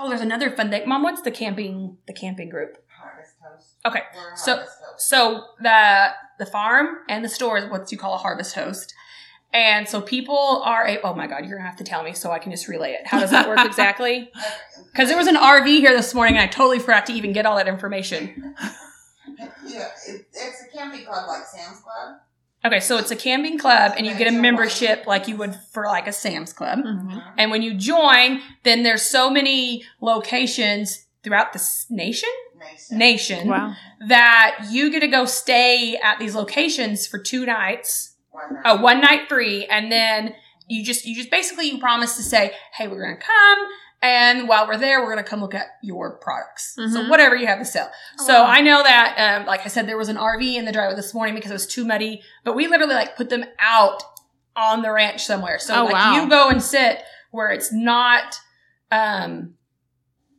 oh, 0.00 0.08
there's 0.08 0.20
another 0.20 0.50
fun 0.50 0.70
thing. 0.70 0.88
Mom, 0.88 1.02
what's 1.04 1.22
the 1.22 1.30
camping 1.30 1.96
the 2.08 2.12
camping 2.12 2.48
group? 2.48 2.76
Harvest 3.00 3.34
Host. 3.40 3.68
Okay, 3.86 4.02
so- 4.36 4.64
So 4.98 5.44
the 5.62 6.08
the 6.38 6.46
farm 6.46 6.98
and 7.08 7.24
the 7.24 7.28
store 7.28 7.56
is 7.56 7.64
what 7.70 7.90
you 7.92 7.96
call 7.98 8.14
a 8.14 8.18
harvest 8.18 8.54
host. 8.54 8.94
And 9.52 9.88
so 9.88 10.00
people 10.00 10.62
are 10.64 10.86
a 10.86 11.00
oh 11.02 11.14
my 11.14 11.26
god, 11.26 11.44
you're 11.44 11.56
gonna 11.58 11.68
have 11.68 11.78
to 11.78 11.84
tell 11.84 12.02
me 12.02 12.12
so 12.12 12.30
I 12.30 12.38
can 12.38 12.52
just 12.52 12.68
relay 12.68 12.92
it. 12.92 13.06
How 13.06 13.18
does 13.20 13.30
that 13.32 13.48
work 13.48 13.58
exactly? 13.64 14.30
Because 14.92 15.08
there 15.08 15.16
was 15.18 15.26
an 15.26 15.36
RV 15.36 15.66
here 15.78 15.92
this 15.96 16.14
morning 16.14 16.36
and 16.36 16.42
I 16.42 16.46
totally 16.46 16.78
forgot 16.78 17.06
to 17.06 17.12
even 17.12 17.32
get 17.32 17.46
all 17.46 17.56
that 17.56 17.66
information. 17.68 18.54
Yeah, 19.66 19.88
it, 20.06 20.26
it's 20.32 20.64
a 20.68 20.76
camping 20.76 21.04
club 21.04 21.26
like 21.28 21.44
Sam's 21.46 21.80
Club. 21.80 22.16
Okay, 22.64 22.80
so 22.80 22.98
it's 22.98 23.10
a 23.10 23.16
camping 23.16 23.58
club 23.58 23.92
and 23.96 24.06
you 24.06 24.14
get 24.16 24.28
a 24.28 24.32
membership 24.32 25.06
like 25.06 25.26
you 25.28 25.36
would 25.36 25.54
for 25.72 25.84
like 25.86 26.06
a 26.06 26.12
Sam's 26.12 26.52
Club. 26.52 26.80
Mhm. 26.80 27.22
And 27.38 27.50
when 27.50 27.62
you 27.62 27.74
join, 27.74 28.42
then 28.64 28.82
there's 28.82 29.02
so 29.02 29.30
many 29.30 29.84
locations 30.00 31.06
throughout 31.22 31.52
the 31.52 31.66
nation 31.88 32.28
Nation. 32.58 32.98
nation 32.98 33.48
Wow. 33.48 33.74
that 34.08 34.66
you 34.70 34.90
get 34.90 35.00
to 35.00 35.06
go 35.06 35.24
stay 35.24 35.96
at 35.96 36.18
these 36.18 36.34
locations 36.34 37.06
for 37.06 37.18
two 37.18 37.46
nights 37.46 38.09
One 38.30 38.54
night. 38.54 38.62
a 38.64 38.76
one 38.80 39.00
night 39.00 39.28
free 39.28 39.66
and 39.66 39.90
then 39.90 40.34
you 40.68 40.84
just 40.84 41.04
you 41.04 41.14
just 41.16 41.30
basically 41.30 41.68
you 41.68 41.78
promise 41.78 42.16
to 42.16 42.22
say 42.22 42.52
hey 42.74 42.86
we're 42.86 43.02
gonna 43.02 43.16
come 43.16 43.58
and 44.02 44.48
while 44.48 44.66
we're 44.68 44.76
there 44.78 45.02
we're 45.02 45.10
gonna 45.10 45.24
come 45.24 45.40
look 45.40 45.54
at 45.54 45.66
your 45.82 46.16
products 46.18 46.74
so 46.76 46.82
Mhm. 46.82 47.08
whatever 47.10 47.34
you 47.34 47.46
have 47.48 47.58
to 47.58 47.64
sell 47.64 47.90
Oh, 48.20 48.26
so 48.26 48.42
wow. 48.44 48.48
i 48.48 48.60
know 48.60 48.82
that 48.84 49.16
um, 49.40 49.46
like 49.46 49.62
i 49.64 49.68
said 49.68 49.88
there 49.88 49.98
was 49.98 50.08
an 50.08 50.16
rv 50.16 50.42
in 50.54 50.64
the 50.64 50.70
driveway 50.72 50.94
this 50.94 51.12
morning 51.12 51.34
because 51.34 51.50
it 51.50 51.54
was 51.54 51.66
too 51.66 51.84
muddy 51.84 52.22
but 52.44 52.54
we 52.54 52.68
literally 52.68 52.94
like 52.94 53.16
put 53.16 53.30
them 53.30 53.44
out 53.58 54.02
on 54.54 54.82
the 54.82 54.92
ranch 54.92 55.24
somewhere 55.24 55.58
so 55.58 55.74
Oh, 55.80 55.84
like 55.86 55.94
wow. 55.94 56.14
you 56.22 56.28
go 56.28 56.48
and 56.50 56.62
sit 56.62 57.02
where 57.32 57.48
it's 57.50 57.72
not 57.72 58.36
um 58.92 59.54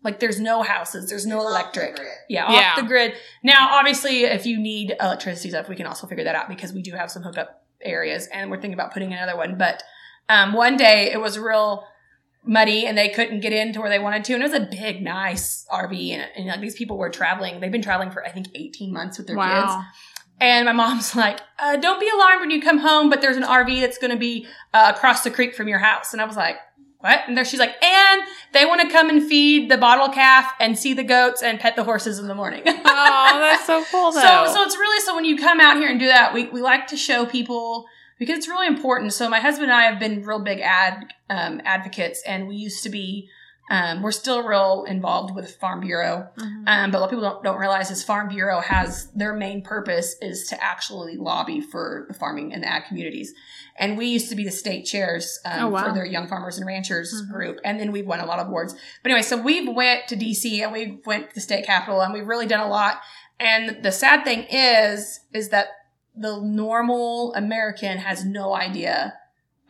Like 0.03 0.19
there's 0.19 0.39
no 0.39 0.63
houses, 0.63 1.09
there's 1.09 1.27
no 1.27 1.37
It's 1.37 1.45
off 1.45 1.51
electric. 1.51 1.95
grid. 1.95 2.07
Yeah, 2.27 2.45
off 2.45 2.53
Yeah. 2.53 2.75
the 2.75 2.87
grid. 2.87 3.13
Now, 3.43 3.69
obviously, 3.77 4.23
if 4.23 4.47
you 4.47 4.57
need 4.59 4.95
electricity 4.99 5.49
stuff, 5.51 5.69
we 5.69 5.75
can 5.75 5.85
also 5.85 6.07
figure 6.07 6.23
that 6.23 6.33
out 6.33 6.49
because 6.49 6.73
we 6.73 6.81
do 6.81 6.93
have 6.93 7.11
some 7.11 7.21
hookup 7.21 7.60
areas, 7.83 8.27
and 8.33 8.49
we're 8.49 8.57
thinking 8.57 8.73
about 8.73 8.93
putting 8.93 9.13
another 9.13 9.37
one. 9.37 9.57
But 9.57 9.83
um, 10.29 10.53
one 10.53 10.77
day 10.77 11.11
it 11.11 11.19
was 11.19 11.37
real 11.37 11.85
muddy, 12.43 12.85
and 12.85 12.97
they 12.97 13.09
couldn't 13.09 13.41
get 13.41 13.53
into 13.53 13.79
where 13.79 13.89
they 13.89 13.99
wanted 13.99 14.23
to, 14.25 14.33
and 14.33 14.43
it 14.43 14.51
was 14.51 14.59
a 14.59 14.67
big, 14.69 15.01
nice 15.01 15.65
RV, 15.71 16.11
and, 16.11 16.27
and 16.35 16.47
like 16.47 16.61
these 16.61 16.75
people 16.75 16.97
were 16.97 17.09
traveling. 17.09 17.59
They've 17.59 17.71
been 17.71 17.81
traveling 17.81 18.11
for 18.11 18.25
I 18.25 18.31
think 18.31 18.47
eighteen 18.55 18.93
months 18.93 19.17
with 19.17 19.27
their 19.27 19.35
kids. 19.35 19.73
And 20.39 20.65
my 20.65 20.71
mom's 20.71 21.15
like, 21.15 21.39
uh, 21.59 21.77
"Don't 21.77 21.99
be 21.99 22.09
alarmed 22.09 22.41
when 22.41 22.51
you 22.51 22.61
come 22.61 22.79
home, 22.79 23.09
but 23.09 23.21
there's 23.21 23.37
an 23.37 23.43
RV 23.43 23.81
that's 23.81 23.97
going 23.97 24.11
to 24.11 24.17
be 24.17 24.47
uh, 24.73 24.91
across 24.95 25.23
the 25.23 25.31
creek 25.31 25.55
from 25.55 25.67
your 25.67 25.79
house." 25.79 26.13
And 26.13 26.21
I 26.21 26.25
was 26.25 26.35
like, 26.35 26.57
"What?" 27.01 27.19
And 27.27 27.37
there 27.37 27.45
she's 27.45 27.59
like, 27.59 27.75
"And 27.83 28.21
they 28.53 28.65
want 28.65 28.81
to 28.81 28.89
come 28.89 29.09
and 29.09 29.21
feed 29.21 29.69
the 29.69 29.77
bottle 29.77 30.09
calf 30.09 30.53
and 30.59 30.77
see 30.77 30.93
the 30.93 31.03
goats 31.03 31.43
and 31.43 31.59
pet 31.59 31.75
the 31.75 31.83
horses 31.83 32.17
in 32.19 32.27
the 32.27 32.35
morning." 32.35 32.63
Oh, 32.93 33.39
that's 33.39 33.65
so 33.65 33.83
cool 33.91 34.11
though. 34.13 34.21
so, 34.21 34.53
so 34.53 34.63
it's 34.63 34.75
really 34.75 34.99
so 35.01 35.15
when 35.15 35.25
you 35.25 35.37
come 35.37 35.59
out 35.59 35.77
here 35.77 35.89
and 35.89 35.99
do 35.99 36.07
that, 36.07 36.33
we 36.33 36.47
we 36.49 36.61
like 36.61 36.87
to 36.87 36.97
show 36.97 37.25
people 37.25 37.85
because 38.19 38.37
it's 38.37 38.47
really 38.47 38.67
important. 38.67 39.13
So 39.13 39.29
my 39.29 39.39
husband 39.39 39.71
and 39.71 39.79
I 39.79 39.83
have 39.83 39.99
been 39.99 40.23
real 40.23 40.39
big 40.39 40.59
ad 40.59 41.13
um, 41.29 41.61
advocates, 41.65 42.21
and 42.25 42.47
we 42.47 42.55
used 42.55 42.83
to 42.83 42.89
be. 42.89 43.29
Um, 43.71 44.01
we're 44.01 44.11
still 44.11 44.43
real 44.43 44.83
involved 44.85 45.33
with 45.33 45.55
Farm 45.55 45.79
Bureau. 45.79 46.27
Mhm. 46.37 46.63
Um, 46.67 46.91
but 46.91 47.01
of 47.01 47.09
people 47.09 47.23
don't, 47.23 47.41
don't 47.41 47.57
realize 47.57 47.89
is 47.89 48.03
Farm 48.03 48.27
Bureau 48.27 48.59
has 48.59 49.09
their 49.15 49.33
main 49.33 49.61
purpose 49.61 50.17
is 50.21 50.45
to 50.47 50.61
actually 50.61 51.15
lobby 51.15 51.61
for 51.61 52.05
the 52.09 52.13
farming 52.13 52.53
and 52.53 52.63
the 52.63 52.67
ag 52.67 52.83
communities. 52.85 53.33
And 53.77 53.97
we 53.97 54.07
used 54.07 54.27
to 54.29 54.35
be 54.35 54.43
the 54.43 54.51
state 54.51 54.83
chairs 54.83 55.39
um, 55.45 55.63
Oh, 55.63 55.69
wow. 55.69 55.87
for 55.87 55.93
their 55.93 56.05
Young 56.05 56.27
Farmers 56.27 56.57
and 56.57 56.67
Ranchers 56.67 57.13
Mhm. 57.23 57.31
group, 57.31 57.59
and 57.63 57.79
then 57.79 57.93
we've 57.93 58.05
won 58.05 58.19
a 58.19 58.25
lot 58.25 58.39
of 58.39 58.47
awards. 58.47 58.73
But 59.03 59.11
anyway, 59.11 59.21
so 59.23 59.37
we 59.37 59.69
went 59.69 60.07
to 60.09 60.17
DC 60.17 60.61
and 60.61 60.73
we 60.73 60.99
went 61.05 61.29
to 61.29 61.35
the 61.35 61.41
state 61.41 61.65
capitol, 61.65 62.01
and 62.01 62.13
we've 62.13 62.27
really 62.27 62.47
done 62.47 62.59
a 62.59 62.67
lot. 62.69 62.99
And 63.39 63.81
the 63.83 63.93
sad 63.93 64.25
thing 64.25 64.47
is, 64.51 65.21
is 65.33 65.47
that 65.49 65.67
the 66.13 66.41
normal 66.41 67.33
American 67.35 67.99
has 67.99 68.25
no 68.25 68.53
idea 68.53 69.13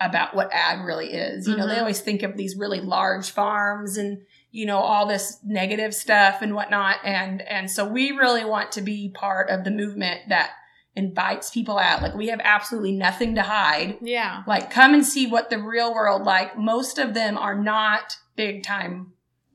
about 0.03 0.35
what 0.35 0.49
ag 0.51 0.85
really 0.85 1.13
is. 1.13 1.47
You 1.47 1.55
know, 1.55 1.67
they 1.67 1.75
Mhm. 1.75 1.79
always 1.79 2.01
think 2.01 2.23
of 2.23 2.37
these 2.37 2.55
really 2.55 2.81
large 2.81 3.31
farms 3.31 3.97
and 3.97 4.21
you 4.51 4.65
know 4.65 4.79
all 4.79 5.05
this 5.07 5.39
negative 5.45 5.93
stuff 5.95 6.41
and 6.41 6.53
whatnot 6.53 6.97
and 7.05 7.41
and 7.43 7.71
so 7.71 7.85
we 7.87 8.11
really 8.11 8.43
want 8.43 8.69
to 8.73 8.81
be 8.81 9.09
part 9.09 9.49
of 9.49 9.63
the 9.63 9.71
movement 9.71 10.19
that 10.27 10.51
invites 10.93 11.49
people 11.49 11.79
out 11.79 12.01
like 12.01 12.13
we 12.15 12.27
have 12.27 12.41
absolutely 12.43 12.91
nothing 12.91 13.35
to 13.35 13.41
hide 13.41 13.97
yeah. 14.01 14.43
like 14.45 14.69
come 14.69 14.93
and 14.93 15.05
see 15.05 15.25
what 15.25 15.49
the 15.49 15.57
real 15.57 15.93
world 15.93 16.23
like 16.23 16.57
most 16.57 16.97
of 16.97 17.13
them 17.13 17.37
are 17.37 17.55
not 17.55 18.17
big 18.35 18.61
time 18.61 19.13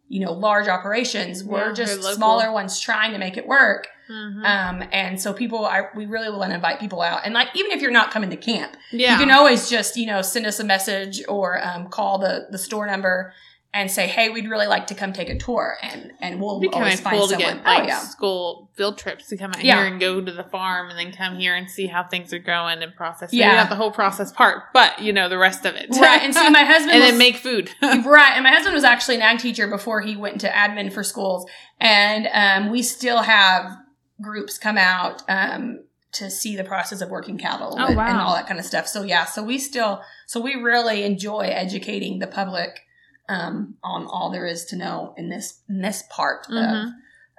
you 0.09 0.19
know 0.25 0.33
large 0.33 0.67
operations 0.67 1.43
Yeah, 1.43 1.53
we're 1.53 1.73
just 1.75 2.03
smaller 2.15 2.51
ones 2.51 2.81
trying 2.81 3.13
to 3.13 3.19
make 3.19 3.37
it 3.37 3.47
work 3.47 3.89
Mhm. 4.11 4.45
um 4.45 4.89
and 4.93 5.21
so 5.21 5.33
people 5.33 5.65
are 5.65 5.91
we 5.97 6.07
really 6.07 6.31
want 6.31 6.51
to 6.51 6.55
invite 6.55 6.79
people 6.79 7.01
out 7.03 7.23
and 7.25 7.35
like 7.35 7.49
even 7.55 7.73
if 7.73 7.81
you're 7.83 7.91
not 7.91 8.11
coming 8.11 8.31
to 8.31 8.37
camp 8.37 8.77
yeah. 8.93 9.13
you 9.13 9.19
can 9.25 9.31
always 9.35 9.69
just 9.69 9.97
you 9.97 10.07
know 10.07 10.23
send 10.23 10.47
us 10.47 10.61
a 10.61 10.65
message 10.65 11.23
or 11.29 11.63
um, 11.65 11.89
call 11.89 12.19
the 12.19 12.47
the 12.51 12.59
store 12.59 12.87
number 12.87 13.33
and 13.75 13.91
say 13.91 14.07
hey 14.07 14.31
we'd 14.31 14.49
really 14.49 14.67
like 14.69 14.87
to 14.87 14.95
come 14.95 15.13
take 15.13 15.29
a 15.29 15.37
tour 15.37 15.77
and 15.83 16.13
and 16.21 16.41
we'll 16.41 16.61
be 16.61 16.69
always 16.69 17.01
find 17.01 17.17
cool 17.19 17.27
to 17.27 17.35
someone 17.35 17.57
get 17.57 17.65
like 17.65 17.83
oh 17.83 17.87
yeah 17.87 17.99
school 18.01 18.71
field 18.75 18.97
trips 18.97 19.27
to 19.29 19.37
come 19.37 19.51
out 19.51 19.63
Yeah. 19.65 19.77
here 19.83 19.87
and 19.87 19.99
go 20.01 20.21
to 20.21 20.33
the 20.33 20.45
farm 20.45 20.89
and 20.89 20.99
then 20.99 21.13
come 21.13 21.37
here 21.37 21.55
and 21.55 21.69
see 21.71 21.87
how 21.87 22.05
things 22.05 22.33
are 22.35 22.39
growing 22.39 22.83
and 22.83 22.95
process. 22.95 23.33
Yeah. 23.33 23.49
Maybe 23.49 23.57
not 23.57 23.69
the 23.71 23.77
whole 23.77 23.91
process 23.91 24.31
part, 24.33 24.65
but 24.75 25.01
you 25.01 25.13
know 25.15 25.29
the 25.31 25.39
rest 25.39 25.65
of 25.65 25.75
it. 25.77 25.89
right 25.99 26.23
and 26.23 26.35
see 26.35 26.49
my 26.51 26.65
husband 26.75 26.93
and 26.93 27.01
was, 27.01 27.11
then 27.11 27.19
make 27.19 27.37
food. 27.37 27.71
right 27.83 28.33
and 28.35 28.45
my 28.45 28.51
husband 28.51 28.75
was 28.75 28.85
actually 28.85 29.17
an 29.17 29.23
ag 29.23 29.39
teacher 29.41 29.67
before 29.67 30.01
he 30.03 30.15
went 30.17 30.35
into 30.35 30.49
admin 30.49 30.93
for 30.93 31.03
schools 31.03 31.47
and 31.81 32.29
um, 32.33 32.71
we 32.71 32.83
still 32.83 33.23
have 33.23 33.77
groups 34.21 34.59
come 34.59 34.79
out 34.79 35.23
um, 35.29 35.85
to 36.13 36.31
see 36.31 36.57
the 36.57 36.65
process 36.65 37.01
of 37.01 37.11
working 37.11 37.37
cattle 37.39 37.77
Oh, 37.79 37.87
and, 37.87 37.97
wow. 37.97 38.07
and 38.09 38.19
all 38.19 38.35
that 38.35 38.47
kind 38.47 38.59
of 38.59 38.67
stuff 38.67 38.87
so 38.89 39.03
yeah 39.03 39.25
so 39.27 39.43
we 39.43 39.59
still 39.59 40.01
so 40.27 40.41
we 40.41 40.55
really 40.55 41.03
enjoy 41.05 41.41
educating 41.41 42.19
the 42.19 42.27
public 42.27 42.81
um, 43.29 43.75
on 43.83 44.07
all 44.07 44.31
there 44.31 44.47
is 44.47 44.65
to 44.67 44.77
know 44.77 45.13
in 45.17 45.29
this 45.29 45.61
in 45.69 45.83
this 45.83 46.03
part 46.11 46.47
Mhm. 46.49 46.87
of 46.87 46.93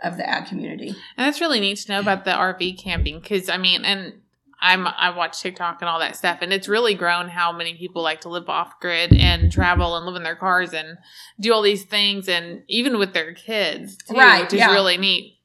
of 0.04 0.18
the 0.18 0.30
ag 0.30 0.46
community 0.46 0.90
And 0.90 1.26
that's 1.26 1.42
really 1.42 1.60
neat 1.60 1.78
to 1.80 1.92
know 1.94 2.00
about 2.00 2.24
the 2.26 2.32
RV 2.32 2.78
camping 2.78 3.20
because 3.20 3.50
I 3.50 3.58
mean, 3.58 3.84
and 3.84 4.14
I'm 4.62 4.86
I 4.88 5.10
watch 5.16 5.42
TikTok 5.42 5.82
and 5.82 5.90
all 5.90 6.00
that 6.00 6.16
stuff, 6.16 6.40
and 6.42 6.52
it's 6.54 6.68
really 6.68 6.94
grown 6.94 7.30
how 7.30 7.52
many 7.52 7.76
people 7.76 8.02
like 8.04 8.22
to 8.22 8.30
live 8.30 8.48
off 8.50 8.80
grid 8.80 9.14
and 9.14 9.52
travel 9.52 9.96
and 9.96 10.06
live 10.06 10.16
in 10.16 10.24
their 10.24 10.36
cars 10.36 10.74
and 10.74 10.98
do 11.40 11.52
all 11.54 11.62
these 11.64 11.84
things, 11.84 12.28
and 12.28 12.64
even 12.68 12.98
with 13.00 13.14
their 13.14 13.34
kids, 13.34 13.98
too, 13.98 14.16
Right, 14.16 14.42
Which 14.44 14.54
is 14.54 14.60
yeah. 14.60 14.72
really 14.72 14.98
neat. 14.98 15.37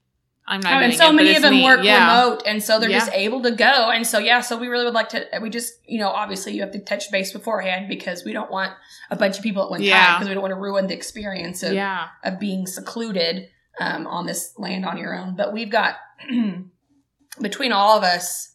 I'm 0.46 0.60
not. 0.60 0.72
Oh, 0.72 0.84
and 0.84 0.92
so 0.94 1.10
it, 1.10 1.12
many 1.12 1.36
of 1.36 1.42
them 1.42 1.54
neat. 1.54 1.64
work 1.64 1.84
yeah. 1.84 2.22
remote, 2.24 2.42
and 2.46 2.60
so 2.62 2.80
they're 2.80 2.90
Yeah. 2.90 2.98
just 2.98 3.12
able 3.12 3.42
to 3.42 3.52
go. 3.52 3.90
And 3.90 4.04
so, 4.06 4.18
yeah, 4.18 4.40
so 4.40 4.56
we 4.58 4.66
really 4.66 4.84
would 4.84 4.92
like 4.94 5.08
to. 5.10 5.24
We 5.40 5.50
just, 5.50 5.74
you 5.86 5.98
know, 6.00 6.08
obviously 6.08 6.52
you 6.54 6.62
have 6.62 6.72
to 6.72 6.80
touch 6.80 7.10
base 7.12 7.32
beforehand 7.32 7.88
because 7.88 8.24
we 8.24 8.32
don't 8.32 8.50
want 8.50 8.72
a 9.10 9.16
bunch 9.16 9.36
of 9.36 9.42
people 9.44 9.62
at 9.62 9.70
one 9.70 9.80
time 9.80 10.14
because 10.16 10.28
we 10.28 10.34
don't 10.34 10.42
want 10.42 10.52
to 10.52 10.60
ruin 10.60 10.88
the 10.88 10.94
experience 10.94 11.62
of 11.62 11.72
Yeah, 11.74 12.08
of 12.24 12.40
being 12.40 12.66
secluded 12.66 13.48
um, 13.80 14.06
on 14.08 14.26
this 14.26 14.52
land 14.58 14.84
on 14.84 14.98
your 14.98 15.14
own. 15.16 15.36
But 15.36 15.52
we've 15.52 15.70
got 15.70 15.96
between 17.40 17.72
all 17.72 17.96
of 17.96 18.02
us, 18.04 18.52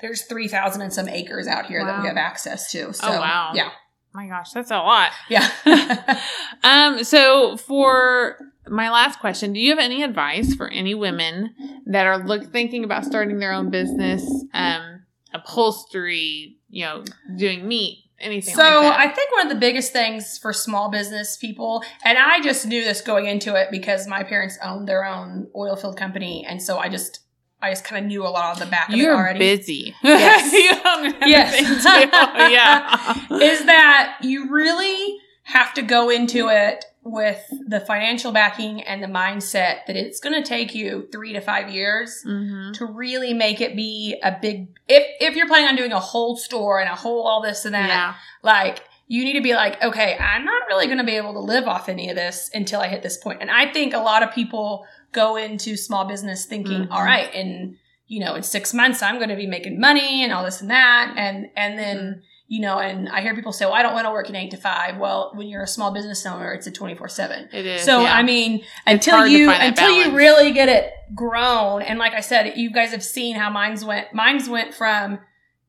there's 0.00 0.22
three 0.22 0.48
thousand 0.48 0.82
and 0.82 0.92
some 0.92 1.08
acres 1.08 1.46
out 1.46 1.66
here 1.66 1.84
that 1.84 2.00
we 2.02 2.08
have 2.08 2.16
access 2.16 2.70
to. 2.72 2.92
So, 2.94 3.06
Oh, 3.06 3.20
wow. 3.20 3.52
yeah, 3.54 3.70
my 4.12 4.26
gosh, 4.28 4.52
that's 4.52 4.70
a 4.70 4.76
lot. 4.78 5.10
yeah. 5.28 5.48
Um, 6.64 7.04
so 7.04 7.56
for 7.56 8.36
my 8.70 8.90
last 8.90 9.20
question, 9.20 9.52
do 9.52 9.60
you 9.60 9.70
have 9.70 9.78
any 9.78 10.02
advice 10.02 10.54
for 10.54 10.68
any 10.68 10.94
women 10.94 11.54
that 11.86 12.06
are 12.06 12.18
look 12.18 12.52
thinking 12.52 12.84
about 12.84 13.04
starting 13.04 13.38
their 13.38 13.52
own 13.52 13.70
business, 13.70 14.22
um, 14.54 15.02
upholstery, 15.34 16.56
you 16.68 16.84
know, 16.84 17.04
doing 17.36 17.66
meat, 17.66 18.04
anything 18.20 18.54
So 18.54 18.62
like 18.62 18.72
that? 18.82 19.00
I 19.00 19.08
think 19.08 19.32
one 19.32 19.46
of 19.46 19.52
the 19.52 19.58
biggest 19.58 19.92
things 19.92 20.38
for 20.38 20.52
small 20.52 20.90
business 20.90 21.36
people, 21.36 21.82
and 22.04 22.18
I 22.18 22.40
just 22.40 22.66
knew 22.66 22.84
this 22.84 23.00
going 23.00 23.26
into 23.26 23.54
it 23.54 23.68
because 23.70 24.06
my 24.06 24.22
parents 24.22 24.58
owned 24.62 24.88
their 24.88 25.04
own 25.04 25.48
oil 25.56 25.76
field 25.76 25.96
company, 25.96 26.44
and 26.48 26.62
so 26.62 26.78
I 26.78 26.88
just 26.88 27.20
I 27.60 27.70
just 27.70 27.84
kind 27.84 28.04
of 28.04 28.08
knew 28.08 28.22
a 28.24 28.28
lot 28.28 28.52
of 28.54 28.60
the 28.64 28.70
back 28.70 28.88
of 28.88 28.94
it 28.94 28.98
You're 28.98 29.16
already. 29.16 29.38
busy. 29.40 29.94
Yes. 30.04 30.52
you 30.52 30.80
don't 30.82 31.28
Yes. 31.28 31.84
yeah. 32.52 33.42
is 33.42 33.64
that 33.66 34.18
you 34.22 34.48
really 34.48 35.16
have 35.42 35.74
to 35.74 35.82
go 35.82 36.08
into 36.10 36.48
it 36.50 36.84
with 37.10 37.40
the 37.66 37.80
financial 37.80 38.32
backing 38.32 38.82
and 38.82 39.02
the 39.02 39.06
mindset 39.06 39.86
that 39.86 39.96
it's 39.96 40.20
going 40.20 40.34
to 40.42 40.46
take 40.48 40.74
you 40.74 41.08
three 41.12 41.32
to 41.32 41.40
five 41.40 41.70
years 41.70 42.22
hmm 42.22 42.72
to 42.72 42.84
really 42.84 43.32
make 43.34 43.60
it 43.60 43.74
be 43.74 44.16
a 44.22 44.36
big 44.40 44.68
if 44.88 45.04
if 45.20 45.34
you're 45.36 45.46
planning 45.48 45.68
on 45.68 45.76
doing 45.76 45.92
a 45.92 45.98
whole 46.00 46.36
store 46.36 46.80
and 46.80 46.88
a 46.90 46.94
whole 46.94 47.26
all 47.26 47.40
this 47.42 47.64
and 47.64 47.74
that 47.74 47.88
Yeah. 47.88 48.14
like 48.42 48.82
you 49.06 49.24
need 49.24 49.32
to 49.34 49.40
be 49.42 49.54
like 49.54 49.82
okay 49.82 50.16
i'm 50.20 50.44
not 50.44 50.62
really 50.68 50.86
going 50.86 50.98
to 50.98 51.04
be 51.04 51.16
able 51.16 51.32
to 51.32 51.40
live 51.40 51.66
off 51.66 51.88
any 51.88 52.10
of 52.10 52.16
this 52.16 52.50
until 52.52 52.80
i 52.80 52.88
hit 52.88 53.02
this 53.02 53.16
point 53.16 53.40
and 53.40 53.50
i 53.50 53.72
think 53.72 53.94
a 53.94 53.98
lot 53.98 54.22
of 54.22 54.32
people 54.34 54.84
go 55.12 55.36
into 55.36 55.76
small 55.76 56.04
business 56.06 56.44
thinking 56.44 56.82
Mhm. 56.82 56.90
all 56.90 57.02
right 57.02 57.32
in 57.34 57.76
you 58.06 58.20
know 58.24 58.34
in 58.34 58.42
six 58.42 58.74
months 58.74 59.02
i'm 59.02 59.16
going 59.16 59.30
to 59.30 59.36
be 59.36 59.46
making 59.46 59.80
money 59.80 60.22
and 60.22 60.32
all 60.32 60.44
this 60.44 60.60
and 60.60 60.70
that 60.70 61.14
and 61.16 61.48
and 61.56 61.78
then 61.78 62.22
you 62.48 62.60
know 62.60 62.78
and 62.78 63.08
i 63.10 63.20
hear 63.20 63.34
people 63.34 63.52
say 63.52 63.66
well 63.66 63.74
i 63.74 63.82
don't 63.82 63.92
want 63.92 64.06
to 64.06 64.10
work 64.10 64.28
an 64.28 64.34
eight 64.34 64.50
to 64.50 64.56
five 64.56 64.96
well 64.96 65.30
when 65.34 65.46
you're 65.46 65.62
a 65.62 65.66
small 65.66 65.92
business 65.92 66.24
owner 66.26 66.52
it's 66.52 66.66
a 66.66 66.70
24 66.70 67.08
7 67.08 67.48
It 67.52 67.66
is. 67.66 67.82
so 67.82 68.00
yeah. 68.00 68.14
I 68.14 68.22
mean, 68.22 68.64
until 68.86 69.26
you 69.26 69.50
until 69.50 69.90
you 69.90 70.16
really 70.16 70.52
get 70.52 70.68
it 70.68 70.92
grown, 71.14 71.82
and 71.82 71.98
like 71.98 72.12
I 72.12 72.20
said, 72.20 72.56
you 72.56 72.70
guys 72.70 72.90
have 72.90 73.02
seen 73.04 73.36
how 73.36 73.50
mine's 73.50 73.84
went. 73.84 74.12
Mine's 74.12 74.48
went 74.48 74.74
from 74.74 75.20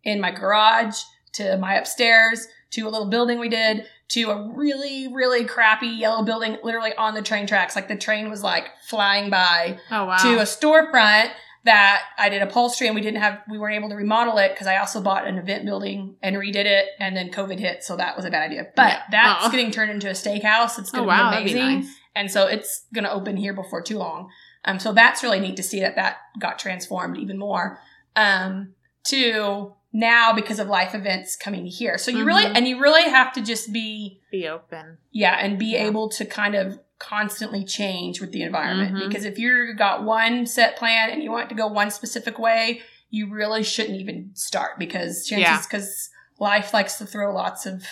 in 0.04 0.20
my 0.20 0.32
garage 0.32 0.98
to 1.34 1.58
my 1.58 1.76
upstairs 1.76 2.48
to 2.72 2.88
a 2.88 2.90
little 2.90 3.10
building 3.10 3.40
we 3.40 3.50
did 3.50 3.86
to 4.10 4.32
a 4.32 4.52
really 4.56 5.08
really 5.14 5.46
crappy 5.46 5.88
yellow 5.88 6.24
building, 6.24 6.58
literally 6.64 6.94
on 6.96 7.14
the 7.14 7.22
train 7.22 7.46
tracks. 7.48 7.76
Like 7.76 7.88
the 7.88 7.96
train 7.98 8.30
was 8.30 8.42
like 8.44 8.66
flying 8.88 9.30
by 9.30 9.80
oh 9.92 10.06
wow. 10.06 10.18
to 10.18 10.40
a 10.40 10.44
storefront 10.44 11.32
that 11.66 12.01
I 12.18 12.30
did 12.30 12.41
upholstery 12.41 12.88
and 12.88 12.95
we 12.95 13.01
didn't 13.01 13.22
have 13.22 13.41
we 13.49 13.57
weren't 13.57 13.76
able 13.76 13.89
to 13.89 13.95
remodel 13.95 14.38
it 14.38 14.53
because 14.53 14.68
I 14.68 14.78
also 14.78 15.01
bought 15.01 15.28
an 15.28 15.38
event 15.38 15.66
building 15.66 16.16
and 16.22 16.36
redid 16.38 16.66
it 16.66 16.88
and 16.99 17.16
then 17.18 17.32
COVID 17.32 17.60
hit 17.60 17.84
so 17.84 17.97
that 17.97 18.16
was 18.16 18.26
a 18.26 18.32
bad 18.32 18.43
idea. 18.49 18.68
But 18.76 18.88
Yeah. 18.93 19.01
that's 19.12 19.45
Oh. 19.45 19.51
getting 19.51 19.72
turned 19.72 19.91
into 19.91 20.07
a 20.07 20.14
steakhouse. 20.14 20.80
It's 20.80 20.89
oh 20.93 20.99
gonna 20.99 21.07
wow, 21.07 21.30
be 21.32 21.36
that'd 21.36 21.45
be 21.53 21.60
amazing. 21.60 21.80
nice. 21.82 21.95
And 22.16 22.32
so 22.32 22.47
it's 22.47 22.86
gonna 22.93 23.10
open 23.10 23.36
here 23.38 23.53
before 23.53 23.82
too 23.82 23.97
long. 23.97 24.30
Um 24.66 24.80
so 24.80 24.93
that's 24.93 25.22
really 25.24 25.39
neat 25.39 25.57
to 25.57 25.64
see 25.64 25.82
that 25.82 25.95
that 25.97 26.18
got 26.39 26.60
transformed 26.60 27.18
even 27.18 27.38
more. 27.38 27.80
Um 28.16 28.74
to 29.07 29.74
now 29.91 30.34
because 30.34 30.60
of 30.60 30.68
life 30.68 30.93
events 30.93 31.36
coming 31.36 31.66
here. 31.66 31.97
So 31.97 32.12
you 32.12 32.24
really 32.24 32.45
Mhm. 32.45 32.53
and 32.57 32.68
you 32.68 32.80
really 32.80 33.10
have 33.10 33.34
to 33.34 33.41
just 33.41 33.74
be 33.74 34.22
Be 34.32 34.47
open. 34.47 34.97
yeah, 35.12 35.36
and 35.39 35.57
be 35.57 35.74
Yeah. 35.74 35.86
able 35.88 36.10
to 36.10 36.26
kind 36.26 36.55
of 36.55 36.80
constantly 37.00 37.64
change 37.64 38.20
with 38.22 38.32
the 38.32 38.43
environment. 38.43 38.93
Mhm. 38.95 39.08
Because 39.08 39.26
if 39.26 39.39
you've 39.39 39.78
got 39.78 40.04
one 40.04 40.45
set 40.45 40.76
plan 40.76 41.10
and 41.10 41.24
you 41.24 41.32
want 41.32 41.50
to 41.50 41.56
go 41.56 41.66
one 41.68 41.89
specific 41.91 42.38
way, 42.38 42.82
you 43.10 43.32
really 43.32 43.64
shouldn't 43.64 44.00
even 44.00 44.30
start 44.36 44.78
because 44.78 45.30
Yeah. 45.32 45.38
chances 45.43 45.66
because 45.68 46.10
life 46.39 46.74
likes 46.74 46.97
to 46.97 47.06
throw 47.06 47.34
lots 47.34 47.66
of 47.66 47.84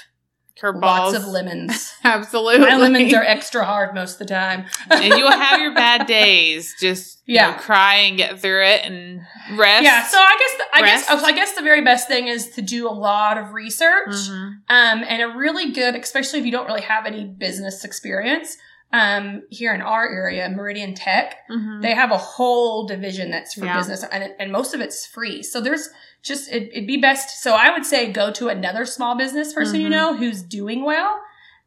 Curveballs. 0.62 0.82
lots 0.82 1.16
of 1.18 1.26
lemons. 1.28 1.94
Absolutely. 2.04 2.60
My 2.68 2.78
lemons 2.78 3.14
are 3.14 3.24
extra 3.24 3.64
hard 3.64 3.94
most 3.96 4.14
of 4.14 4.28
the 4.28 4.34
time. 4.34 4.66
and 4.90 5.04
you'll 5.06 5.32
have 5.32 5.60
your 5.62 5.74
bad 5.74 6.06
days. 6.08 6.76
Just 6.80 7.20
you 7.26 7.36
Yeah. 7.36 7.52
know, 7.52 7.58
cry 7.58 7.96
and 7.96 8.18
get 8.18 8.40
through 8.40 8.64
it 8.66 8.82
and 8.84 9.22
rest. 9.56 9.84
Yeah, 9.84 10.04
so 10.06 10.18
I 10.18 10.38
guess 10.40 10.58
the, 10.58 10.78
I 10.78 10.82
Rest. 10.82 11.10
guess 11.10 11.24
I 11.24 11.32
guess 11.34 11.54
the 11.54 11.62
very 11.62 11.82
best 11.84 12.08
thing 12.08 12.28
is 12.28 12.50
to 12.52 12.62
do 12.62 12.88
a 12.90 12.92
lot 12.92 13.38
of 13.38 13.54
research, 13.54 14.08
Mhm. 14.10 14.52
um, 14.70 15.04
and 15.08 15.22
a 15.22 15.28
really 15.30 15.72
good, 15.72 15.94
especially 15.96 16.40
if 16.40 16.46
you 16.46 16.52
don't 16.52 16.66
really 16.68 16.82
have 16.82 17.06
any 17.06 17.24
business 17.26 17.84
experience. 17.86 18.58
Um, 18.94 19.44
here 19.50 19.74
in 19.74 19.82
our 19.82 20.08
area, 20.10 20.48
Meridian 20.50 20.94
Tech, 20.94 21.36
Mhm. 21.52 21.82
they 21.82 21.94
have 21.94 22.12
a 22.12 22.18
whole 22.18 22.88
division 22.88 23.30
that's 23.32 23.54
for 23.54 23.66
Yeah. 23.66 23.76
business, 23.78 24.04
and 24.12 24.34
and 24.40 24.52
most 24.52 24.74
of 24.74 24.80
it's 24.80 25.06
free. 25.06 25.44
So 25.44 25.60
there's 25.60 25.90
just 26.24 26.50
it, 26.52 26.70
it'd 26.72 26.88
be 26.88 26.98
best. 26.98 27.42
So 27.44 27.54
I 27.54 27.70
would 27.72 27.86
say 27.86 28.12
go 28.12 28.32
to 28.32 28.48
another 28.48 28.86
small 28.86 29.16
business 29.16 29.54
person 29.54 29.82
you 29.82 29.88
Mhm. 29.88 29.92
know 29.92 30.14
who's 30.16 30.42
doing 30.42 30.84
well, 30.86 31.20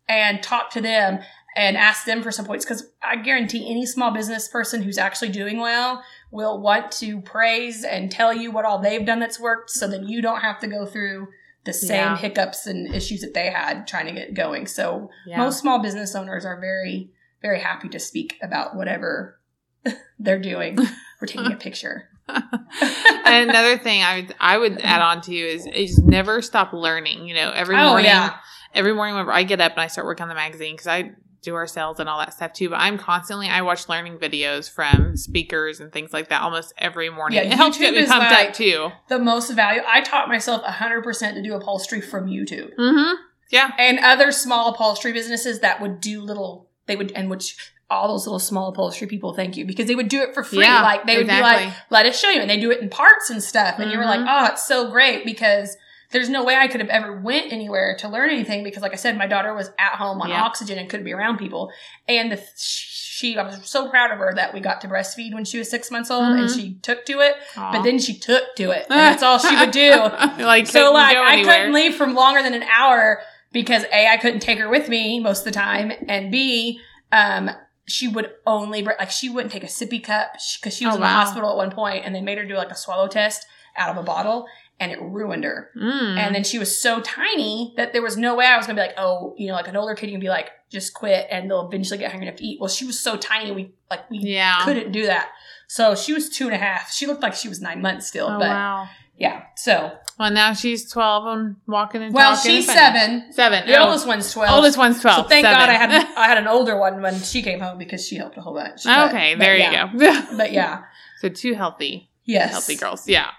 and 0.08 0.42
talk 0.42 0.70
to 0.70 0.80
them 0.80 1.20
and 1.56 1.76
ask 1.76 2.04
them 2.06 2.22
for 2.22 2.30
some 2.30 2.46
points 2.46 2.64
because 2.64 2.90
I 3.02 3.16
guarantee 3.16 3.68
any 3.70 3.84
small 3.84 4.12
business 4.12 4.48
person 4.48 4.82
who's 4.82 4.98
actually 4.98 5.30
doing 5.30 5.58
well 5.58 6.02
will 6.30 6.58
want 6.60 6.90
to 6.92 7.20
praise 7.20 7.84
and 7.84 8.10
tell 8.10 8.32
you 8.32 8.50
what 8.50 8.64
all 8.64 8.78
they've 8.78 9.04
done 9.04 9.18
that's 9.18 9.38
worked, 9.38 9.68
so 9.70 9.86
then 9.88 10.06
you 10.08 10.22
don't 10.22 10.40
have 10.40 10.58
to 10.60 10.68
go 10.68 10.86
through 10.86 11.28
the 11.64 11.72
same 11.72 11.96
Yeah. 11.96 12.16
hiccups 12.16 12.66
and 12.66 12.92
issues 12.94 13.20
that 13.20 13.34
they 13.34 13.50
had 13.50 13.86
trying 13.86 14.06
to 14.06 14.12
get 14.12 14.34
going. 14.34 14.66
So 14.66 15.10
Yeah. 15.26 15.38
most 15.38 15.58
small 15.60 15.80
business 15.80 16.14
owners 16.14 16.44
are 16.44 16.58
very 16.60 17.10
very 17.42 17.60
happy 17.60 17.88
to 17.88 17.98
speak 17.98 18.38
about 18.42 18.76
whatever 18.76 19.40
they're 20.18 20.38
doing. 20.38 20.76
We're 21.20 21.26
taking 21.26 21.52
a 21.52 21.56
picture. 21.56 22.08
and 22.28 23.50
another 23.50 23.76
thing 23.78 24.02
I 24.02 24.20
would 24.20 24.34
I 24.40 24.58
would 24.58 24.80
add 24.82 25.02
on 25.02 25.20
to 25.22 25.34
you 25.34 25.46
is 25.46 25.66
is 25.66 25.98
never 25.98 26.42
stop 26.42 26.72
learning. 26.72 27.26
You 27.26 27.34
know, 27.34 27.50
every 27.50 27.76
Oh, 27.76 27.88
morning, 27.90 28.06
yeah. 28.06 28.36
every 28.74 28.94
morning 28.94 29.14
whenever 29.14 29.32
I 29.32 29.42
get 29.42 29.60
up 29.60 29.72
and 29.72 29.80
I 29.80 29.86
start 29.88 30.06
working 30.06 30.22
on 30.24 30.28
the 30.28 30.34
magazine 30.34 30.74
because 30.74 30.86
I 30.86 31.12
do 31.42 31.54
our 31.54 31.66
sales 31.66 31.98
and 32.00 32.08
all 32.08 32.18
that 32.18 32.32
stuff 32.34 32.52
too. 32.52 32.68
But 32.70 32.80
I'm 32.80 32.98
constantly 32.98 33.48
I 33.48 33.62
watch 33.62 33.88
learning 33.88 34.18
videos 34.18 34.70
from 34.70 35.16
speakers 35.16 35.80
and 35.80 35.90
things 35.92 36.12
like 36.12 36.28
that 36.28 36.42
almost 36.42 36.72
every 36.78 37.10
morning. 37.10 37.38
Yeah, 37.38 37.44
it 37.44 37.54
helps 37.54 37.78
get 37.78 37.94
YouTube 37.94 38.00
me 38.02 38.06
pumped 38.06 38.30
like- 38.30 38.48
up 38.48 38.54
too. 38.54 38.90
The 39.08 39.18
most 39.18 39.50
value. 39.52 39.82
I 39.86 40.00
taught 40.02 40.28
myself 40.28 40.62
100% 40.64 41.34
to 41.34 41.42
do 41.42 41.54
upholstery 41.54 42.00
from 42.00 42.26
YouTube. 42.26 42.74
Mm-hmm. 42.76 43.14
Yeah. 43.50 43.72
and 43.78 43.98
other 43.98 44.30
small 44.30 44.72
upholstery 44.72 45.12
businesses 45.12 45.58
that 45.60 45.80
would 45.80 46.00
do 46.00 46.20
little 46.20 46.68
they 46.86 46.94
would 46.94 47.10
and 47.12 47.28
which 47.28 47.56
all 47.90 48.06
those 48.06 48.24
little 48.24 48.38
small 48.38 48.68
upholstery 48.68 49.08
people 49.08 49.34
thank 49.34 49.56
you 49.56 49.64
because 49.64 49.86
they 49.88 49.96
would 49.96 50.06
do 50.08 50.22
it 50.22 50.32
for 50.34 50.44
free 50.44 50.60
Yeah, 50.60 50.82
like 50.82 51.04
they 51.04 51.16
would 51.16 51.26
be 51.26 51.40
like 51.40 51.72
let 51.90 52.06
us 52.06 52.16
show 52.20 52.30
you 52.30 52.40
and 52.40 52.48
they 52.48 52.60
do 52.60 52.70
it 52.70 52.80
in 52.80 52.88
parts 52.88 53.28
and 53.28 53.42
stuff 53.42 53.80
and 53.80 53.90
you 53.90 53.98
were 53.98 54.04
like 54.04 54.20
oh 54.20 54.52
it's 54.52 54.64
so 54.64 54.88
great 54.92 55.24
because 55.24 55.76
there's 56.12 56.28
no 56.28 56.44
way 56.44 56.56
I 56.56 56.66
could 56.68 56.80
have 56.80 56.90
ever 56.90 57.20
went 57.20 57.52
anywhere 57.52 57.96
to 58.00 58.08
learn 58.08 58.30
anything 58.30 58.64
because 58.64 58.82
like 58.82 58.92
I 58.92 58.96
said 58.96 59.16
my 59.16 59.26
daughter 59.26 59.54
was 59.54 59.70
at 59.78 59.92
home 59.96 60.20
on 60.20 60.30
Yeah. 60.30 60.42
oxygen 60.42 60.78
and 60.78 60.88
couldn't 60.88 61.04
be 61.04 61.12
around 61.12 61.38
people 61.38 61.70
and 62.08 62.32
the 62.32 62.42
she 62.56 63.36
I 63.36 63.42
was 63.42 63.60
so 63.68 63.88
proud 63.88 64.10
of 64.10 64.18
her 64.18 64.32
that 64.34 64.54
we 64.54 64.60
got 64.60 64.80
to 64.80 64.88
breastfeed 64.88 65.34
when 65.34 65.44
she 65.44 65.58
was 65.58 65.68
six 65.70 65.90
months 65.90 66.10
old 66.10 66.24
and 66.36 66.48
Mhm. 66.48 66.54
she 66.56 66.74
took 66.82 67.04
to 67.06 67.20
it 67.20 67.34
Aw. 67.56 67.72
but 67.72 67.82
then 67.82 67.98
she 67.98 68.18
took 68.18 68.54
to 68.56 68.70
it 68.70 68.86
and 68.90 68.98
that's 68.98 69.22
all 69.22 69.38
she 69.38 69.54
would 69.56 69.70
do 69.70 69.90
like 70.38 70.66
so 70.66 70.92
like 70.92 71.16
I 71.16 71.42
couldn't 71.44 71.72
leave 71.72 71.94
from 71.94 72.14
longer 72.14 72.42
than 72.42 72.54
an 72.54 72.62
hour 72.64 73.20
because 73.52 73.84
a 73.92 74.06
I 74.08 74.16
couldn't 74.16 74.40
take 74.40 74.58
her 74.58 74.68
with 74.68 74.88
me 74.88 75.18
most 75.20 75.40
of 75.40 75.44
the 75.46 75.50
time, 75.52 75.92
and 76.08 76.30
b 76.30 76.80
um 77.12 77.50
she 77.86 78.06
would 78.06 78.30
only 78.46 78.82
like 78.82 79.10
she 79.10 79.28
wouldn't 79.28 79.52
take 79.52 79.64
a 79.64 79.66
sippy 79.66 80.02
cup 80.02 80.34
because 80.60 80.76
she 80.76 80.86
was 80.86 80.92
Oh, 80.92 80.96
in 80.96 81.00
the 81.00 81.06
wow. 81.06 81.14
hospital 81.24 81.50
at 81.50 81.56
one 81.56 81.70
point 81.72 82.04
and 82.04 82.14
they 82.14 82.20
made 82.20 82.38
her 82.38 82.44
do 82.44 82.54
like 82.56 82.70
a 82.70 82.76
swallow 82.76 83.08
test 83.08 83.46
out 83.76 83.90
of 83.90 83.96
a 83.96 84.02
bottle 84.04 84.46
and 84.80 84.90
it 84.90 85.00
ruined 85.00 85.44
her. 85.44 85.70
Mm. 85.76 86.16
And 86.16 86.34
then 86.34 86.42
she 86.42 86.58
was 86.58 86.76
so 86.76 87.00
tiny 87.00 87.74
that 87.76 87.92
there 87.92 88.02
was 88.02 88.16
no 88.16 88.34
way 88.34 88.46
I 88.46 88.56
was 88.56 88.66
gonna 88.66 88.80
be 88.80 88.86
like, 88.86 88.96
oh, 88.98 89.34
you 89.38 89.46
know, 89.46 89.52
like 89.54 89.68
an 89.68 89.76
older 89.76 89.94
kid, 89.94 90.06
you 90.06 90.12
can 90.14 90.20
be 90.20 90.28
like, 90.28 90.50
just 90.70 90.94
quit, 90.94 91.26
and 91.30 91.50
they'll 91.50 91.66
eventually 91.68 91.98
get 91.98 92.10
hungry 92.10 92.26
enough 92.26 92.38
to 92.38 92.44
eat. 92.44 92.58
Well, 92.60 92.68
she 92.68 92.84
was 92.86 92.98
so 92.98 93.16
tiny, 93.16 93.52
we 93.52 93.72
like 93.90 94.10
we 94.10 94.18
yeah. 94.18 94.64
couldn't 94.64 94.90
do 94.92 95.06
that. 95.06 95.28
So 95.68 95.94
she 95.94 96.12
was 96.12 96.28
two 96.30 96.46
and 96.46 96.54
a 96.54 96.58
half. 96.58 96.90
She 96.92 97.06
looked 97.06 97.22
like 97.22 97.34
she 97.34 97.48
was 97.48 97.60
nine 97.60 97.80
months 97.82 98.06
still, 98.08 98.26
Oh 98.26 98.38
but 98.38 98.48
wow. 98.48 98.88
yeah. 99.16 99.42
So 99.56 99.92
Well, 100.18 100.30
now 100.32 100.52
she's 100.54 100.90
twelve 100.90 101.26
and 101.26 101.56
walking 101.66 102.02
and 102.02 102.12
well, 102.14 102.34
she's 102.36 102.66
seven. 102.66 103.32
Seven. 103.32 103.66
The 103.68 103.76
Oh. 103.76 103.84
oldest 103.86 104.06
one's 104.06 104.32
twelve. 104.32 104.54
Oldest 104.56 104.78
one's 104.78 105.00
twelve. 105.00 105.24
So 105.24 105.28
thank 105.28 105.44
Seven. 105.44 105.60
God 105.60 105.68
I 105.68 105.74
had 105.74 105.90
I 106.16 106.26
had 106.28 106.38
an 106.38 106.48
older 106.56 106.76
one 106.78 107.02
when 107.02 107.20
she 107.20 107.42
came 107.42 107.60
home 107.60 107.78
because 107.78 108.06
she 108.06 108.16
helped 108.16 108.36
a 108.38 108.40
whole 108.40 108.54
bunch. 108.54 108.82
But- 108.84 109.10
okay, 109.10 109.34
but 109.34 109.40
there 109.40 109.56
yeah. 109.56 109.92
you 109.92 109.98
go. 109.98 110.36
But 110.36 110.52
yeah, 110.52 110.82
so 111.20 111.28
two 111.28 111.54
healthy, 111.54 112.10
yes, 112.24 112.50
healthy 112.50 112.76
girls. 112.76 113.06
Yeah. 113.08 113.30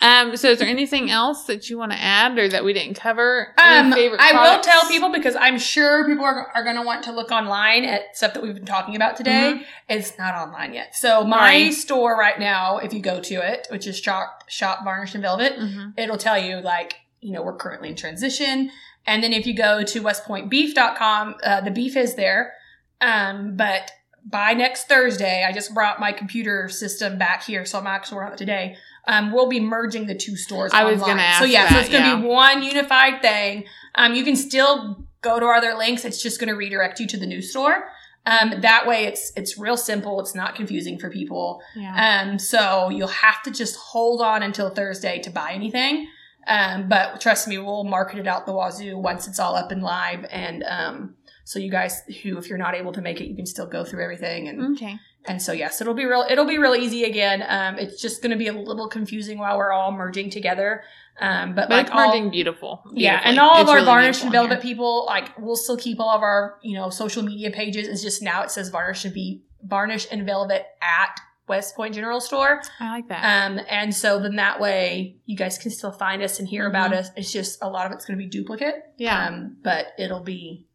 Um. 0.00 0.36
So, 0.36 0.50
is 0.50 0.58
there 0.58 0.68
anything 0.68 1.10
else 1.10 1.44
that 1.44 1.68
you 1.68 1.76
want 1.78 1.92
to 1.92 1.98
add 2.00 2.38
or 2.38 2.48
that 2.48 2.64
we 2.64 2.72
didn't 2.72 2.94
cover? 2.94 3.54
Um, 3.58 3.92
favorite 3.92 4.20
I 4.20 4.32
will 4.54 4.62
tell 4.62 4.86
people 4.88 5.10
because 5.12 5.34
I'm 5.34 5.58
sure 5.58 6.06
people 6.06 6.24
are, 6.24 6.50
are 6.54 6.62
going 6.62 6.76
to 6.76 6.82
want 6.82 7.04
to 7.04 7.12
look 7.12 7.30
online 7.32 7.84
at 7.84 8.16
stuff 8.16 8.34
that 8.34 8.42
we've 8.42 8.54
been 8.54 8.64
talking 8.64 8.94
about 8.96 9.16
today. 9.16 9.54
Mm-hmm. 9.54 9.62
It's 9.88 10.16
not 10.18 10.34
online 10.34 10.72
yet. 10.74 10.94
So 10.94 11.24
my 11.24 11.38
Right. 11.38 11.72
store 11.74 12.16
right 12.16 12.38
now, 12.38 12.78
if 12.78 12.92
you 12.92 13.00
go 13.00 13.20
to 13.20 13.34
it, 13.34 13.66
which 13.70 13.86
is 13.86 13.98
shop 13.98 14.44
shop 14.48 14.84
varnish 14.84 15.14
and 15.14 15.22
velvet, 15.22 15.54
Mhm. 15.58 15.94
it'll 15.98 16.16
tell 16.18 16.38
you 16.38 16.58
like 16.60 16.94
you 17.20 17.32
know 17.32 17.42
we're 17.42 17.56
currently 17.56 17.88
in 17.88 17.96
transition 17.96 18.70
and 19.04 19.24
then 19.24 19.32
if 19.32 19.44
you 19.44 19.52
go 19.56 19.82
to 19.82 20.00
westpointbeef.com 20.02 21.34
uh, 21.42 21.60
the 21.62 21.70
beef 21.70 21.96
is 21.96 22.14
there 22.14 22.52
um, 23.00 23.56
but 23.56 23.90
by 24.24 24.52
next 24.52 24.84
thursday 24.88 25.44
i 25.48 25.52
just 25.52 25.74
brought 25.74 25.98
my 25.98 26.12
computer 26.12 26.68
system 26.68 27.18
back 27.18 27.42
here 27.44 27.64
so 27.64 27.78
i'm 27.78 27.86
actually 27.88 28.16
working 28.16 28.28
on 28.28 28.34
it 28.34 28.38
today 28.38 28.76
um, 29.08 29.32
we'll 29.32 29.48
be 29.48 29.58
merging 29.58 30.06
the 30.06 30.14
two 30.14 30.36
stores 30.36 30.70
I 30.72 30.84
was 30.84 31.00
gonna 31.00 31.22
ask 31.22 31.40
so 31.40 31.44
yeah 31.44 31.68
so 31.68 31.78
it's 31.80 31.88
gonna 31.88 32.06
yeah. 32.06 32.20
be 32.20 32.26
one 32.26 32.62
unified 32.62 33.20
thing 33.22 33.64
um, 33.96 34.14
you 34.14 34.22
can 34.22 34.36
still 34.36 35.04
go 35.22 35.40
to 35.40 35.46
our 35.46 35.54
other 35.54 35.74
links 35.74 36.04
it's 36.04 36.22
just 36.22 36.38
gonna 36.38 36.54
redirect 36.54 37.00
you 37.00 37.06
to 37.08 37.16
the 37.16 37.26
new 37.26 37.42
store 37.42 37.88
um, 38.26 38.60
that 38.60 38.86
way 38.86 39.04
it's 39.04 39.32
it's 39.36 39.56
real 39.58 39.76
simple 39.76 40.20
it's 40.20 40.34
not 40.34 40.54
confusing 40.54 40.98
for 40.98 41.08
people 41.10 41.62
Yeah. 41.74 41.94
um, 42.28 42.38
so 42.38 42.90
you'll 42.90 43.08
have 43.08 43.42
to 43.44 43.50
just 43.50 43.74
hold 43.76 44.20
on 44.20 44.42
until 44.42 44.68
Thursday 44.70 45.18
to 45.20 45.30
buy 45.30 45.52
anything. 45.52 46.08
Um, 46.46 46.88
but 46.88 47.20
trust 47.20 47.46
me, 47.46 47.58
we'll 47.58 47.84
market 47.84 48.18
it 48.18 48.26
out 48.26 48.46
the 48.46 48.52
wazoo 48.54 48.96
once 48.96 49.28
it's 49.28 49.38
all 49.38 49.54
up 49.54 49.70
and 49.70 49.82
live. 49.82 50.24
And 50.30 50.64
um, 50.64 51.14
so 51.44 51.58
you 51.58 51.70
guys 51.70 52.02
who, 52.22 52.38
if 52.38 52.48
you're 52.48 52.56
not 52.58 52.74
able 52.74 52.92
to 52.92 53.02
make 53.02 53.20
it, 53.20 53.26
you 53.28 53.36
can 53.36 53.44
still 53.44 53.66
go 53.66 53.84
through 53.84 54.02
everything. 54.02 54.48
And 54.48 54.74
okay. 54.76 54.98
And 55.28 55.40
so 55.42 55.52
yes, 55.52 55.80
it'll 55.80 55.94
be 55.94 56.04
real. 56.04 56.24
It'll 56.28 56.46
be 56.46 56.58
real 56.58 56.74
easy 56.74 57.04
again. 57.04 57.44
Um, 57.46 57.78
it's 57.78 58.00
just 58.00 58.22
going 58.22 58.30
to 58.32 58.36
be 58.36 58.46
a 58.48 58.52
little 58.52 58.88
confusing 58.88 59.38
while 59.38 59.56
we're 59.58 59.72
all 59.72 59.92
merging 59.92 60.30
together. 60.30 60.82
Um, 61.20 61.54
but, 61.54 61.68
But 61.68 61.76
like 61.76 61.86
it's 61.86 61.90
all, 61.94 62.06
merging 62.08 62.30
beautiful. 62.30 62.82
yeah, 62.92 63.20
and 63.24 63.38
all 63.38 63.56
of 63.60 63.68
our 63.68 63.76
really 63.76 63.86
varnish 63.86 64.22
and 64.22 64.30
velvet 64.32 64.60
people, 64.62 65.04
like 65.06 65.36
we'll 65.38 65.56
still 65.56 65.76
keep 65.76 65.98
all 66.00 66.10
of 66.10 66.22
our 66.22 66.58
you 66.62 66.76
know 66.76 66.90
social 66.90 67.22
media 67.22 67.50
pages. 67.50 67.88
It's 67.88 68.02
just 68.02 68.22
now 68.22 68.42
it 68.42 68.50
says 68.50 68.68
varnish 68.68 69.00
should 69.00 69.14
be 69.14 69.42
varnish 69.62 70.06
and 70.12 70.24
velvet 70.24 70.64
at 70.80 71.20
West 71.48 71.74
Point 71.74 71.94
General 71.94 72.20
Store. 72.20 72.62
I 72.78 72.90
like 72.90 73.08
that. 73.08 73.24
Um, 73.50 73.58
and 73.68 73.92
so 73.94 74.20
then 74.20 74.36
that 74.36 74.60
way 74.60 75.16
you 75.26 75.36
guys 75.36 75.58
can 75.58 75.70
still 75.72 75.90
find 75.90 76.22
us 76.22 76.38
and 76.38 76.46
hear 76.46 76.68
about 76.68 76.92
Mhm. 76.92 76.98
us. 76.98 77.10
It's 77.16 77.32
just 77.32 77.58
a 77.62 77.68
lot 77.68 77.86
of 77.86 77.92
it's 77.92 78.04
going 78.04 78.16
to 78.18 78.22
be 78.24 78.28
duplicate. 78.30 78.76
yeah. 78.98 79.26
Um, 79.26 79.56
but 79.64 79.86
it'll 79.98 80.20
be, 80.22 80.66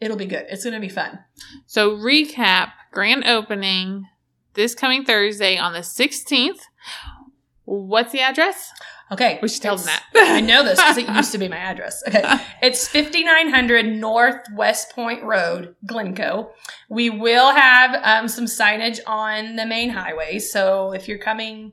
it'll 0.00 0.16
be 0.16 0.26
good. 0.26 0.46
It's 0.48 0.62
going 0.64 0.74
to 0.74 0.80
be 0.80 0.88
fun. 0.88 1.18
So 1.66 1.96
recap 1.96 2.68
grand 2.94 3.24
opening 3.26 4.06
this 4.54 4.74
coming 4.74 5.04
Thursday 5.04 5.58
on 5.58 5.72
the 5.72 5.80
16th. 5.80 6.60
What's 7.64 8.12
the 8.12 8.20
address? 8.20 8.70
Okay. 9.10 9.38
We 9.42 9.48
should 9.48 9.62
tell 9.62 9.76
them 9.76 9.86
that. 9.86 10.04
I 10.14 10.40
know 10.40 10.64
this 10.64 10.78
because 10.78 10.96
it 10.96 11.08
used 11.08 11.32
to 11.32 11.38
be 11.38 11.48
my 11.48 11.56
address. 11.70 12.02
Okay. 12.06 12.22
It's 12.62 12.88
5900 12.88 13.86
North 13.86 14.46
West 14.54 14.90
Point 14.94 15.22
Road, 15.24 15.74
Glencoe. 15.86 16.50
We 16.88 17.10
will 17.10 17.52
have 17.52 18.00
um, 18.02 18.28
some 18.28 18.46
signage 18.46 19.00
on 19.06 19.56
the 19.56 19.66
main 19.66 19.90
highway. 19.90 20.38
So 20.38 20.92
if 20.92 21.08
you're 21.08 21.18
coming, 21.18 21.72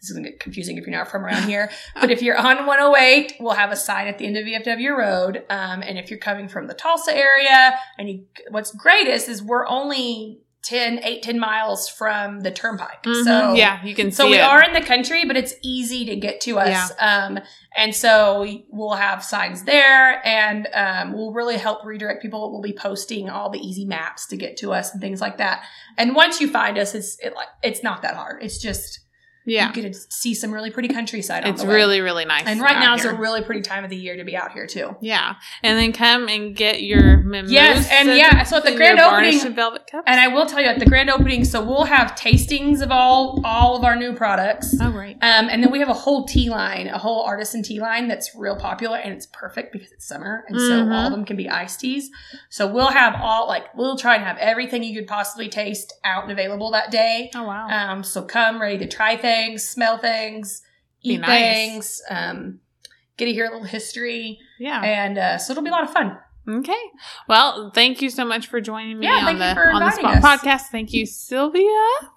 this 0.00 0.10
is 0.10 0.12
going 0.12 0.24
to 0.24 0.30
get 0.30 0.40
confusing 0.40 0.78
if 0.78 0.86
you're 0.86 0.96
not 0.96 1.10
from 1.10 1.24
around 1.24 1.48
here, 1.48 1.70
but 2.00 2.10
if 2.10 2.22
you're 2.22 2.38
on 2.38 2.66
108, 2.66 3.34
we'll 3.40 3.54
have 3.54 3.72
a 3.72 3.76
sign 3.76 4.06
at 4.06 4.18
the 4.18 4.26
end 4.26 4.36
of 4.36 4.44
VFW 4.44 4.96
Road. 4.96 5.44
Um, 5.50 5.82
and 5.82 5.98
if 5.98 6.10
you're 6.10 6.18
coming 6.18 6.48
from 6.48 6.66
the 6.66 6.74
Tulsa 6.74 7.14
area, 7.14 7.78
and 7.98 8.08
you, 8.08 8.24
what's 8.50 8.72
great 8.72 9.06
is, 9.06 9.28
is 9.28 9.42
we're 9.42 9.66
only 9.66 10.40
10, 10.62 11.00
8, 11.02 11.22
10 11.22 11.38
miles 11.38 11.88
from 11.88 12.40
the 12.40 12.50
turnpike. 12.50 13.02
Mhm. 13.04 13.24
So 13.24 13.54
yeah, 13.54 13.82
you 13.82 13.94
can 13.94 14.10
so 14.12 14.28
we 14.28 14.36
it. 14.36 14.42
are 14.42 14.62
in 14.62 14.74
the 14.74 14.82
country, 14.82 15.24
but 15.24 15.36
it's 15.36 15.54
easy 15.62 16.04
to 16.04 16.16
get 16.16 16.40
to 16.42 16.58
us. 16.58 16.92
Um, 16.98 17.38
and 17.76 17.94
so 17.94 18.42
we- 18.42 18.66
we'll 18.68 18.94
have 18.94 19.24
signs 19.24 19.64
there, 19.64 20.20
and 20.26 20.68
um, 20.74 21.12
we'll 21.14 21.32
really 21.32 21.56
help 21.56 21.84
redirect 21.84 22.20
people. 22.20 22.52
We'll 22.52 22.60
be 22.60 22.74
posting 22.74 23.30
all 23.30 23.48
the 23.48 23.58
easy 23.58 23.84
maps 23.86 24.26
to 24.26 24.36
get 24.36 24.56
to 24.58 24.72
us 24.72 24.92
and 24.92 25.00
things 25.00 25.20
like 25.20 25.38
that. 25.38 25.62
And 25.96 26.14
once 26.14 26.40
you 26.40 26.48
find 26.48 26.76
us, 26.78 26.94
it's 26.94 27.18
it, 27.20 27.34
like 27.34 27.48
it's 27.62 27.82
not 27.82 28.02
that 28.02 28.14
hard. 28.16 28.42
It's 28.42 28.58
just 28.58 29.00
Yeah. 29.46 29.68
you 29.68 29.82
get 29.82 29.92
to 29.92 29.98
see 30.10 30.34
some 30.34 30.52
really 30.52 30.70
pretty 30.70 30.88
countryside. 30.88 31.44
on 31.44 31.50
It's 31.54 31.64
really, 31.64 32.00
really 32.00 32.24
nice. 32.24 32.44
and 32.46 32.60
right 32.60 32.78
now 32.78 32.94
is 32.94 33.04
a 33.04 33.14
really 33.14 33.42
pretty 33.42 33.62
time 33.62 33.84
of 33.84 33.90
the 33.90 33.96
year 33.96 34.16
to 34.16 34.24
be 34.24 34.36
out 34.36 34.52
here 34.52 34.66
too. 34.66 34.96
Yeah. 35.00 35.34
And 35.62 35.78
then 35.78 35.92
come 35.92 36.28
and 36.28 36.54
get 36.54 36.82
your 36.82 37.18
mimosas. 37.18 37.52
Yes, 37.52 37.88
and 37.90 38.08
yeah, 38.16 38.42
so 38.44 38.58
at 38.58 38.64
the 38.64 38.74
grand 38.76 38.98
opening- 39.00 39.40
and 39.40 39.56
velvet 39.56 39.86
cups. 39.90 40.04
And 40.06 40.20
I 40.20 40.28
will 40.28 40.46
tell 40.46 40.60
you 40.60 40.66
at 40.66 40.78
the 40.78 40.86
grand 40.86 41.10
opening, 41.10 41.44
so 41.44 41.64
we'll 41.64 41.84
have 41.84 42.12
tastings 42.12 42.82
of 42.82 42.90
all 42.90 43.40
all 43.44 43.76
of 43.76 43.84
our 43.84 43.96
new 43.96 44.12
products. 44.14 44.74
oh, 44.80 44.90
great. 44.90 45.16
Um, 45.22 45.48
and 45.50 45.62
then 45.62 45.70
we 45.70 45.78
have 45.80 45.88
a 45.88 45.94
whole 45.94 46.24
tea 46.26 46.50
line, 46.50 46.86
a 46.88 46.98
whole 46.98 47.22
artisan 47.22 47.62
tea 47.62 47.80
line 47.80 48.08
that's 48.08 48.34
real 48.34 48.56
popular 48.56 48.98
and 48.98 49.12
it's 49.12 49.26
perfect 49.26 49.72
because 49.72 49.90
it's 49.92 50.06
summer. 50.06 50.44
And 50.48 50.58
so 50.58 50.84
Mhm. 50.84 50.92
all 50.94 51.06
of 51.06 51.12
them 51.12 51.24
can 51.24 51.36
be 51.36 51.48
iced 51.48 51.80
teas. 51.80 52.10
So 52.50 52.66
we'll 52.66 52.88
have 52.88 53.14
all, 53.20 53.46
like, 53.48 53.74
we'll 53.74 53.96
try 53.96 54.14
and 54.16 54.24
have 54.24 54.36
everything 54.38 54.82
you 54.82 54.94
could 54.94 55.06
possibly 55.08 55.48
taste 55.48 55.92
out 56.04 56.22
and 56.24 56.32
available 56.32 56.70
that 56.72 56.90
day. 56.90 57.30
Oh, 57.34 57.44
wow. 57.44 57.68
Um, 57.68 58.02
so 58.04 58.22
come 58.22 58.60
ready 58.60 58.78
to 58.78 58.86
try 58.86 59.16
things, 59.16 59.29
smell 59.58 59.98
things, 59.98 60.62
Be 61.02 61.10
eat 61.14 61.20
nice. 61.20 61.28
things, 61.54 62.02
um, 62.10 62.60
get 63.16 63.26
to 63.26 63.32
hear 63.32 63.46
a 63.46 63.50
little 63.50 63.64
history. 63.66 64.38
yeah. 64.58 64.80
And 64.82 65.18
uh, 65.18 65.38
so 65.38 65.52
it'll 65.52 65.62
be 65.62 65.70
a 65.70 65.72
lot 65.72 65.84
of 65.84 65.92
fun. 65.92 66.16
Okay. 66.48 66.72
Well, 67.28 67.70
thank 67.70 68.00
you 68.02 68.10
so 68.10 68.24
much 68.24 68.48
for 68.48 68.60
joining 68.60 68.98
me 68.98 69.06
Yeah, 69.06 69.26
on 69.28 69.38
the 69.38 69.56
on 69.58 69.80
the 69.82 69.90
spot 69.90 70.16
us. 70.16 70.24
podcast. 70.24 70.60
Thank 70.72 70.92
you, 70.92 71.06
Sylvia, 71.06 71.68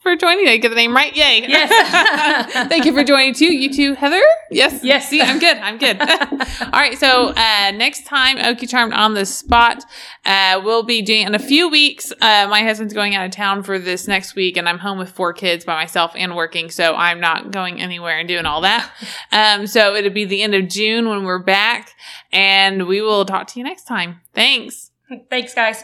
for 0.02 0.16
joining. 0.16 0.46
Did 0.46 0.54
I 0.54 0.58
get 0.58 0.70
the 0.70 0.76
name 0.76 0.96
right? 0.96 1.16
Yay. 1.16 1.46
Yes. 1.48 2.52
thank 2.70 2.86
you 2.86 2.94
for 2.94 3.04
joining 3.04 3.34
too. 3.34 3.54
You 3.54 3.72
too, 3.72 3.94
Heather? 3.94 4.22
Yes. 4.50 4.84
Yes. 4.84 5.10
See, 5.10 5.22
I'm 5.22 5.40
good. 5.40 5.58
I'm 5.58 5.78
good. 5.78 6.00
All 6.02 6.70
right. 6.72 6.98
So 6.98 7.28
uh, 7.30 7.72
next 7.72 8.06
time, 8.06 8.38
Okie 8.38 8.68
Charmed 8.68 8.94
on 8.94 9.14
the 9.14 9.26
spot, 9.26 9.84
uh, 10.26 10.62
we'll 10.64 10.84
be 10.84 11.02
doing 11.02 11.28
in 11.28 11.36
a 11.36 11.40
few 11.40 11.70
weeks. 11.70 12.12
Uh, 12.14 12.48
my 12.50 12.64
husband's 12.64 12.94
going 12.94 13.14
out 13.16 13.26
of 13.26 13.32
town 13.32 13.62
for 13.62 13.78
this 13.78 14.08
next 14.08 14.36
week, 14.36 14.58
and 14.58 14.68
I'm 14.70 14.80
home 14.80 14.98
with 14.98 15.10
four 15.12 15.34
kids 15.34 15.66
by 15.66 15.76
myself 15.76 16.14
and 16.16 16.36
working, 16.36 16.72
so 16.72 16.96
I'm 16.96 17.20
not 17.20 17.52
going 17.52 17.82
anywhere 17.82 18.18
and 18.20 18.28
doing 18.28 18.46
all 18.46 18.62
that. 18.62 18.90
Um, 19.32 19.68
so 19.68 19.94
it'll 19.96 20.12
be 20.12 20.26
the 20.26 20.42
end 20.42 20.56
of 20.56 20.68
June 20.70 21.10
when 21.10 21.24
we're 21.24 21.44
back, 21.44 21.93
and 22.32 22.88
we 22.88 23.02
will 23.02 23.26
talk 23.26 23.48
to 23.48 23.60
you 23.60 23.66
next 23.66 23.84
time. 23.86 24.22
Thanks. 24.34 24.92
Thanks, 25.30 25.54
guys. 25.54 25.84